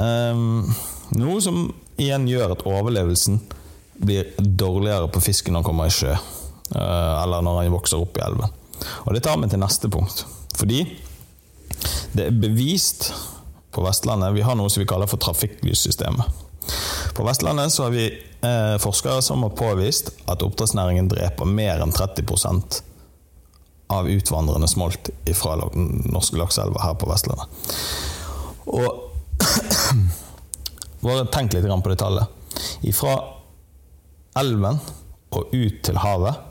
Ehm, 0.00 0.70
noe 1.18 1.40
som 1.44 1.66
igjen 2.00 2.24
gjør 2.30 2.54
at 2.54 2.64
overlevelsen 2.64 3.40
blir 4.00 4.30
dårligere 4.38 5.10
på 5.12 5.20
fisken 5.20 5.52
når 5.52 5.60
han 5.60 5.68
kommer 5.68 5.90
i 5.90 5.96
sjø. 5.98 6.14
eh, 6.14 7.22
Eller 7.22 7.42
når 7.44 7.60
han 7.62 7.74
vokser 7.74 8.00
opp 8.00 8.16
i 8.16 8.24
elven. 8.24 8.48
Og 9.04 9.12
det 9.14 9.22
tar 9.26 9.36
meg 9.36 9.50
til 9.52 9.60
neste 9.60 9.90
punkt. 9.92 10.24
Fordi 10.56 10.86
det 12.14 12.30
er 12.30 12.40
bevist 12.40 13.10
på 13.72 13.82
Vestlandet 13.84 14.34
Vi 14.36 14.44
har 14.44 14.56
noe 14.58 14.70
som 14.70 14.82
vi 14.82 14.88
kaller 14.88 15.10
for 15.10 15.22
trafikklyssystemet. 15.22 16.40
På 17.16 17.24
Vestlandet 17.26 17.72
så 17.72 17.86
har 17.86 17.94
vi 17.94 18.06
eh, 18.08 18.76
forskere 18.80 19.22
som 19.22 19.42
har 19.42 19.54
påvist 19.56 20.12
at 20.30 20.42
oppdrettsnæringen 20.44 21.10
dreper 21.10 21.48
mer 21.48 21.82
enn 21.82 21.92
30% 21.92 22.82
av 23.92 24.08
utvandrende 24.08 24.68
smolt 24.68 25.10
fra 25.36 25.56
norske 25.58 26.38
lakseelver 26.40 26.80
her 26.84 26.94
på 27.00 27.08
Vestlandet. 27.10 27.48
Og 28.72 29.08
bare 31.04 31.26
tenk 31.34 31.52
litt 31.56 31.68
på 31.68 31.92
det 31.92 31.98
tallet. 32.00 32.40
Fra 32.96 33.16
elven 34.40 34.80
og 35.32 35.52
ut 35.52 35.82
til 35.84 36.00
havet 36.00 36.48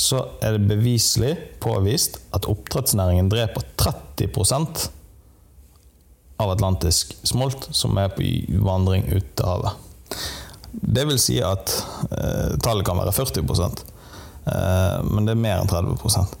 så 0.00 0.22
er 0.42 0.56
det 0.56 0.70
beviselig 0.70 1.34
påvist 1.62 2.20
at 2.36 2.48
oppdrettsnæringen 2.48 3.28
dreper 3.30 3.66
30 3.80 4.90
av 6.40 6.54
atlantisk 6.54 7.14
smolt 7.28 7.68
som 7.76 7.98
er 8.00 8.12
på 8.16 8.24
vandring 8.64 9.06
ut 9.12 9.32
til 9.36 9.48
havet. 9.48 9.86
Det 10.70 11.04
vil 11.08 11.18
si 11.20 11.40
at 11.44 11.72
eh, 12.10 12.58
tallet 12.62 12.86
kan 12.86 13.00
være 13.00 13.14
40 13.16 13.44
Eh, 14.46 14.98
men 15.04 15.26
det 15.26 15.34
er 15.34 15.40
mer 15.40 15.58
enn 15.60 15.68
30% 15.68 16.36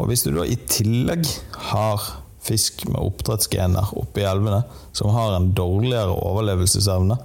Og 0.00 0.08
hvis 0.10 0.24
du 0.26 0.32
da 0.34 0.42
i 0.42 0.56
tillegg 0.66 1.22
har 1.70 2.02
fisk 2.46 2.82
med 2.90 2.98
oppdrettsgener 2.98 3.92
oppe 3.98 4.22
i 4.22 4.26
elvene 4.26 4.64
som 4.94 5.12
har 5.14 5.36
en 5.36 5.52
dårligere 5.54 6.14
overlevelsesevne 6.14 7.16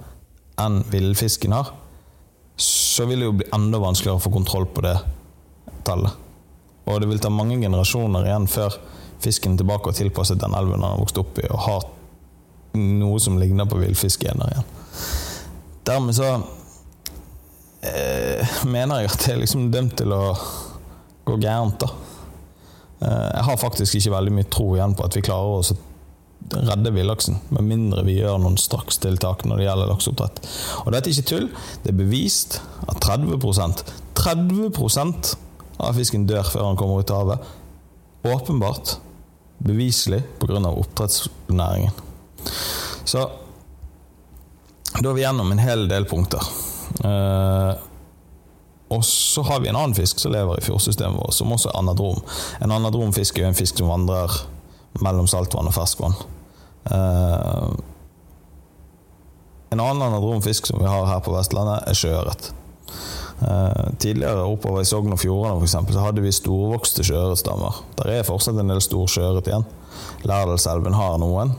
enn 0.62 0.80
villfisken 0.92 1.54
har, 1.54 1.70
så 2.58 3.06
vil 3.08 3.22
det 3.22 3.28
jo 3.28 3.36
bli 3.40 3.50
enda 3.54 3.80
vanskeligere 3.82 4.18
å 4.18 4.22
få 4.22 4.32
kontroll 4.34 4.66
på 4.70 4.82
det 4.84 4.96
tallet. 5.86 6.14
Og 6.86 6.98
det 7.00 7.08
vil 7.10 7.22
ta 7.22 7.30
mange 7.32 7.60
generasjoner 7.62 8.26
igjen 8.26 8.48
før 8.50 8.76
fisken 9.24 9.56
tilbake 9.58 9.90
og 9.90 9.98
tilpasset 9.98 10.40
den 10.40 10.56
elven 10.58 10.80
han 10.80 10.94
har 10.94 11.02
vokst 11.02 11.20
opp 11.22 11.38
i, 11.42 11.46
og 11.50 11.64
har 11.66 11.86
noe 12.78 13.20
som 13.20 13.38
ligner 13.40 13.68
på 13.68 13.80
villfiskgener 13.82 14.52
igjen. 14.52 14.68
Dermed 15.88 16.16
så 16.16 16.28
eh, 17.84 18.58
mener 18.70 19.02
jeg 19.02 19.12
at 19.12 19.24
det 19.24 19.32
er 19.34 19.42
liksom 19.42 19.70
dømt 19.74 19.96
til 20.00 20.14
å 20.14 20.24
gå 21.26 21.38
gærent, 21.42 21.82
da. 21.82 21.90
Eh, 23.02 23.30
jeg 23.38 23.46
har 23.48 23.62
faktisk 23.62 23.98
ikke 23.98 24.14
veldig 24.16 24.36
mye 24.38 24.52
tro 24.52 24.68
igjen 24.76 24.96
på 24.98 25.08
at 25.08 25.18
vi 25.18 25.24
klarer 25.26 25.58
å 25.58 25.80
redde 26.52 26.92
villaksen, 26.94 27.38
med 27.54 27.66
mindre 27.66 28.04
vi 28.06 28.18
gjør 28.18 28.40
noen 28.42 28.58
strakstiltak 28.58 29.44
når 29.46 29.60
det 29.60 29.66
gjelder 29.68 29.90
lakseoppdrett. 29.92 30.40
Og 30.84 30.94
dette 30.94 31.10
er 31.10 31.16
ikke 31.16 31.30
tull. 31.30 31.48
Det 31.84 31.92
er 31.92 32.00
bevist 32.00 32.58
at 32.88 32.98
30% 33.04 33.84
30% 34.22 35.32
av 35.82 35.96
fisken 35.96 36.26
dør 36.28 36.46
før 36.46 36.68
han 36.68 36.78
kommer 36.78 37.02
ut 37.02 37.10
av 37.10 37.22
havet. 37.24 37.48
Åpenbart, 38.32 38.96
beviselig, 39.62 40.22
pga. 40.40 40.60
oppdrettsnæringen. 40.68 41.92
Så 43.04 43.30
da 45.00 45.08
er 45.08 45.14
vi 45.16 45.24
gjennom 45.24 45.52
en 45.52 45.62
hel 45.62 45.86
del 45.88 46.04
punkter. 46.04 46.42
Eh, 47.04 47.74
og 48.92 49.04
så 49.08 49.42
har 49.48 49.62
vi 49.62 49.70
en 49.70 49.78
annen 49.78 49.96
fisk 49.96 50.20
som 50.20 50.34
lever 50.34 50.58
i 50.58 50.64
fjordsystemet 50.66 51.16
vårt, 51.16 51.34
som 51.34 51.52
også 51.52 51.70
er 51.70 51.78
anadrom. 51.80 52.20
En 52.60 52.74
anadromfisk 52.74 53.38
er 53.38 53.46
jo 53.46 53.52
en 53.52 53.56
fisk 53.56 53.80
som 53.80 53.88
vandrer 53.88 54.34
mellom 55.00 55.28
saltvann 55.30 55.70
og 55.70 55.76
ferskvann. 55.76 56.18
Eh, 56.92 57.70
en 59.72 59.80
annen 59.80 60.04
anadromfisk 60.04 60.68
som 60.68 60.82
vi 60.82 60.90
har 60.90 61.08
her 61.08 61.22
på 61.24 61.32
Vestlandet, 61.32 61.86
er 61.88 61.96
sjøørret. 61.96 62.50
Uh, 63.42 63.90
tidligere 63.98 64.44
oppover 64.46 64.84
i 64.84 64.86
Sogn 64.86 65.14
og 65.14 65.18
Fjordane 65.18 65.58
for 65.58 65.66
eksempel, 65.66 65.96
så 65.96 66.04
hadde 66.04 66.22
vi 66.22 66.30
storvokste 66.34 67.02
sjøørretstammer. 67.06 67.80
Der 67.98 68.12
er 68.14 68.26
fortsatt 68.26 68.60
en 68.60 68.70
del 68.70 68.82
stor 68.84 69.08
sjøørret 69.10 69.50
igjen. 69.50 69.66
Lærdalselven 70.28 70.94
har 70.94 71.18
noen. 71.18 71.54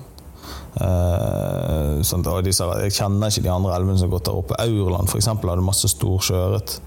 Uh, 0.73 1.99
sånn, 2.07 2.23
disse, 2.45 2.65
jeg 2.85 2.95
kjenner 2.95 3.29
ikke 3.29 3.45
de 3.45 3.51
andre 3.51 3.75
elvene 3.75 3.99
som 3.99 4.07
har 4.07 4.15
gått 4.15 4.29
der 4.29 4.39
oppe. 4.39 4.59
Aurland 4.63 5.11
eksempel, 5.19 5.51
hadde 5.51 5.65
masse 5.65 5.91
stor 5.91 6.23
sjøørret 6.23 6.77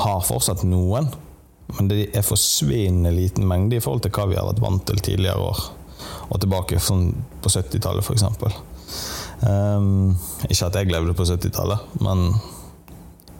har 0.00 0.22
fortsatt 0.26 0.64
noen, 0.66 1.10
men 1.76 1.90
det 1.90 2.08
er 2.16 2.26
forsvinnende 2.26 3.12
liten 3.14 3.46
mengde 3.48 3.78
i 3.78 3.84
forhold 3.84 4.02
til 4.04 4.14
hva 4.16 4.26
vi 4.30 4.38
har 4.38 4.48
vært 4.48 4.62
vant 4.64 4.86
til 4.88 5.02
tidligere 5.04 5.50
år. 5.52 5.66
Og 6.30 6.40
tilbake 6.42 6.80
sånn 6.82 7.10
på 7.42 7.52
70-tallet, 7.52 8.02
f.eks. 8.02 8.26
Um, 8.26 9.50
ehm, 9.50 10.16
ikke 10.48 10.70
at 10.70 10.78
jeg 10.80 10.90
levde 10.90 11.14
på 11.16 11.26
70-tallet, 11.28 12.00
men 12.02 12.32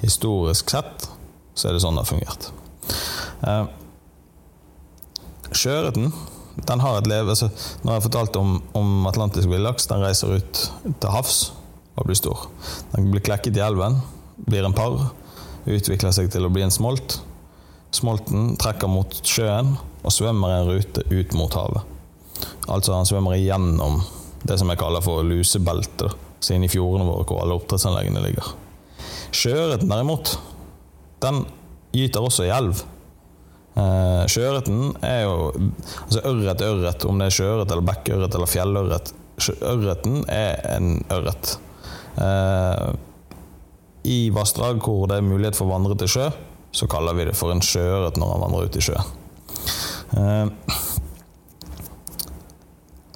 historisk 0.02 0.72
sett 0.72 1.08
så 1.54 1.68
er 1.68 1.76
det 1.76 1.82
sånn 1.84 1.98
det 1.98 2.04
har 2.04 2.10
fungert. 2.10 2.50
Uh, 3.44 3.66
Sjøørreten 5.50 6.12
den 6.66 6.82
har 6.82 6.98
et 6.98 7.08
leve 7.08 7.32
altså, 7.32 7.48
Nå 7.82 7.90
har 7.90 7.98
jeg 7.98 8.06
fortalt 8.08 8.36
om, 8.40 8.58
om 8.76 9.06
atlantisk 9.08 9.48
villaks. 9.50 9.88
Den 9.90 10.04
reiser 10.04 10.40
ut 10.40 10.62
til 10.90 11.12
havs 11.12 11.38
og 11.96 12.06
blir 12.08 12.18
stor. 12.18 12.46
Den 12.92 13.10
blir 13.12 13.24
klekket 13.24 13.58
i 13.58 13.64
elven, 13.64 13.98
blir 14.48 14.64
en 14.66 14.76
par, 14.76 15.10
utvikler 15.68 16.14
seg 16.16 16.30
til 16.32 16.46
å 16.46 16.52
bli 16.52 16.64
en 16.64 16.74
smolt. 16.74 17.18
Smolten 17.94 18.54
trekker 18.60 18.90
mot 18.90 19.14
sjøen 19.26 19.74
og 20.00 20.14
svømmer 20.14 20.54
en 20.54 20.70
rute 20.70 21.04
ut 21.10 21.36
mot 21.36 21.54
havet. 21.58 21.84
Altså 22.70 22.94
han 22.94 23.08
svømmer 23.08 23.36
igjennom 23.36 24.00
det 24.46 24.56
som 24.60 24.70
jeg 24.72 24.80
kaller 24.80 25.04
for 25.04 25.26
lusebeltet, 25.26 26.14
siden 26.40 26.64
i 26.64 26.70
fjordene 26.72 27.08
våre 27.08 27.26
hvor 27.28 27.42
alle 27.42 27.58
oppdrettsanleggene 27.58 28.22
ligger. 28.24 28.52
Sjøørreten 29.30 29.90
derimot, 29.90 30.34
den 31.22 31.44
gyter 31.94 32.26
også 32.26 32.46
i 32.48 32.52
elv. 32.54 32.82
Eh, 33.78 34.24
sjøørreten 34.30 34.96
er 35.06 35.20
jo 35.22 35.34
altså 36.06 36.22
Ørret 36.26 36.64
ørret, 36.66 37.04
om 37.06 37.20
det 37.20 37.30
er 37.30 37.36
sjøørret 37.36 37.70
eller 37.70 37.86
bekkørret 37.86 38.34
eller 38.34 38.50
fjellørret. 38.50 39.12
Ørreten 39.62 40.24
er 40.28 40.58
en 40.74 40.98
ørret. 41.14 41.54
Eh, 42.20 42.90
i 44.10 44.18
vassdrag 44.34 44.80
hvor 44.82 45.06
det 45.08 45.20
er 45.20 45.26
mulighet 45.26 45.58
for 45.58 45.68
å 45.68 45.74
vandre 45.74 45.96
til 46.00 46.10
sjø, 46.10 46.28
så 46.72 46.88
kaller 46.90 47.16
vi 47.18 47.28
det 47.28 47.36
for 47.38 47.52
en 47.54 47.62
sjøørret 47.64 48.18
når 48.20 48.34
han 48.34 48.44
vandrer 48.46 48.68
ut 48.68 48.78
i 48.80 48.84
sjø. 48.84 48.98
Eh, 50.18 50.76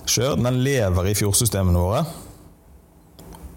sjøørreten 0.07 0.63
lever 0.63 1.11
i 1.11 1.19
fjordsystemene 1.19 1.83
våre 1.83 2.05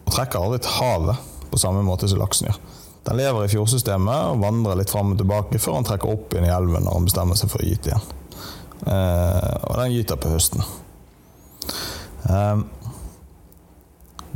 og 0.08 0.14
trekker 0.16 0.40
aldri 0.42 0.64
til 0.64 0.78
havet 0.80 1.26
på 1.52 1.60
samme 1.62 1.84
måte 1.86 2.10
som 2.10 2.22
laksen 2.22 2.50
gjør. 2.50 2.60
Den 3.08 3.20
lever 3.22 3.46
i 3.46 3.52
fjordsystemet 3.52 4.34
og 4.34 4.42
vandrer 4.44 4.80
litt 4.80 4.92
fram 4.92 5.14
og 5.14 5.22
tilbake 5.22 5.62
før 5.64 5.80
han 5.80 5.88
trekker 5.88 6.12
opp 6.12 6.36
inn 6.36 6.48
i 6.48 6.52
elven 6.52 6.84
når 6.84 6.98
han 6.98 7.08
bestemmer 7.08 7.40
seg 7.40 7.52
for 7.54 7.64
å 7.64 7.70
gyte 7.70 7.94
igjen. 7.94 8.10
Eh, 8.92 9.54
og 9.70 9.80
den 9.80 9.96
gyter 9.96 10.20
på 10.20 10.34
høsten. 10.34 10.66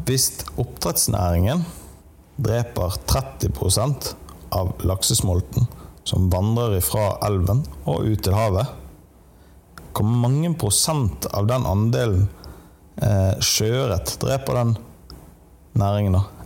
Hvis 0.07 0.29
oppdrettsnæringen 0.55 1.65
dreper 2.41 2.95
30% 3.11 4.13
av 4.51 4.71
laksesmolten 4.87 5.67
som 6.03 6.29
vandrer 6.31 6.79
fra 6.83 7.15
elven 7.27 7.63
og 7.85 8.07
ut 8.07 8.23
til 8.25 8.35
havet. 8.35 8.67
Hvor 9.91 10.07
mange 10.07 10.53
prosent 10.59 11.27
av 11.35 11.47
den 11.49 11.67
andelen 11.67 12.25
eh, 13.03 13.37
sjøørret 13.43 14.15
dreper 14.23 14.57
den 14.57 14.75
næringen, 15.77 16.17
da? 16.17 16.40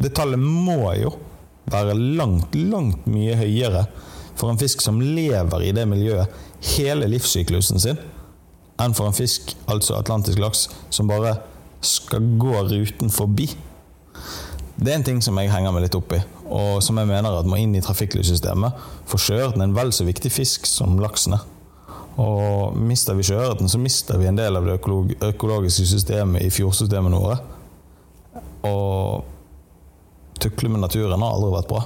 Det 0.00 0.14
tallet 0.16 0.40
må 0.40 0.94
jo 0.96 1.12
være 1.70 1.94
langt, 1.94 2.54
langt 2.54 3.06
mye 3.10 3.36
høyere 3.38 3.84
for 4.38 4.50
en 4.50 4.60
fisk 4.60 4.80
som 4.82 5.00
lever 5.02 5.66
i 5.66 5.74
det 5.76 5.84
miljøet 5.88 6.32
hele 6.74 7.08
livssyklusen 7.12 7.80
sin, 7.82 8.00
enn 8.80 8.96
for 8.96 9.08
en 9.08 9.16
fisk, 9.16 9.54
altså 9.68 9.98
atlantisk 9.98 10.40
laks, 10.40 10.68
som 10.92 11.10
bare 11.10 11.36
skal 11.84 12.24
gå 12.40 12.54
ruten 12.70 13.12
forbi. 13.12 13.50
Det 14.80 14.92
er 14.92 14.96
en 14.96 15.04
ting 15.04 15.20
som 15.24 15.36
jeg 15.36 15.52
henger 15.52 15.74
meg 15.76 15.84
litt 15.84 15.96
opp 15.96 16.14
i, 16.16 16.20
og 16.48 16.80
som 16.84 16.96
jeg 17.00 17.08
mener 17.08 17.36
at 17.36 17.48
må 17.48 17.58
inn 17.60 17.76
i 17.76 17.82
trafikklyssystemet. 17.84 18.76
For 19.08 19.20
sjøørreten 19.20 19.60
er 19.60 19.68
en 19.68 19.76
vel 19.76 19.92
så 19.92 20.06
viktig 20.08 20.32
fisk 20.32 20.68
som 20.68 20.96
laksen 21.02 21.36
er. 21.36 21.44
Og 22.20 22.76
mister 22.76 23.16
vi 23.16 23.24
sjøørreten, 23.28 23.68
så 23.70 23.80
mister 23.80 24.18
vi 24.20 24.28
en 24.28 24.40
del 24.40 24.56
av 24.56 24.66
det 24.66 24.78
økologiske 24.80 25.86
systemet 25.88 26.44
i 26.44 26.52
fjordsystemene 26.52 27.20
våre. 27.20 27.36
Og 28.68 29.28
tukle 30.42 30.72
med 30.72 30.84
naturen 30.84 31.22
har 31.22 31.36
aldri 31.36 31.52
vært 31.54 31.70
bra. 31.70 31.84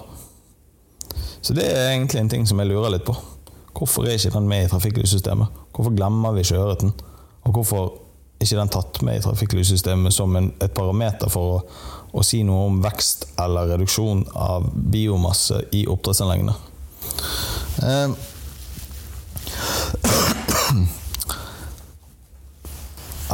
Så 1.44 1.56
det 1.56 1.66
er 1.68 1.92
egentlig 1.92 2.22
en 2.22 2.32
ting 2.32 2.46
som 2.48 2.60
jeg 2.60 2.70
lurer 2.70 2.94
litt 2.94 3.04
på. 3.06 3.16
Hvorfor 3.74 4.06
er 4.06 4.16
ikke 4.16 4.32
den 4.36 4.48
med 4.48 4.64
i 4.64 4.70
trafikklyssystemet? 4.70 5.60
Hvorfor 5.74 5.94
glemmer 5.96 6.34
vi 6.36 6.46
sjøørreten? 6.46 6.94
Og 7.44 7.58
hvorfor 7.58 7.90
er 8.38 8.46
ikke 8.46 8.60
den 8.60 8.72
tatt 8.72 9.02
med 9.04 9.18
i 9.18 9.24
trafikklyssystemet 9.24 10.14
som 10.14 10.36
en, 10.38 10.52
et 10.62 10.72
parameter 10.76 11.32
for 11.32 11.58
å 11.58 11.60
å 12.14 12.22
si 12.22 12.44
noe 12.46 12.68
om 12.68 12.76
vekst 12.82 13.24
eller 13.42 13.66
reduksjon 13.72 14.20
av 14.38 14.68
biomasse 14.72 15.64
i 15.74 15.86
oppdrettsanleggene. 15.90 16.54
Eh, 17.82 18.08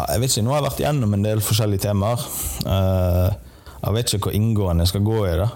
jeg 0.00 0.20
vet 0.22 0.30
ikke, 0.30 0.44
Nå 0.46 0.52
har 0.54 0.60
jeg 0.62 0.68
vært 0.70 0.80
igjennom 0.80 1.12
en 1.16 1.26
del 1.26 1.40
forskjellige 1.44 1.84
temaer. 1.84 2.20
Eh, 2.64 3.28
jeg 3.80 3.96
vet 3.96 4.12
ikke 4.14 4.28
hvor 4.28 4.36
inngående 4.36 4.84
jeg 4.84 4.92
skal 4.92 5.06
gå 5.06 5.18
i 5.26 5.36
det. 5.40 5.48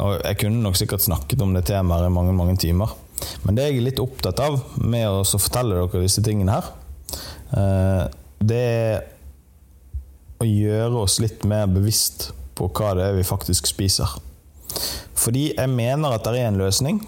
Jeg 0.00 0.38
kunne 0.40 0.62
nok 0.64 0.78
sikkert 0.78 1.04
snakket 1.04 1.42
om 1.44 1.52
det 1.56 1.66
temaet 1.68 2.06
i 2.06 2.12
mange 2.14 2.32
mange 2.36 2.56
timer. 2.60 2.92
Men 3.44 3.56
det 3.56 3.66
jeg 3.68 3.76
er 3.80 3.86
litt 3.88 4.00
opptatt 4.00 4.40
av 4.40 4.58
med 4.80 5.04
å 5.08 5.24
fortelle 5.28 5.76
dere 5.76 6.04
disse 6.04 6.22
tingene 6.24 6.56
her, 6.56 6.70
eh, 7.52 8.04
det 8.40 8.60
er 8.64 9.02
å 10.40 10.46
gjøre 10.48 11.02
oss 11.04 11.18
litt 11.20 11.44
mer 11.44 11.68
bevisst 11.68 12.30
på 12.56 12.70
hva 12.72 12.94
det 12.96 13.10
er 13.10 13.18
vi 13.18 13.26
faktisk 13.28 13.68
spiser. 13.68 14.14
Fordi 15.20 15.50
jeg 15.50 15.72
mener 15.72 16.16
at 16.16 16.24
det 16.24 16.38
er 16.38 16.48
en 16.48 16.60
løsning 16.60 17.02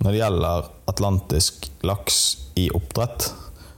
når 0.00 0.10
det 0.10 0.22
gjelder 0.22 0.70
atlantisk 0.90 1.68
laks 1.86 2.16
i 2.58 2.66
oppdrett. 2.74 3.28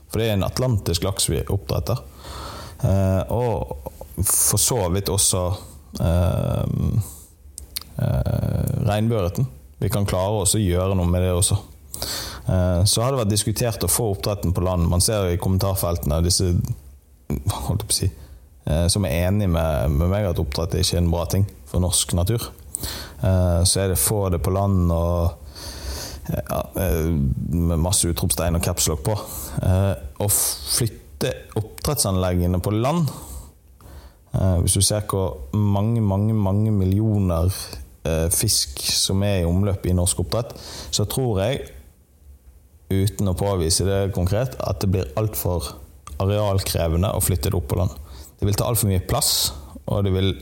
For 0.09 0.21
det 0.21 0.29
er 0.29 0.37
en 0.37 0.47
atlantisk 0.47 1.05
laks 1.05 1.29
vi 1.29 1.43
oppdretter. 1.53 2.01
Eh, 2.81 3.21
og 3.33 3.91
for 4.23 4.61
så 4.61 4.79
vidt 4.93 5.11
også 5.11 5.43
eh, 5.99 6.63
eh, 7.97 8.73
regnbueørreten. 8.87 9.47
Vi 9.83 9.91
kan 9.91 10.07
klare 10.07 10.43
å 10.45 10.59
gjøre 10.59 10.95
noe 10.95 11.09
med 11.09 11.25
det 11.25 11.33
også. 11.35 11.59
Eh, 12.47 12.81
så 12.89 13.03
har 13.03 13.11
det 13.11 13.21
vært 13.23 13.33
diskutert 13.33 13.83
å 13.83 13.91
få 13.91 14.11
oppdretten 14.13 14.55
på 14.55 14.63
land. 14.65 14.87
Man 14.89 15.03
ser 15.03 15.29
i 15.31 15.39
kommentarfeltene 15.41 16.21
disse 16.23 16.53
si, 17.91 18.11
Eh, 18.63 18.87
som 18.87 19.03
er 19.03 19.27
enig 19.27 19.49
med, 19.51 19.91
med 19.91 20.07
meg 20.07 20.29
at 20.29 20.39
oppdrett 20.39 20.77
er 20.77 20.85
ikke 20.85 21.01
en 21.01 21.11
bra 21.11 21.25
ting 21.27 21.43
for 21.67 21.83
norsk 21.83 22.13
natur. 22.15 22.45
Eh, 23.19 23.61
så 23.67 23.81
er 23.83 23.91
det 23.91 23.99
få 23.99 24.29
det 24.31 24.39
på 24.43 24.53
land 24.55 24.91
og 24.95 25.33
ja, 26.31 26.61
eh, 26.79 27.11
med 27.11 27.81
masse 27.83 28.07
utropstegn 28.07 28.55
og 28.55 28.63
capslock 28.63 29.03
på. 29.03 29.17
Eh, 29.67 29.93
Å 30.23 30.29
flytte 30.31 31.33
oppdrettsanleggene 31.59 32.61
på 32.63 32.71
land 32.77 33.11
eh, 33.11 33.32
Hvis 34.33 34.73
du 34.73 34.81
ser 34.81 35.03
hvor 35.09 35.51
mange, 35.53 36.01
mange, 36.01 36.33
mange 36.33 36.71
millioner 36.73 37.53
eh, 38.07 38.29
fisk 38.33 38.81
som 38.89 39.23
er 39.25 39.41
i 39.41 39.47
omløp 39.47 39.85
i 39.85 39.95
norsk 39.95 40.23
oppdrett, 40.23 40.55
så 40.91 41.05
tror 41.09 41.43
jeg, 41.43 41.67
uten 42.93 43.29
å 43.29 43.37
påvise 43.37 43.85
det 43.87 43.99
konkret, 44.15 44.57
at 44.59 44.81
det 44.81 44.91
blir 44.93 45.13
altfor 45.19 45.71
arealkrevende 46.21 47.13
å 47.13 47.21
flytte 47.23 47.51
det 47.51 47.59
opp 47.59 47.69
på 47.71 47.79
land. 47.79 47.93
Det 48.39 48.47
vil 48.47 48.57
ta 48.57 48.67
altfor 48.69 48.91
mye 48.91 49.05
plass, 49.07 49.53
og 49.85 50.03
det 50.05 50.13
vil 50.15 50.33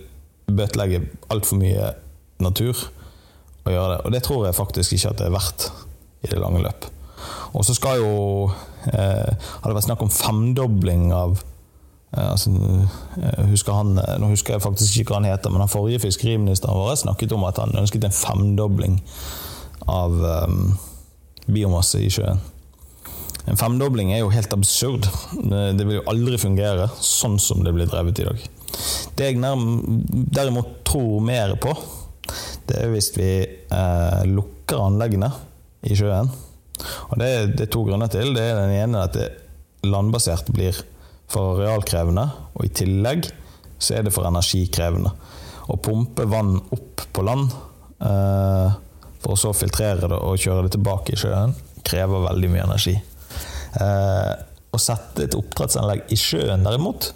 bøtelegge 0.52 1.04
altfor 1.32 1.62
mye 1.62 1.94
natur 2.42 2.76
å 3.66 3.72
gjøre 3.72 3.94
det. 3.94 4.02
Og 4.06 4.16
det 4.16 4.24
tror 4.26 4.48
jeg 4.48 4.58
faktisk 4.58 4.98
ikke 4.98 5.14
at 5.14 5.22
det 5.22 5.30
er 5.30 5.38
verdt 5.38 5.70
i 6.26 6.32
det 6.32 6.42
lange 6.42 6.64
løp. 6.64 6.88
Og 7.56 7.66
så 7.68 7.76
skal 7.78 8.00
jo 8.00 8.14
eh, 8.90 9.30
Har 9.30 9.68
det 9.68 9.76
vært 9.76 9.86
snakk 9.86 10.04
om 10.06 10.14
femdobling 10.14 11.12
av 11.14 11.36
eh, 11.38 11.51
altså, 12.12 12.52
eh, 13.22 13.44
husker 13.52 13.78
han, 13.78 14.00
Nå 14.20 14.32
husker 14.34 14.58
jeg 14.58 14.64
faktisk 14.64 15.00
ikke 15.00 15.14
hva 15.14 15.22
han 15.22 15.30
heter, 15.32 15.52
men 15.52 15.64
han 15.64 15.72
forrige 15.72 16.04
fiskeriministeren 16.04 16.76
vår 16.76 16.98
snakket 17.06 17.36
om 17.36 17.46
at 17.48 17.62
han 17.62 17.78
ønsket 17.80 18.08
en 18.08 18.16
femdobling 18.16 19.00
av 19.90 20.18
um, 20.46 20.74
biomasse 21.48 22.02
i 22.04 22.10
sjøen. 22.12 22.42
En 23.50 23.58
femdobling 23.58 24.12
er 24.14 24.22
jo 24.22 24.30
helt 24.30 24.54
absurd. 24.54 25.08
Det 25.34 25.86
vil 25.88 25.98
jo 25.98 26.04
aldri 26.12 26.38
fungere 26.38 26.86
sånn 27.02 27.40
som 27.42 27.64
det 27.66 27.74
blir 27.74 27.90
drevet 27.90 28.22
i 28.22 28.28
dag. 28.28 28.44
Det 29.18 29.32
jeg 29.32 29.40
derimot 30.36 30.84
tror 30.88 31.24
mer 31.26 31.56
på, 31.62 31.74
det 32.70 32.78
er 32.78 32.92
hvis 32.94 33.10
vi 33.18 33.32
eh, 33.42 34.22
lukker 34.30 34.84
anleggene 34.86 35.32
i 35.90 35.98
sjøen. 35.98 36.30
Og 37.10 37.18
det, 37.20 37.32
det 37.58 37.66
er 37.66 37.74
to 37.74 37.84
grunner 37.88 38.12
til. 38.14 38.32
Det 38.36 38.46
er 38.46 38.62
Den 38.62 38.76
ene 38.78 39.04
at 39.08 39.18
det 39.18 39.28
landbasert 39.90 40.54
blir 40.54 40.78
for 41.32 41.56
arealkrevende, 41.56 42.26
og 42.56 42.68
i 42.68 42.74
tillegg 42.82 43.30
så 43.82 43.98
er 43.98 44.06
det 44.06 44.14
for 44.14 44.28
energikrevende. 44.28 45.12
Å 45.72 45.78
pumpe 45.82 46.28
vann 46.30 46.58
opp 46.74 47.06
på 47.12 47.24
land 47.26 47.54
eh, 48.04 48.76
for 49.22 49.34
å 49.36 49.40
så 49.40 49.54
filtrere 49.56 50.10
det 50.12 50.18
og 50.18 50.40
kjøre 50.42 50.68
det 50.68 50.76
tilbake 50.76 51.16
i 51.16 51.20
sjøen, 51.22 51.56
krever 51.88 52.28
veldig 52.28 52.52
mye 52.52 52.68
energi. 52.68 52.96
Eh, 53.80 54.32
å 54.72 54.80
sette 54.80 55.26
et 55.26 55.38
oppdrettsanlegg 55.38 56.12
i 56.12 56.20
sjøen, 56.20 56.66
derimot, 56.68 57.12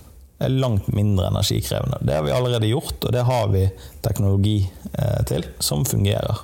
er 0.45 0.53
langt 0.53 0.87
mindre 0.95 1.27
energikrevende. 1.31 1.99
Det 2.05 2.15
har 2.17 2.25
vi 2.25 2.33
allerede 2.35 2.69
gjort, 2.69 2.97
og 3.01 3.13
det 3.15 3.23
har 3.27 3.49
vi 3.53 3.63
teknologi 4.05 4.57
eh, 4.93 5.21
til 5.29 5.47
som 5.63 5.85
fungerer. 5.87 6.43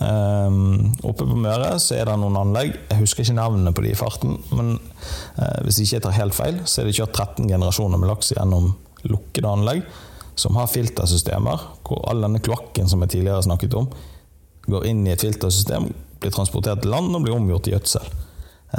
Um, 0.00 0.92
oppe 1.04 1.26
på 1.26 1.36
Møre 1.36 1.74
så 1.82 1.98
er 1.98 2.08
det 2.08 2.18
noen 2.20 2.38
anlegg, 2.40 2.76
jeg 2.88 3.00
husker 3.02 3.24
ikke 3.24 3.38
navnene 3.40 3.72
på 3.76 3.84
de 3.84 3.92
i 3.92 3.98
farten, 3.98 4.38
men 4.54 4.76
eh, 5.36 5.58
hvis 5.66 5.82
jeg 5.84 6.04
tar 6.04 6.16
helt 6.16 6.36
feil, 6.36 6.62
så 6.64 6.82
er 6.82 6.88
det 6.88 6.96
kjørt 6.98 7.16
13 7.16 7.50
generasjoner 7.50 8.00
med 8.00 8.12
laks 8.12 8.32
gjennom 8.36 8.72
lukkede 9.10 9.50
anlegg 9.50 9.84
som 10.40 10.56
har 10.56 10.70
filtersystemer, 10.72 11.66
hvor 11.84 12.04
all 12.08 12.22
denne 12.24 12.40
kloakken 12.42 12.88
som 12.88 13.02
jeg 13.04 13.16
tidligere 13.16 13.44
snakket 13.44 13.76
om, 13.76 13.90
går 14.70 14.86
inn 14.88 15.02
i 15.06 15.12
et 15.12 15.24
filtersystem, 15.24 15.90
blir 16.20 16.32
transportert 16.34 16.82
til 16.84 16.92
land 16.92 17.12
og 17.16 17.24
blir 17.24 17.36
omgjort 17.36 17.66
til 17.66 17.76
gjødsel. 17.76 18.06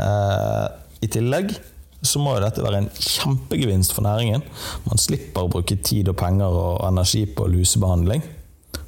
Eh, 0.01 0.67
I 1.05 1.09
tillegg 1.11 1.53
så 2.01 2.19
må 2.21 2.33
jo 2.35 2.43
dette 2.43 2.63
være 2.63 2.81
en 2.81 2.89
kjempegevinst 2.97 3.93
for 3.93 4.05
næringen. 4.05 4.43
Man 4.87 5.01
slipper 5.01 5.45
å 5.45 5.51
bruke 5.51 5.77
tid 5.85 6.09
og 6.09 6.17
penger 6.17 6.49
og 6.49 6.81
energi 6.87 7.25
på 7.29 7.45
lusebehandling, 7.51 8.23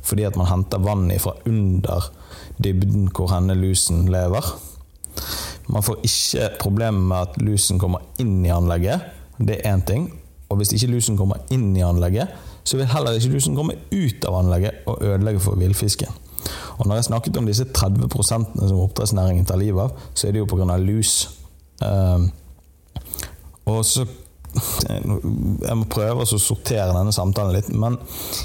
fordi 0.03 0.25
at 0.27 0.37
man 0.39 0.49
henter 0.49 0.81
vann 0.83 1.11
fra 1.21 1.35
under 1.49 2.09
dybden 2.63 3.09
hvor 3.13 3.29
henne 3.33 3.55
lusen 3.57 4.07
lever. 4.11 4.49
Man 5.69 5.85
får 5.85 6.01
ikke 6.03 6.49
problemer 6.59 7.05
med 7.11 7.17
at 7.19 7.37
lusen 7.41 7.79
kommer 7.79 8.03
inn 8.19 8.41
i 8.45 8.51
anlegget. 8.53 9.05
Det 9.37 9.61
er 9.61 9.75
én 9.75 9.85
ting. 9.85 10.09
Og 10.49 10.59
hvis 10.59 10.73
ikke 10.75 10.91
lusen 10.91 11.17
kommer 11.17 11.41
inn 11.53 11.71
i 11.77 11.85
anlegget, 11.85 12.33
så 12.63 12.77
vil 12.77 12.89
heller 12.91 13.17
ikke 13.17 13.33
lusen 13.33 13.55
komme 13.57 13.77
ut 13.91 14.27
av 14.27 14.37
anlegget 14.41 14.85
og 14.87 15.01
ødelegge 15.01 15.41
for 15.43 15.59
villfisken. 15.59 16.11
Og 16.77 16.87
når 16.87 16.99
jeg 16.99 17.09
snakket 17.09 17.37
om 17.37 17.47
disse 17.47 17.65
30% 17.65 18.67
som 18.67 18.81
oppdrettsnæringen 18.83 19.45
tar 19.45 19.61
livet 19.61 19.85
av, 19.85 20.05
så 20.13 20.27
er 20.27 20.35
det 20.35 20.43
jo 20.43 20.49
pga. 20.49 20.77
lus. 20.77 21.29
Uh, 21.81 22.27
og 23.69 23.81
så 23.85 24.05
Jeg 24.53 25.75
må 25.79 25.87
prøve 25.89 26.21
å 26.21 26.37
sortere 26.37 26.91
denne 26.93 27.09
samtalen 27.15 27.55
litt, 27.55 27.71
men 27.73 27.95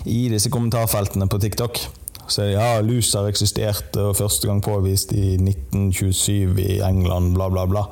i 0.08 0.30
disse 0.32 0.48
kommentarfeltene 0.48 1.26
på 1.28 1.36
TikTok 1.42 1.82
så 2.28 2.42
er 2.42 2.48
det 2.48 2.54
ja, 2.54 2.80
lus 2.84 3.10
har 3.16 3.28
eksistert 3.28 3.96
og 4.00 4.16
første 4.16 4.48
gang 4.48 4.60
påvist 4.64 5.12
i 5.16 5.34
1927 5.36 6.60
i 6.64 6.78
England, 6.84 7.34
bla, 7.36 7.48
bla, 7.52 7.64
bla. 7.68 7.84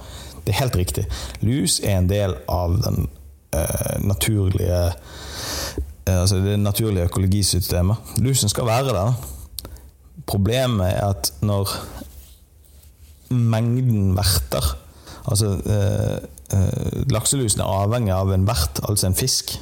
Det 0.44 0.54
er 0.54 0.60
helt 0.60 0.76
riktig. 0.78 1.06
Lus 1.44 1.78
er 1.80 1.98
en 1.98 2.08
del 2.10 2.36
av 2.52 2.76
den 2.84 3.08
eh, 3.56 3.96
naturlige 4.04 4.82
eh, 4.86 6.20
Altså 6.20 6.38
det 6.38 6.54
naturlige 6.62 7.08
økologisystemet. 7.08 8.18
Lusen 8.22 8.52
skal 8.52 8.68
være 8.68 8.92
der. 8.94 9.16
Problemet 10.30 10.92
er 10.92 11.08
at 11.08 11.32
når 11.42 11.72
mengden 13.34 14.12
verter 14.14 14.76
Altså 15.26 15.56
eh, 15.66 16.28
Lakselusen 17.11 17.62
er 17.62 17.70
avhengig 17.82 18.12
av 18.14 18.30
en 18.35 18.46
vert, 18.46 18.80
altså 18.87 19.09
en 19.09 19.18
fisk, 19.18 19.56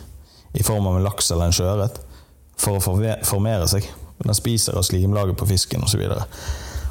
i 0.55 0.63
form 0.63 0.87
av 0.87 0.99
en 0.99 1.07
laks 1.07 1.31
eller 1.33 1.49
en 1.49 1.57
sjøørret, 1.57 2.01
for 2.61 2.79
å 2.79 2.99
formere 3.27 3.69
seg. 3.71 3.89
Den 4.23 4.37
spiser 4.37 4.77
av 4.79 4.85
slimlaget 4.87 5.39
på 5.39 5.49
fisken 5.49 5.83
osv. 5.85 6.05
Og, 6.07 6.45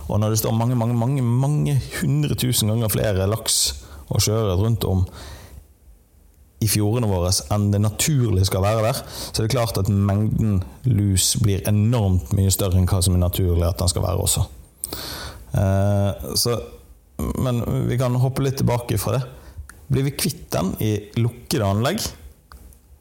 og 0.10 0.20
når 0.20 0.34
det 0.34 0.42
står 0.42 0.58
mange 0.58 0.76
mange, 0.76 0.98
mange, 0.98 1.24
mange 1.24 1.78
hundre 2.02 2.36
tusen 2.40 2.74
ganger 2.74 2.92
flere 2.92 3.30
laks 3.30 3.62
og 4.10 4.20
sjøørret 4.22 4.60
rundt 4.60 4.88
om 4.90 5.06
i 6.64 6.68
fjordene 6.72 7.10
våre 7.12 7.32
enn 7.52 7.70
det 7.74 7.82
naturlig 7.84 8.46
skal 8.48 8.64
være 8.64 8.84
der, 8.86 9.00
så 9.04 9.42
er 9.42 9.48
det 9.48 9.56
klart 9.56 9.80
at 9.80 9.90
mengden 9.92 10.62
lus 10.88 11.34
blir 11.44 11.64
enormt 11.70 12.32
mye 12.38 12.52
større 12.54 12.80
enn 12.80 12.88
hva 12.88 13.02
som 13.04 13.18
er 13.18 13.24
naturlig 13.26 13.68
at 13.68 13.82
den 13.82 13.92
skal 13.92 14.06
være 14.06 14.24
også. 14.24 14.46
Eh, 15.60 16.28
så, 16.40 16.56
men 17.44 17.60
vi 17.90 18.00
kan 18.00 18.16
hoppe 18.22 18.46
litt 18.46 18.62
tilbake 18.62 19.00
fra 19.02 19.18
det. 19.18 19.24
Blir 19.92 20.08
vi 20.08 20.16
kvitt 20.16 20.46
den 20.54 20.74
i 20.84 20.94
lukkede 21.20 21.68
anlegg, 21.68 22.02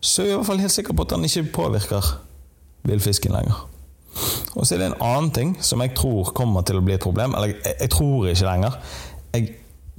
så 0.02 0.22
er 0.22 0.26
vi 0.26 0.32
i 0.32 0.36
hvert 0.36 0.48
fall 0.48 0.62
helt 0.62 0.74
sikker 0.74 0.96
på 0.96 1.06
at 1.06 1.14
den 1.14 1.28
ikke 1.28 1.44
påvirker 1.54 2.08
villfisken 2.88 3.34
lenger. 3.36 3.60
Og 4.58 4.66
så 4.66 4.74
er 4.74 4.82
det 4.82 4.90
en 4.90 5.02
annen 5.06 5.30
ting 5.32 5.52
som 5.64 5.80
jeg 5.80 5.94
tror 5.96 6.32
kommer 6.36 6.64
til 6.66 6.80
å 6.80 6.84
bli 6.84 6.96
et 6.96 7.04
problem. 7.04 7.36
Eller 7.38 7.54
jeg, 7.54 7.76
jeg 7.84 7.92
tror 7.94 8.28
ikke 8.28 8.48
lenger. 8.48 8.78
Jeg 9.32 9.46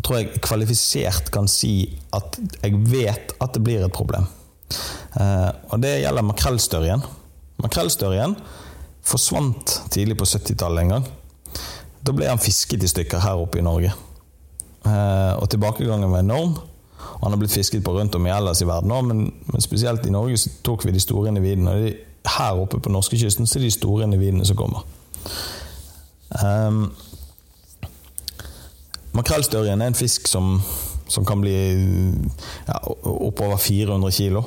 tror 0.03 0.19
jeg 0.19 0.43
kvalifisert 0.43 1.31
kan 1.33 1.49
si 1.49 1.73
at 2.13 2.37
jeg 2.61 2.81
vet 2.91 3.33
at 3.41 3.55
det 3.55 3.63
blir 3.65 3.85
et 3.85 3.95
problem. 3.95 4.27
Eh, 5.17 5.49
og 5.71 5.81
det 5.81 5.99
gjelder 6.03 6.27
makrellstørjen. 6.27 7.05
Makrellstørjen 7.63 8.35
forsvant 9.03 9.79
tidlig 9.93 10.17
på 10.19 10.27
70-tallet 10.29 10.85
en 10.85 10.95
gang. 10.97 11.07
Da 12.03 12.13
ble 12.15 12.27
han 12.29 12.41
fisket 12.41 12.83
i 12.83 12.91
stykker 12.91 13.23
her 13.23 13.39
oppe 13.39 13.61
i 13.61 13.65
Norge. 13.65 13.93
Eh, 14.83 15.33
og 15.39 15.47
tilbakegangen 15.51 16.11
var 16.11 16.23
enorm. 16.23 16.57
Og 17.13 17.27
han 17.27 17.35
har 17.35 17.41
blitt 17.41 17.55
fisket 17.55 17.83
på 17.83 17.93
rundt 17.95 18.15
om 18.15 18.27
i 18.27 18.33
ellers 18.33 18.61
i 18.61 18.67
verden 18.67 18.91
òg, 18.91 19.05
men, 19.07 19.25
men, 19.51 19.63
spesielt 19.63 20.05
i 20.07 20.13
Norge 20.13 20.39
så 20.41 20.51
tok 20.65 20.85
vi 20.85 20.95
de 20.95 21.03
store 21.03 21.31
individene. 21.31 21.71
Og 21.71 21.85
de, 21.85 21.93
her 22.37 22.59
oppe 22.59 22.79
på 22.79 22.91
norskekysten 22.91 23.47
så 23.47 23.59
er 23.59 23.65
de 23.65 23.71
store 23.75 24.07
individene 24.07 24.45
som 24.47 24.59
kommer. 24.59 24.85
Um, 26.39 26.85
Makrellstørjen 29.13 29.81
er 29.81 29.91
en 29.91 29.97
fisk 29.97 30.27
som, 30.27 30.55
som 31.11 31.25
kan 31.27 31.43
bli 31.43 31.53
ja, 32.65 32.79
oppover 33.03 33.59
400 33.61 34.11
kilo. 34.15 34.43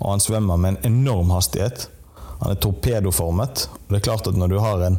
Og 0.00 0.14
han 0.14 0.22
svømmer 0.22 0.56
med 0.56 0.72
en 0.74 0.94
enorm 0.94 1.30
hastighet. 1.36 1.90
Han 2.40 2.54
er 2.54 2.60
torpedoformet. 2.62 3.68
Og 3.70 3.92
det 3.92 4.00
er 4.00 4.06
klart 4.08 4.26
at 4.26 4.38
når 4.38 4.50
du 4.50 4.58
har 4.58 4.82
en 4.86 4.98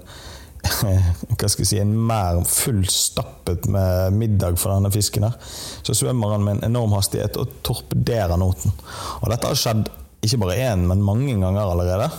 hva 0.62 1.50
skal 1.50 1.64
jeg 1.64 1.70
si, 1.72 1.80
en 1.82 1.94
mer 2.08 2.42
fullstappet 2.48 3.68
med 3.72 4.18
middag 4.18 4.60
for 4.62 4.74
denne 4.74 4.92
fisken, 4.94 5.26
her, 5.26 5.54
så 5.86 5.96
svømmer 5.98 6.36
han 6.36 6.46
med 6.46 6.60
en 6.60 6.70
enorm 6.72 6.94
hastighet 6.98 7.40
og 7.42 7.56
torpederer 7.66 8.40
noten. 8.40 8.74
Og 9.22 9.32
dette 9.32 9.50
har 9.50 9.58
skjedd 9.58 9.90
ikke 10.22 10.44
bare 10.44 10.60
én, 10.70 10.86
men 10.90 11.02
mange 11.06 11.34
ganger 11.34 11.64
allerede. 11.66 12.12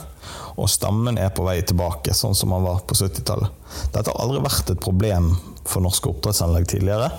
Og 0.61 0.69
stammen 0.71 1.19
er 1.19 1.31
på 1.35 1.47
vei 1.47 1.61
tilbake, 1.67 2.15
sånn 2.15 2.35
som 2.37 2.53
han 2.55 2.67
var 2.67 2.83
på 2.87 2.97
70-tallet. 2.99 3.63
Dette 3.95 4.11
har 4.11 4.21
aldri 4.21 4.43
vært 4.45 4.75
et 4.75 4.83
problem 4.83 5.33
for 5.63 5.85
norske 5.85 6.11
oppdrettsanlegg 6.11 6.67
tidligere, 6.73 7.13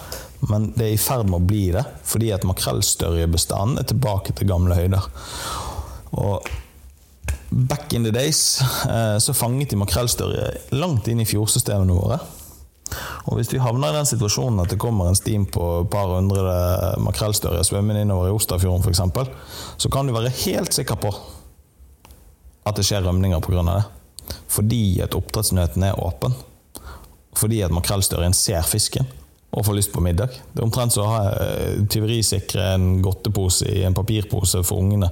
men 0.52 0.74
det 0.76 0.90
er 0.90 0.98
i 0.98 1.00
ferd 1.00 1.30
med 1.30 1.40
å 1.40 1.48
bli 1.48 1.70
det, 1.72 1.86
fordi 2.04 2.34
at 2.36 2.44
makrellstørjebestanden 2.48 3.80
er 3.80 3.88
tilbake 3.88 4.36
til 4.36 4.50
gamle 4.52 4.76
høyder. 4.76 5.08
Og 6.20 6.52
Back 7.54 7.94
in 7.94 8.06
the 8.06 8.12
days 8.12 8.62
eh, 8.90 9.18
så 9.22 9.34
fanget 9.38 9.74
de 9.74 9.78
makrellstørje 9.78 10.48
langt 10.74 11.08
inn 11.12 11.22
i 11.22 11.28
fjordsystemene 11.30 11.94
våre. 11.94 12.18
Og 13.30 13.38
Hvis 13.38 13.52
vi 13.54 13.62
havner 13.62 13.94
i 13.94 13.98
den 13.98 14.10
situasjonen 14.10 14.64
at 14.64 14.74
det 14.74 14.80
kommer 14.82 15.10
en 15.10 15.18
stim 15.18 15.46
på 15.50 15.68
et 15.84 15.92
par 15.94 16.10
hundre 16.16 16.44
makrellstørje 17.02 17.64
svømmende 17.68 18.04
innover 18.04 18.30
i 18.30 18.36
Ostafjorden 18.36 18.84
f.eks., 18.84 19.02
så 19.78 19.92
kan 19.94 20.08
du 20.08 20.16
være 20.16 20.34
helt 20.44 20.74
sikker 20.74 20.98
på 21.00 21.14
at 22.64 22.80
det 22.80 22.86
skjer 22.88 23.06
rømninger 23.06 23.44
pga. 23.44 23.64
det. 23.70 24.36
Fordi 24.48 25.02
at 25.04 25.16
oppdrettsnøten 25.16 25.84
er 25.84 26.00
åpen. 26.00 26.34
fordi 27.34 27.64
at 27.66 27.74
makrellstørjen 27.74 28.34
ser 28.34 28.62
fisken 28.62 29.08
og 29.52 29.66
får 29.66 29.74
lyst 29.74 29.92
på 29.94 30.02
middag. 30.02 30.30
Det 30.54 30.62
er 30.62 30.66
omtrent 30.66 30.94
som 30.94 31.08
å 31.08 31.14
ha 31.16 31.32
eh, 31.34 31.80
tyverisikre 31.90 32.76
en 32.76 33.02
godtepose 33.02 33.70
i 33.70 33.84
en 33.88 33.94
papirpose 33.94 34.62
for 34.64 34.82
ungene 34.82 35.10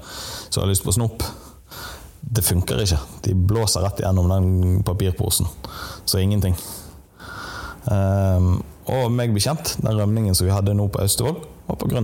som 0.50 0.62
har 0.62 0.70
lyst 0.70 0.86
på 0.86 0.94
snop. 0.94 1.26
Det 2.22 2.43
funker 2.45 2.84
ikke. 2.84 2.99
De 3.26 3.34
blåser 3.36 3.84
rett 3.86 3.99
igjennom 4.01 4.30
den 4.32 4.84
papirposen. 4.88 5.49
Så 6.05 6.22
ingenting. 6.22 6.55
Um, 7.89 8.61
og 8.91 9.09
meg 9.13 9.34
bekjent, 9.34 9.76
den 9.82 9.97
rømningen 9.97 10.38
som 10.38 10.47
vi 10.47 10.53
hadde 10.53 10.76
nå 10.78 10.88
på 10.91 11.01
Austevoll, 11.01 11.39
var 11.67 11.78
pga. 11.80 12.01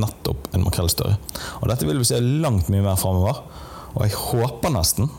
nettopp 0.00 0.48
en 0.54 0.64
makrellstørje. 0.66 1.18
Og 1.62 1.68
dette 1.70 1.86
vil 1.88 2.00
vi 2.00 2.08
se 2.08 2.20
langt 2.20 2.70
mye 2.72 2.84
mer 2.84 2.98
framover. 3.00 3.42
Og 3.94 4.06
jeg 4.06 4.18
håper 4.18 4.74
nesten 4.74 5.10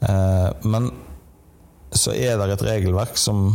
Eh, 0.00 0.48
men 0.68 0.90
så 1.96 2.12
er 2.12 2.36
det 2.40 2.56
et 2.56 2.66
regelverk 2.66 3.16
som, 3.20 3.50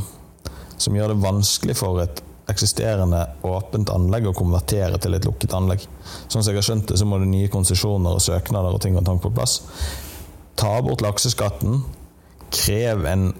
som 0.77 0.95
gjør 0.97 1.13
det 1.13 1.23
vanskelig 1.23 1.77
for 1.77 2.01
et 2.03 2.23
eksisterende 2.51 3.19
åpent 3.47 3.91
anlegg 3.93 4.25
å 4.27 4.35
konvertere 4.35 4.97
til 4.99 5.15
et 5.15 5.27
lukket 5.27 5.53
anlegg. 5.55 5.83
Sånn 6.27 6.41
som 6.41 6.49
jeg 6.51 6.59
har 6.59 6.67
skjønt 6.67 6.89
det, 6.91 6.97
så 6.99 7.07
må 7.07 7.21
det 7.21 7.29
nye 7.31 7.51
konsesjoner 7.51 8.17
og 8.17 8.23
søknader 8.23 8.75
og 8.75 8.81
ting 8.83 8.97
og 8.99 9.05
tank 9.07 9.23
på 9.23 9.31
plass 9.35 9.61
ta 10.61 10.81
bort 10.85 11.01
lakseskatten, 11.01 11.81
krev 12.51 13.05
en 13.09 13.31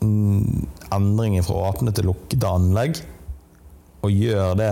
endring 0.00 1.36
fra 1.44 1.66
åpne 1.70 1.92
til 1.92 2.08
lukkede 2.08 2.48
anlegg, 2.48 3.02
og 4.00 4.14
gjør 4.14 4.56
det 4.56 4.70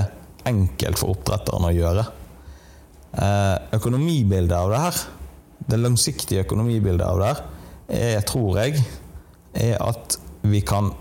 enkelt 0.48 1.00
for 1.00 1.12
oppdretteren 1.12 1.66
å 1.68 1.74
gjøre. 1.74 2.06
Eh, 3.12 3.56
økonomibildet 3.76 4.56
av 4.56 4.72
det 4.72 4.80
her, 4.86 5.02
det 5.68 5.80
langsiktige 5.82 6.46
økonomibildet 6.46 7.04
av 7.04 7.20
det 7.20 7.28
her, 7.32 7.42
er, 7.88 8.20
tror 8.28 8.60
jeg, 8.60 8.82
er 9.56 9.76
at 9.82 10.18
vi 10.48 10.60
kan 10.66 10.92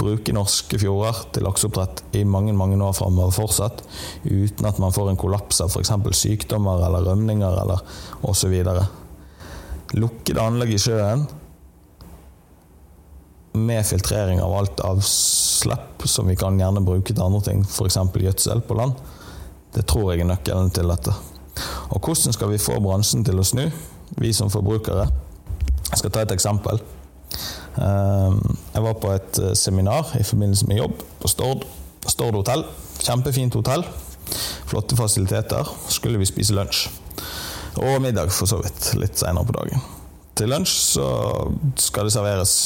bruke 0.00 0.34
norske 0.34 0.78
fjorder 0.80 1.20
til 1.32 1.46
lakseoppdrett 1.46 2.02
i 2.18 2.24
mange 2.26 2.52
mange 2.56 2.80
år 2.82 2.96
framover 2.96 3.34
fortsatt, 3.36 3.84
uten 4.24 4.66
at 4.66 4.80
man 4.82 4.92
får 4.92 5.12
en 5.12 5.20
kollaps 5.20 5.62
av 5.62 5.70
f.eks. 5.70 5.92
sykdommer 6.18 6.82
eller 6.88 7.06
rømninger 7.06 7.62
eller 7.62 7.84
osv 8.26 8.54
lukkede 9.94 10.42
anlegg 10.42 10.74
i 10.74 10.80
sjøen 10.82 11.22
med 13.54 13.86
filtrering 13.86 14.40
av 14.42 14.54
alt 14.58 14.80
avslipp, 14.82 16.02
som 16.10 16.26
vi 16.26 16.34
kan 16.36 16.58
gjerne 16.58 16.82
bruke 16.82 17.12
til 17.12 17.22
andre 17.22 17.44
ting, 17.46 17.60
f.eks. 17.62 18.00
gjødsel 18.18 18.64
på 18.66 18.78
land, 18.80 18.98
det 19.76 19.86
tror 19.90 20.10
jeg 20.10 20.24
er 20.24 20.30
nøkkelen 20.32 20.72
til 20.74 20.90
dette. 20.90 21.14
Og 21.94 22.00
hvordan 22.02 22.34
skal 22.34 22.50
vi 22.50 22.58
få 22.58 22.80
bransjen 22.82 23.22
til 23.26 23.38
å 23.38 23.46
snu, 23.46 23.68
vi 24.18 24.32
som 24.34 24.50
forbrukere? 24.50 25.06
Jeg 25.94 26.00
skal 26.02 26.10
ta 26.10 26.24
et 26.24 26.32
eksempel. 26.34 26.80
Ehm, 27.78 28.40
jeg 28.74 28.82
var 28.82 28.96
på 28.98 29.12
et 29.14 29.38
eh, 29.38 29.52
seminar 29.54 30.10
i 30.18 30.24
forbindelse 30.26 30.66
med 30.66 30.80
jobb 30.80 31.04
på 31.22 31.30
Stord, 31.30 31.62
Stord 32.10 32.34
hotell. 32.34 32.64
Kjempefint 32.98 33.54
hotell. 33.54 33.86
Flotte 34.66 34.98
fasiliteter. 34.98 35.70
Skulle 35.88 36.18
vi 36.18 36.26
spise 36.26 36.56
lunsj. 36.56 36.88
Og 37.78 38.02
middag, 38.02 38.32
for 38.34 38.50
så 38.50 38.58
vidt. 38.58 38.90
Litt 38.98 39.22
seinere 39.22 39.46
på 39.46 39.54
dagen. 39.54 39.86
Til 40.34 40.50
lunsj 40.50 40.74
så 40.96 41.06
skal 41.78 42.10
det 42.10 42.16
serveres 42.16 42.56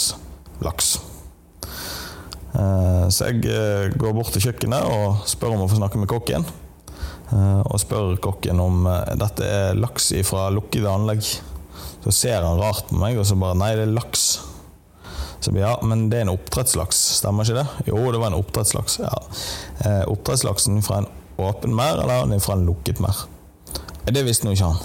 laks. 0.64 0.94
Eh, 2.56 3.04
så 3.12 3.28
jeg 3.28 3.44
eh, 3.44 3.92
går 3.92 4.16
bort 4.16 4.32
til 4.32 4.48
kjøkkenet 4.48 4.88
og 4.88 5.28
spør 5.28 5.58
om 5.58 5.66
å 5.66 5.68
få 5.68 5.82
snakke 5.82 6.00
med 6.00 6.08
kokken. 6.08 6.48
Eh, 7.28 7.60
og 7.60 7.76
spør 7.84 8.16
kokken 8.24 8.64
om 8.64 8.88
dette 9.20 9.44
er 9.44 9.76
laks 9.76 10.14
fra 10.24 10.48
lukkede 10.54 10.96
anlegg. 10.96 11.28
Så 12.04 12.14
ser 12.14 12.44
han 12.44 12.60
rart 12.60 12.86
på 12.90 12.98
meg, 13.00 13.18
og 13.18 13.26
så 13.26 13.36
bare 13.38 13.58
Nei, 13.58 13.72
det 13.78 13.88
er 13.88 13.94
laks. 13.96 14.28
Så 15.40 15.52
ja, 15.54 15.76
men 15.86 16.08
det 16.10 16.18
er 16.18 16.26
en 16.26 16.34
oppdrettslaks, 16.34 16.98
stemmer 17.20 17.46
ikke 17.46 17.60
det? 17.60 17.90
Jo, 17.92 18.00
det 18.12 18.20
var 18.20 18.32
en 18.32 18.38
oppdrettslaks. 18.40 18.98
Ja. 19.04 19.14
Oppdrettslaksen 20.10 20.82
fra 20.82 21.02
en 21.02 21.10
åpen 21.38 21.74
mer, 21.74 22.02
eller 22.02 22.34
er 22.34 22.42
fra 22.42 22.56
en 22.58 22.66
lukket 22.66 23.02
mer? 23.02 23.26
Det 24.08 24.24
visste 24.26 24.48
nå 24.48 24.54
ikke 24.56 24.72
han. 24.72 24.80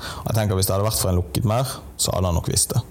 Jeg 0.00 0.36
tenker 0.36 0.56
Hvis 0.56 0.68
det 0.68 0.76
hadde 0.76 0.86
vært 0.86 1.00
fra 1.00 1.12
en 1.12 1.18
lukket 1.18 1.48
mer, 1.48 1.74
så 2.00 2.14
hadde 2.14 2.30
han 2.30 2.38
nok 2.38 2.48
visst 2.52 2.74
det. 2.74 2.82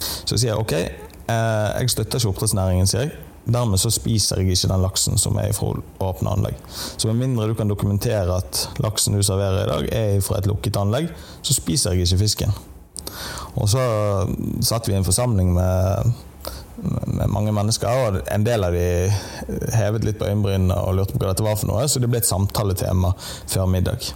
Så 0.00 0.34
jeg 0.34 0.44
sier 0.44 0.60
ok, 0.60 0.74
eh, 0.74 1.68
jeg 1.78 1.94
støtter 1.94 2.20
ikke 2.20 2.32
oppdrettsnæringen, 2.32 2.90
sier 2.90 3.06
jeg. 3.06 3.16
Dermed 3.48 3.80
så 3.80 3.88
spiser 3.90 4.42
jeg 4.42 4.52
ikke 4.52 4.68
den 4.68 4.82
laksen 4.84 5.20
som 5.20 5.38
er 5.40 5.54
fra 5.56 5.70
åpne 6.04 6.34
anlegg. 6.34 6.58
Så 6.68 7.08
med 7.08 7.22
mindre 7.22 7.46
du 7.48 7.54
kan 7.56 7.70
dokumentere 7.70 8.36
at 8.42 8.66
laksen 8.84 9.16
du 9.16 9.22
serverer 9.24 9.62
i 9.62 9.70
dag 9.70 9.88
er 9.96 10.20
fra 10.24 10.42
et 10.42 10.48
lukket 10.50 10.76
anlegg, 10.76 11.08
så 11.40 11.56
spiser 11.56 11.96
jeg 11.96 12.04
ikke 12.04 12.20
fisken. 12.26 12.52
Og 13.58 13.68
så 13.70 13.82
satt 14.64 14.88
vi 14.88 14.94
i 14.94 14.98
en 14.98 15.06
forsamling 15.06 15.50
med, 15.56 16.12
med 17.06 17.32
mange 17.32 17.52
mennesker, 17.54 17.88
og 17.88 18.22
en 18.30 18.46
del 18.46 18.66
av 18.66 18.76
de 18.76 18.86
hevet 19.74 20.06
litt 20.06 20.20
på 20.20 20.28
øyenbrynene 20.30 20.78
og 20.78 20.96
lurte 20.98 21.16
på 21.16 21.22
hva 21.22 21.32
dette 21.32 21.46
var 21.46 21.58
for 21.58 21.72
noe, 21.72 21.88
så 21.88 22.02
det 22.02 22.10
ble 22.10 22.22
et 22.22 22.30
samtaletema 22.30 23.12
før 23.50 23.70
middag. 23.70 24.10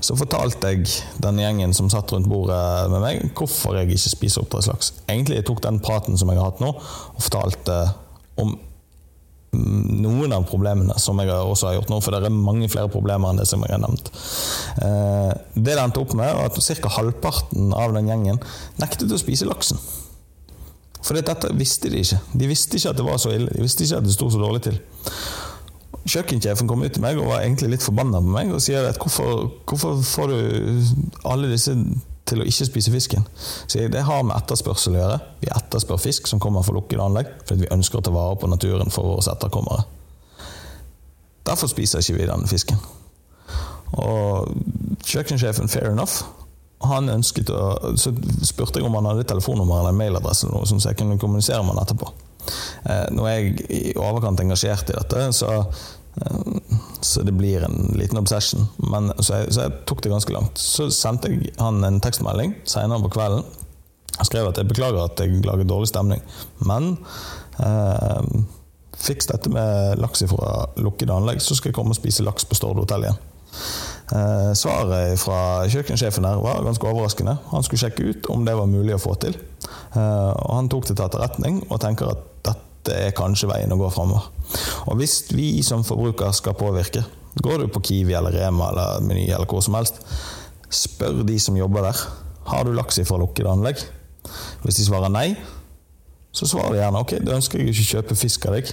Så 0.00 0.14
fortalte 0.18 0.70
jeg 0.70 0.86
den 1.22 1.40
gjengen 1.42 1.74
som 1.74 1.88
satt 1.90 2.12
rundt 2.14 2.28
bordet 2.30 2.60
med 2.92 3.02
meg, 3.02 3.24
hvorfor 3.38 3.78
jeg 3.78 3.90
ikke 3.90 4.12
spiser 4.12 4.44
oppdrettslaks. 4.44 4.92
Egentlig 5.08 5.40
jeg 5.40 5.48
tok 5.48 5.64
den 5.64 5.80
praten 5.82 6.18
som 6.18 6.30
jeg 6.30 6.38
har 6.38 6.52
hatt 6.52 6.62
nå, 6.62 6.70
og 6.76 7.24
fortalte 7.24 7.80
om 8.42 8.54
noen 9.56 10.34
av 10.36 10.46
problemene 10.48 10.96
som 11.02 11.18
jeg 11.22 11.32
også 11.32 11.70
har 11.70 11.78
gjort 11.78 11.92
nå, 11.92 12.00
for 12.04 12.14
det 12.14 12.28
er 12.28 12.34
mange 12.34 12.68
flere 12.72 12.90
problemer 12.92 13.32
enn 13.32 13.40
det 13.40 13.48
som 13.48 13.64
jeg 13.64 13.74
har 13.74 13.82
nevnt. 13.82 14.10
Eh, 14.84 15.32
det 15.56 15.76
det 15.76 15.82
endte 15.82 16.02
opp 16.02 16.14
med, 16.16 16.32
var 16.32 16.50
at 16.50 16.80
ca. 16.80 16.92
halvparten 16.96 17.72
av 17.76 17.94
den 17.96 18.08
gjengen 18.10 18.40
nektet 18.80 19.12
å 19.12 19.20
spise 19.20 19.48
laksen. 19.48 19.80
For 21.06 21.14
dette 21.14 21.52
visste 21.54 21.90
de 21.92 22.00
ikke. 22.02 22.18
De 22.34 22.48
visste 22.50 22.78
ikke 22.78 22.94
at 22.94 22.98
det 22.98 23.06
var 23.06 23.20
så 23.22 23.34
ille. 23.34 23.52
De 23.54 23.62
visste 23.62 23.84
ikke 23.84 24.00
at 24.00 24.06
det 24.06 24.14
sto 24.16 24.30
så 24.32 24.40
dårlig 24.42 24.64
til. 24.66 24.80
Kjøkkensjefen 26.06 26.68
kom 26.70 26.82
ut 26.86 26.94
til 26.94 27.02
meg 27.02 27.18
og 27.18 27.30
var 27.30 27.44
egentlig 27.44 27.72
litt 27.74 27.84
forbanna 27.84 28.20
på 28.22 28.34
meg 28.34 28.52
og 28.54 28.62
sier 28.62 28.86
at 28.88 28.98
hvorfor, 29.02 29.48
hvorfor 29.66 30.02
får 30.06 30.32
du 30.32 30.36
alle 31.26 31.50
disse 31.50 31.74
til 32.26 32.42
å 32.42 32.46
ikke 32.46 32.68
spise 32.68 32.92
fisken? 32.94 33.26
Så 33.66 33.86
Det 33.92 34.02
har 34.02 34.22
med 34.26 34.36
etterspørsel 34.36 34.96
å 34.96 35.02
gjøre. 35.02 35.18
Vi 35.40 35.50
etterspør 35.52 36.00
fisk 36.02 36.26
som 36.26 36.42
kommer 36.42 36.66
fra 36.66 36.74
lukkede 36.74 37.04
anlegg, 37.04 37.30
fordi 37.46 37.66
vi 37.66 37.74
ønsker 37.74 38.00
å 38.00 38.06
ta 38.06 38.14
vare 38.14 38.36
på 38.40 38.50
naturen 38.50 38.90
for 38.90 39.12
våre 39.12 39.32
etterkommere. 39.32 39.84
Derfor 41.46 41.70
spiser 41.70 42.02
ikke 42.02 42.18
vi 42.18 42.26
den 42.26 42.48
fisken. 42.50 42.80
Og 44.02 44.50
kjøkkensjefen, 45.06 45.70
fair 45.70 45.92
enough, 45.92 46.24
han 46.84 47.08
ønsket 47.08 47.50
å 47.54 47.94
Så 47.96 48.12
spurte 48.44 48.80
jeg 48.80 48.86
om 48.86 48.96
han 48.98 49.08
hadde 49.08 49.24
telefonnummer 49.30 49.80
eller 49.80 49.96
mailadresse, 49.96 50.46
eller 50.46 50.58
noe, 50.58 50.66
så 50.68 50.90
jeg 50.90 50.98
kunne 50.98 51.18
kommunisere 51.18 51.62
med 51.64 51.76
han 51.76 51.84
etterpå. 51.86 52.10
Eh, 52.86 53.06
nå 53.14 53.26
er 53.26 53.36
jeg 53.38 53.68
i 53.70 53.94
overkant 53.98 54.40
engasjert 54.42 54.90
i 54.90 54.96
dette, 54.98 55.22
så, 55.34 55.52
så 57.00 57.22
det 57.22 57.34
blir 57.36 57.64
en 57.64 57.92
liten 57.98 58.18
obsession. 58.18 58.66
Men, 58.76 59.12
så, 59.18 59.42
jeg, 59.42 59.52
så 59.54 59.66
jeg 59.66 59.78
tok 59.88 60.02
det 60.04 60.12
ganske 60.12 60.32
langt. 60.32 60.58
Så 60.60 60.88
sendte 60.94 61.30
jeg 61.32 61.52
han 61.60 61.84
en 61.84 62.00
tekstmelding 62.04 62.56
senere 62.68 63.04
på 63.04 63.12
kvelden. 63.18 63.44
Jeg 64.16 64.30
skrev 64.30 64.48
at 64.48 64.58
jeg 64.58 64.68
beklager 64.68 65.02
at 65.04 65.20
jeg 65.20 65.42
lager 65.44 65.68
dårlig 65.68 65.90
stemning, 65.90 66.22
men 66.64 66.94
eh, 67.60 68.22
fiks 68.96 69.28
dette 69.28 69.50
med 69.52 70.00
laks 70.00 70.24
fra 70.30 70.70
lukkede 70.80 71.12
anlegg, 71.12 71.42
så 71.44 71.56
skal 71.58 71.68
jeg 71.68 71.76
komme 71.76 71.92
og 71.92 71.98
spise 71.98 72.24
laks 72.24 72.48
på 72.48 72.56
Stord 72.56 72.80
hotell 72.80 73.04
igjen. 73.04 73.20
Eh, 74.16 74.52
svaret 74.56 75.18
fra 75.20 75.66
kjøkkensjefen 75.68 76.24
der 76.24 76.40
var 76.40 76.64
ganske 76.64 76.88
overraskende. 76.88 77.36
Han 77.50 77.66
skulle 77.66 77.82
sjekke 77.82 78.08
ut 78.08 78.30
om 78.32 78.46
det 78.46 78.56
var 78.56 78.70
mulig 78.70 78.96
å 78.96 79.02
få 79.02 79.16
til. 79.20 79.36
Eh, 79.36 80.32
og 80.32 80.52
han 80.54 80.72
tok 80.72 80.88
det 80.88 80.96
til 80.96 81.06
etterretning 81.08 81.60
og 81.68 81.80
tenker 81.84 82.14
at 82.14 82.24
dette 82.86 83.08
er 83.08 83.14
kanskje 83.16 83.50
veien 83.50 83.72
å 83.74 83.78
gå 83.80 83.88
framover. 83.90 84.30
Og 84.86 85.00
hvis 85.00 85.24
vi 85.34 85.62
som 85.66 85.84
forbruker 85.86 86.30
skal 86.36 86.56
påvirke, 86.58 87.02
går 87.42 87.64
du 87.64 87.72
på 87.72 87.82
Kiwi 87.82 88.14
eller 88.16 88.34
Rema 88.34 88.70
eller 88.70 89.02
Meny 89.04 89.26
eller 89.26 89.48
hvor 89.50 89.64
som 89.64 89.76
helst, 89.76 89.98
spør 90.70 91.24
de 91.26 91.38
som 91.42 91.58
jobber 91.58 91.88
der. 91.88 92.00
Har 92.46 92.64
du 92.64 92.72
laks 92.74 93.00
fra 93.08 93.18
lukkede 93.18 93.50
anlegg? 93.50 93.82
Hvis 94.62 94.78
de 94.78 94.86
svarer 94.86 95.10
nei, 95.12 95.34
så 96.36 96.46
svarer 96.46 96.74
de 96.76 96.82
gjerne 96.82 97.02
ok, 97.02 97.16
da 97.26 97.36
ønsker 97.38 97.62
jeg 97.62 97.74
ikke 97.74 97.90
kjøpe 97.90 98.18
fisk 98.18 98.46
av 98.46 98.58
deg. 98.58 98.72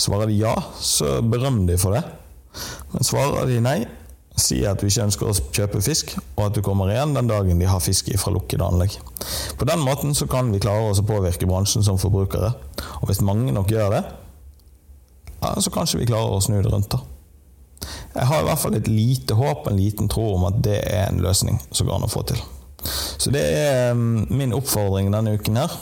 Svarer 0.00 0.30
de 0.30 0.38
ja, 0.38 0.54
så 0.80 1.18
berøm 1.24 1.64
de 1.68 1.78
for 1.80 1.96
det. 1.96 2.04
Men 2.92 3.06
svarer 3.06 3.50
de 3.50 3.60
nei, 3.64 3.78
si 4.40 4.62
at 4.66 4.80
du 4.80 4.86
ikke 4.88 5.08
ønsker 5.08 5.28
å 5.28 5.36
kjøpe 5.50 5.82
fisk, 5.84 6.14
og 6.36 6.46
at 6.46 6.56
du 6.56 6.62
kommer 6.64 6.92
igjen 6.92 7.16
den 7.16 7.30
dagen 7.30 7.60
de 7.60 7.68
har 7.68 7.82
fisk 7.84 8.12
fra 8.20 8.32
lukkede 8.34 8.66
anlegg. 8.66 8.96
På 9.58 9.68
den 9.68 9.82
måten 9.84 10.14
så 10.14 10.26
kan 10.30 10.50
vi 10.52 10.62
klare 10.62 10.90
oss 10.90 11.02
å 11.02 11.06
påvirke 11.06 11.48
bransjen 11.48 11.84
som 11.86 12.00
forbrukere. 12.00 12.52
Og 13.00 13.10
hvis 13.10 13.22
mange 13.24 13.52
nok 13.54 13.70
gjør 13.72 13.94
det, 13.96 14.02
ja, 15.40 15.54
så 15.56 15.72
kanskje 15.72 16.02
vi 16.02 16.08
klarer 16.10 16.36
å 16.36 16.44
snu 16.44 16.58
det 16.60 16.72
rundt. 16.72 16.92
da. 16.92 17.00
Jeg 18.14 18.26
har 18.26 18.42
i 18.42 18.48
hvert 18.48 18.60
fall 18.60 18.76
et 18.76 18.88
lite 18.90 19.36
håp, 19.38 19.68
en 19.68 19.78
liten 19.78 20.08
tro 20.10 20.34
om 20.34 20.48
at 20.48 20.58
det 20.64 20.80
er 20.82 21.08
en 21.08 21.22
løsning 21.22 21.60
som 21.70 21.86
går 21.86 21.96
an 21.96 22.08
å 22.08 22.12
få 22.12 22.24
til. 22.28 22.40
Så 23.20 23.32
det 23.32 23.42
er 23.44 23.94
mm, 23.94 24.28
min 24.32 24.54
oppfordring 24.56 25.10
denne 25.12 25.36
uken 25.38 25.60
her. 25.60 25.72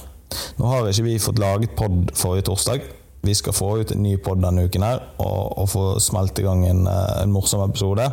Nå 0.59 0.68
har 0.68 0.88
ikke 0.90 1.07
vi 1.07 1.18
fått 1.22 1.40
laget 1.40 1.76
pod 1.78 2.11
forrige 2.18 2.49
torsdag. 2.51 2.84
Vi 3.24 3.34
skal 3.34 3.57
få 3.57 3.70
ut 3.80 3.92
en 3.92 4.03
ny 4.03 4.16
pod 4.22 4.42
denne 4.42 4.66
uken 4.68 4.84
her 4.86 5.01
og, 5.18 5.59
og 5.59 5.70
få 5.72 5.84
smelt 6.03 6.38
i 6.38 6.44
gang 6.46 6.62
en, 6.68 6.84
eh, 6.86 7.22
en 7.24 7.32
morsom 7.34 7.64
episode. 7.64 8.05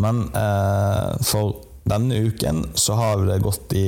Men 0.00 0.22
eh, 0.36 1.18
for 1.26 1.60
denne 1.90 2.22
uken 2.28 2.70
så 2.78 2.96
har 2.96 3.26
det 3.26 3.42
gått 3.44 3.74
i 3.76 3.86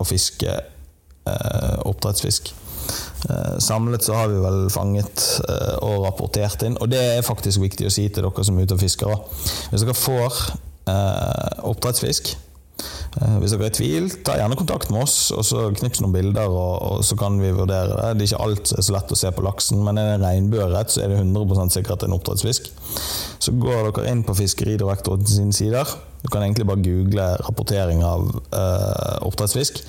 å 0.00 0.06
fiske 0.08 0.56
eh, 0.56 1.76
oppdrettsfisk. 1.86 2.52
Eh, 3.28 3.56
samlet 3.62 4.04
så 4.04 4.16
har 4.16 4.30
vi 4.32 4.40
vel 4.40 4.62
fanget 4.72 5.24
eh, 5.44 5.76
og 5.84 6.06
rapportert 6.06 6.64
inn, 6.66 6.78
og 6.80 6.90
det 6.92 7.00
er 7.18 7.26
faktisk 7.26 7.62
viktig 7.62 7.88
å 7.88 7.92
si 7.92 8.08
til 8.08 8.26
dere 8.26 8.46
som 8.46 8.58
er 8.58 8.68
ute 8.68 8.78
og 8.78 8.82
fisker. 8.82 9.16
Hvis 9.70 9.84
dere 9.84 9.98
får 9.98 10.40
eh, 10.90 11.60
oppdrettsfisk 11.70 12.32
hvis 13.18 13.50
dere 13.50 13.66
er 13.66 13.72
i 13.72 13.74
tvil, 13.74 14.04
ta 14.22 14.36
gjerne 14.38 14.58
kontakt 14.58 14.92
med 14.94 15.02
oss, 15.02 15.16
og 15.34 15.42
så 15.46 15.64
knips 15.74 15.98
noen 16.02 16.12
bilder, 16.14 16.46
og, 16.46 16.74
og, 16.78 17.00
så 17.06 17.16
kan 17.18 17.40
vi 17.42 17.50
vurdere 17.50 17.96
det. 17.96 18.10
Det 18.20 18.26
er 18.26 18.28
ikke 18.28 18.44
alt 18.44 18.70
så 18.70 18.94
lett 18.94 19.10
å 19.10 19.18
se 19.18 19.32
på 19.34 19.42
laksen, 19.42 19.80
men 19.82 19.98
er 19.98 20.12
det 20.12 20.20
regnbueørret, 20.22 20.92
så 20.94 21.02
er 21.02 21.10
det 21.10 21.18
100 21.24 21.74
sikkert 21.74 22.04
er 22.04 22.10
en 22.10 22.14
oppdrettsfisk. 22.14 22.70
Så 23.42 23.56
går 23.58 23.88
dere 23.88 24.12
inn 24.12 24.22
på 24.26 24.36
Fiskeridirektoratet 24.38 25.32
sine 25.32 25.56
sider. 25.56 25.90
Du 26.20 26.28
kan 26.30 26.44
egentlig 26.44 26.66
bare 26.68 26.84
google 26.84 27.26
'rapportering 27.40 28.04
av 28.04 28.28
eh, 28.52 29.16
oppdrettsfisk', 29.26 29.80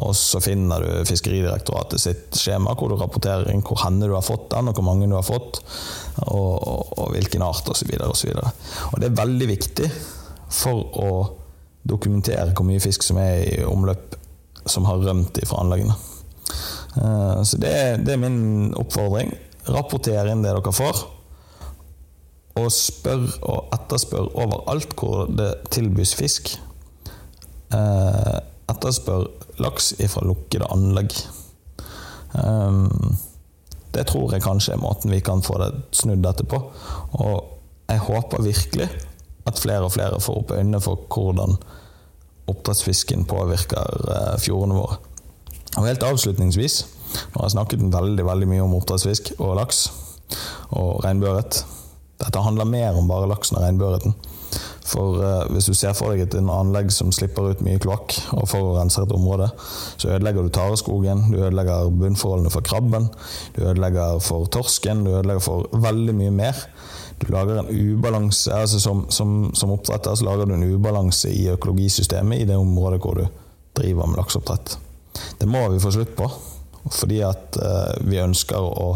og 0.00 0.14
så 0.16 0.40
finner 0.40 0.80
du 0.80 1.08
Fiskeridirektoratet 1.10 2.00
sitt 2.00 2.38
skjema 2.38 2.72
hvor 2.78 2.88
du 2.88 2.96
rapporterer 2.96 3.50
inn 3.52 3.64
hvor 3.66 3.82
henne 3.82 4.08
du 4.08 4.14
har 4.14 4.24
fått 4.24 4.48
den, 4.54 4.70
og 4.70 4.78
hvor 4.78 4.86
mange 4.86 5.10
du 5.10 5.18
har 5.18 5.26
fått, 5.26 5.60
og, 6.30 6.54
og, 6.56 6.94
og 6.96 7.12
hvilken 7.12 7.44
art 7.44 7.68
osv. 7.68 7.92
Og, 7.98 8.48
og 8.94 9.02
det 9.02 9.10
er 9.10 9.20
veldig 9.20 9.50
viktig 9.50 9.90
for 10.50 10.96
å 10.96 11.10
dokumentere 11.88 12.52
hvor 12.54 12.66
mye 12.68 12.82
fisk 12.82 13.04
som 13.06 13.18
er 13.20 13.44
i 13.46 13.64
omløp 13.64 14.16
som 14.68 14.84
har 14.88 15.00
rømt 15.00 15.40
fra 15.48 15.62
anleggene. 15.62 15.94
Eh, 16.96 17.42
så 17.44 17.60
det 17.60 17.70
er, 17.70 17.96
det 18.04 18.14
er 18.14 18.22
min 18.22 18.74
oppfordring. 18.78 19.32
Rapporter 19.70 20.28
inn 20.30 20.44
det 20.44 20.52
dere 20.52 20.74
får. 20.74 21.04
Og 22.60 22.68
spør 22.74 23.26
og 23.46 23.74
etterspør 23.76 24.32
overalt 24.42 24.94
hvor 24.98 25.30
det 25.32 25.52
tilbys 25.72 26.14
fisk. 26.18 26.52
Eh, 27.72 28.38
etterspør 28.70 29.28
laks 29.62 29.94
fra 30.10 30.24
lukkede 30.26 30.68
anlegg. 30.74 31.14
Eh, 32.34 32.80
det 33.90 34.06
tror 34.06 34.34
jeg 34.34 34.44
kanskje 34.44 34.76
er 34.76 34.82
måten 34.82 35.10
vi 35.10 35.22
kan 35.24 35.42
få 35.42 35.58
det 35.62 35.72
snudd 35.96 36.22
dette 36.26 36.46
på. 36.46 36.60
Og 37.18 37.56
jeg 37.90 38.04
håper 38.06 38.44
virkelig 38.44 38.90
at 39.48 39.58
flere 39.58 39.86
og 39.86 39.94
flere 39.94 40.20
får 40.22 40.42
opp 40.42 40.52
øynene 40.54 40.80
for 40.84 41.08
hvordan 41.10 41.56
oppdrettsfisken 42.48 43.26
påvirker 43.30 44.06
eh, 44.14 44.38
fjordene 44.42 44.78
våre. 44.78 44.98
Og 45.76 45.86
Helt 45.86 46.02
avslutningsvis, 46.06 46.80
nå 47.32 47.40
har 47.40 47.48
jeg 47.48 47.56
snakket 47.56 47.84
veldig, 47.92 48.24
veldig 48.26 48.48
mye 48.50 48.64
om 48.64 48.78
oppdrettsfisk 48.78 49.34
og 49.38 49.56
laks 49.60 49.84
og 50.78 51.04
regnbueørret. 51.04 51.62
Dette 52.20 52.42
handler 52.44 52.68
mer 52.68 52.98
om 52.98 53.08
bare 53.08 53.28
laksen 53.30 53.58
og 53.58 53.64
regnbueørreten. 53.64 54.14
For 54.90 55.20
eh, 55.22 55.44
hvis 55.54 55.68
du 55.70 55.76
ser 55.76 55.94
for 55.94 56.12
deg 56.12 56.24
et 56.24 56.36
anlegg 56.40 56.90
som 56.94 57.12
slipper 57.14 57.52
ut 57.52 57.62
mye 57.64 57.80
kloakk 57.82 58.16
og 58.34 58.48
forurenser 58.50 59.06
et 59.06 59.14
område, 59.14 59.50
så 59.94 60.14
ødelegger 60.16 60.46
du 60.46 60.54
tareskogen, 60.54 61.28
du 61.30 61.38
ødelegger 61.38 61.92
bunnforholdene 62.00 62.52
for 62.52 62.66
krabben, 62.66 63.10
du 63.56 63.62
ødelegger 63.68 64.18
for 64.24 64.50
torsken, 64.50 65.04
du 65.06 65.14
ødelegger 65.14 65.44
for 65.44 65.70
veldig 65.86 66.16
mye 66.18 66.34
mer 66.42 66.64
du 67.20 67.28
lager 67.32 67.60
en 67.60 67.70
ubalanse 67.70 68.54
altså 68.54 68.80
som, 68.80 69.02
som, 69.12 69.50
som, 69.54 69.74
oppdretter 69.74 70.14
så 70.16 70.24
lager 70.24 70.48
du 70.48 70.54
en 70.56 70.68
ubalanse 70.74 71.28
i 71.32 71.48
økologisystemet 71.52 72.40
i 72.40 72.46
det 72.48 72.56
området 72.56 73.00
hvor 73.02 73.20
du 73.20 73.26
driver 73.76 74.08
med 74.08 74.22
lakseoppdrett. 74.22 74.78
Det 75.38 75.48
må 75.48 75.66
vi 75.68 75.82
få 75.82 75.92
slutt 75.94 76.16
på. 76.16 76.30
Fordi 76.88 77.18
at 77.20 77.58
uh, 77.60 77.92
vi 78.08 78.16
ønsker 78.22 78.56
å 78.56 78.86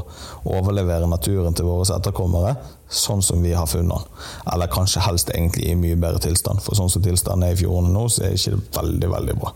overlevere 0.49 1.09
naturen 1.09 1.53
til 1.57 1.69
våre 1.69 1.85
etterkommere 1.93 2.55
sånn 2.89 3.21
som 3.23 3.43
vi 3.45 3.53
har 3.53 3.69
funnet 3.69 3.93
den. 3.93 4.25
Eller 4.55 4.73
kanskje 4.73 5.05
helst 5.05 5.33
egentlig 5.35 5.69
i 5.69 5.77
mye 5.77 5.99
bedre 6.01 6.23
tilstand. 6.25 6.63
For 6.65 6.79
sånn 6.79 6.89
som 6.93 7.05
tilstanden 7.05 7.49
er 7.49 7.57
i 7.57 7.61
fjordene 7.61 7.93
nå, 7.93 8.07
så 8.09 8.25
er 8.25 8.33
det 8.33 8.41
ikke 8.41 8.79
veldig, 8.79 9.11
veldig 9.19 9.39
bra. 9.43 9.53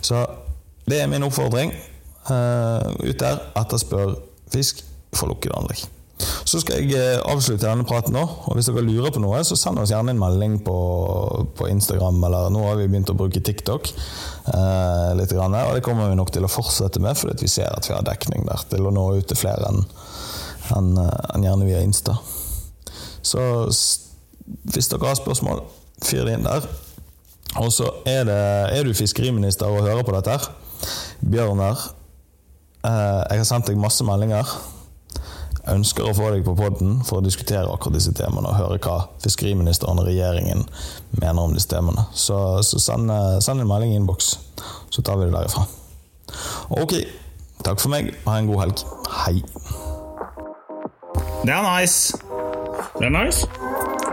Så 0.00 0.22
det 0.88 1.02
er 1.02 1.10
min 1.12 1.28
oppfordring. 1.28 1.74
Uh, 2.30 2.88
ut 3.02 3.18
der, 3.20 3.42
etterspør 3.58 4.16
fisk 4.52 4.80
for 5.12 5.32
lukkede 5.32 5.58
anlegg. 5.58 5.84
Så 6.52 6.60
skal 6.60 6.82
jeg 6.82 6.92
eh, 6.98 7.22
avslutte 7.32 7.64
denne 7.64 7.86
praten 7.88 8.12
nå. 8.12 8.22
Og 8.50 8.58
hvis 8.58 8.68
dere 8.68 8.84
lurer 8.84 9.12
på 9.14 9.22
noe, 9.22 9.38
så 9.46 9.56
send 9.56 9.80
oss 9.80 9.92
gjerne 9.92 10.12
en 10.12 10.20
melding 10.20 10.58
på, 10.66 10.76
på 11.56 11.68
Instagram. 11.72 12.18
Eller 12.28 12.50
nå 12.52 12.66
har 12.66 12.76
vi 12.76 12.90
begynt 12.92 13.08
å 13.08 13.16
bruke 13.16 13.40
TikTok. 13.40 13.88
Eh, 14.52 15.12
litt 15.16 15.32
grann, 15.32 15.56
og 15.56 15.72
det 15.78 15.84
kommer 15.86 16.10
vi 16.10 16.18
nok 16.18 16.32
til 16.34 16.44
å 16.44 16.50
fortsette 16.52 17.00
med, 17.00 17.16
fordi 17.16 17.46
vi 17.46 17.52
ser 17.54 17.72
at 17.72 17.88
vi 17.88 17.94
har 17.96 18.04
dekning 18.04 18.44
der 18.48 18.66
til 18.68 18.84
å 18.84 18.92
nå 18.92 19.06
ut 19.16 19.30
til 19.30 19.38
flere 19.38 19.70
enn 19.70 19.86
en, 20.76 20.92
en 20.98 21.44
gjerne 21.44 21.66
via 21.66 21.80
Insta. 21.84 22.18
Så 23.24 23.40
hvis 23.72 24.90
dere 24.92 25.08
har 25.08 25.16
spørsmål, 25.18 25.64
fyr 26.04 26.28
det 26.28 26.36
inn 26.36 26.46
der. 26.46 26.68
Og 27.60 27.72
så 27.72 27.88
er, 28.08 28.28
er 28.28 28.84
du 28.84 28.92
fiskeriminister 28.96 29.72
og 29.72 29.86
hører 29.86 30.04
på 30.04 30.14
dette 30.18 30.36
her. 30.36 30.46
Bjørn 31.32 31.64
her. 31.64 31.88
Eh, 32.84 33.20
jeg 33.32 33.42
har 33.42 33.48
sendt 33.48 33.72
deg 33.72 33.80
masse 33.80 34.04
meldinger 34.04 34.52
ønsker 35.70 36.06
å 36.08 36.14
få 36.16 36.32
deg 36.34 36.44
på 36.46 36.54
poden 36.58 37.00
for 37.06 37.20
å 37.20 37.24
diskutere 37.24 37.70
akkurat 37.70 37.96
disse 37.98 38.12
temaene 38.16 38.50
og 38.50 38.58
høre 38.58 38.80
hva 38.82 38.96
fiskeriministeren 39.22 40.00
og 40.02 40.08
regjeringen 40.08 40.64
mener 41.20 41.42
om 41.42 41.54
disse 41.54 41.70
temaene. 41.70 42.06
Så, 42.14 42.36
så 42.66 42.80
send, 42.82 43.12
send, 43.44 43.62
en 43.62 43.70
melding 43.70 43.94
i 43.94 44.00
innboks, 44.00 44.34
så 44.90 45.04
tar 45.06 45.20
vi 45.20 45.28
det 45.28 45.36
derifra. 45.36 45.66
Ok, 46.82 46.96
takk 47.62 47.82
for 47.82 47.92
meg. 47.92 48.10
Ha 48.26 48.40
en 48.40 48.50
god 48.50 48.64
helg. 48.64 48.84
Hei. 49.22 49.36
Det 51.42 51.54
er 51.54 51.64
nice. 51.66 52.18
Det 52.98 53.06
er 53.06 53.14
nice? 53.14 53.46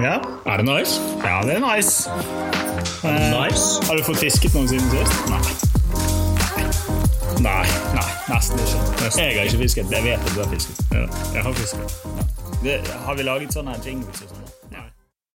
Ja. 0.02 0.20
Er 0.46 0.62
det 0.62 0.66
nice? 0.70 1.02
Ja, 1.24 1.42
det 1.46 1.58
er 1.58 1.66
nice. 1.66 2.10
Nice? 3.04 3.88
Har 3.88 3.98
du 3.98 4.04
fått 4.04 4.22
fisket 4.22 4.54
noen 4.54 4.70
siden 4.70 4.90
sist? 4.94 5.30
Nei. 5.30 5.42
Nei. 7.40 7.66
Nei, 7.96 8.19
nesten 8.34 8.62
ikke. 8.64 8.80
Nesten. 9.04 9.24
Jeg 9.24 9.38
har 9.38 9.50
ikke 9.50 9.62
fisket. 9.64 9.92
Jeg 9.92 10.04
vet 10.04 10.20
at 10.20 10.32
du 10.36 10.42
har 10.44 10.50
fisket. 10.54 10.86
Ja, 10.92 11.06
jeg 11.34 11.44
har 11.48 11.54
fisket. 11.54 11.98
Det, 12.64 12.80
har 13.06 13.16
vi 13.16 13.24
laget 13.24 13.54
sånne 13.56 13.76
jingles 13.86 14.24
og 14.26 14.34
sånn? 14.34 14.49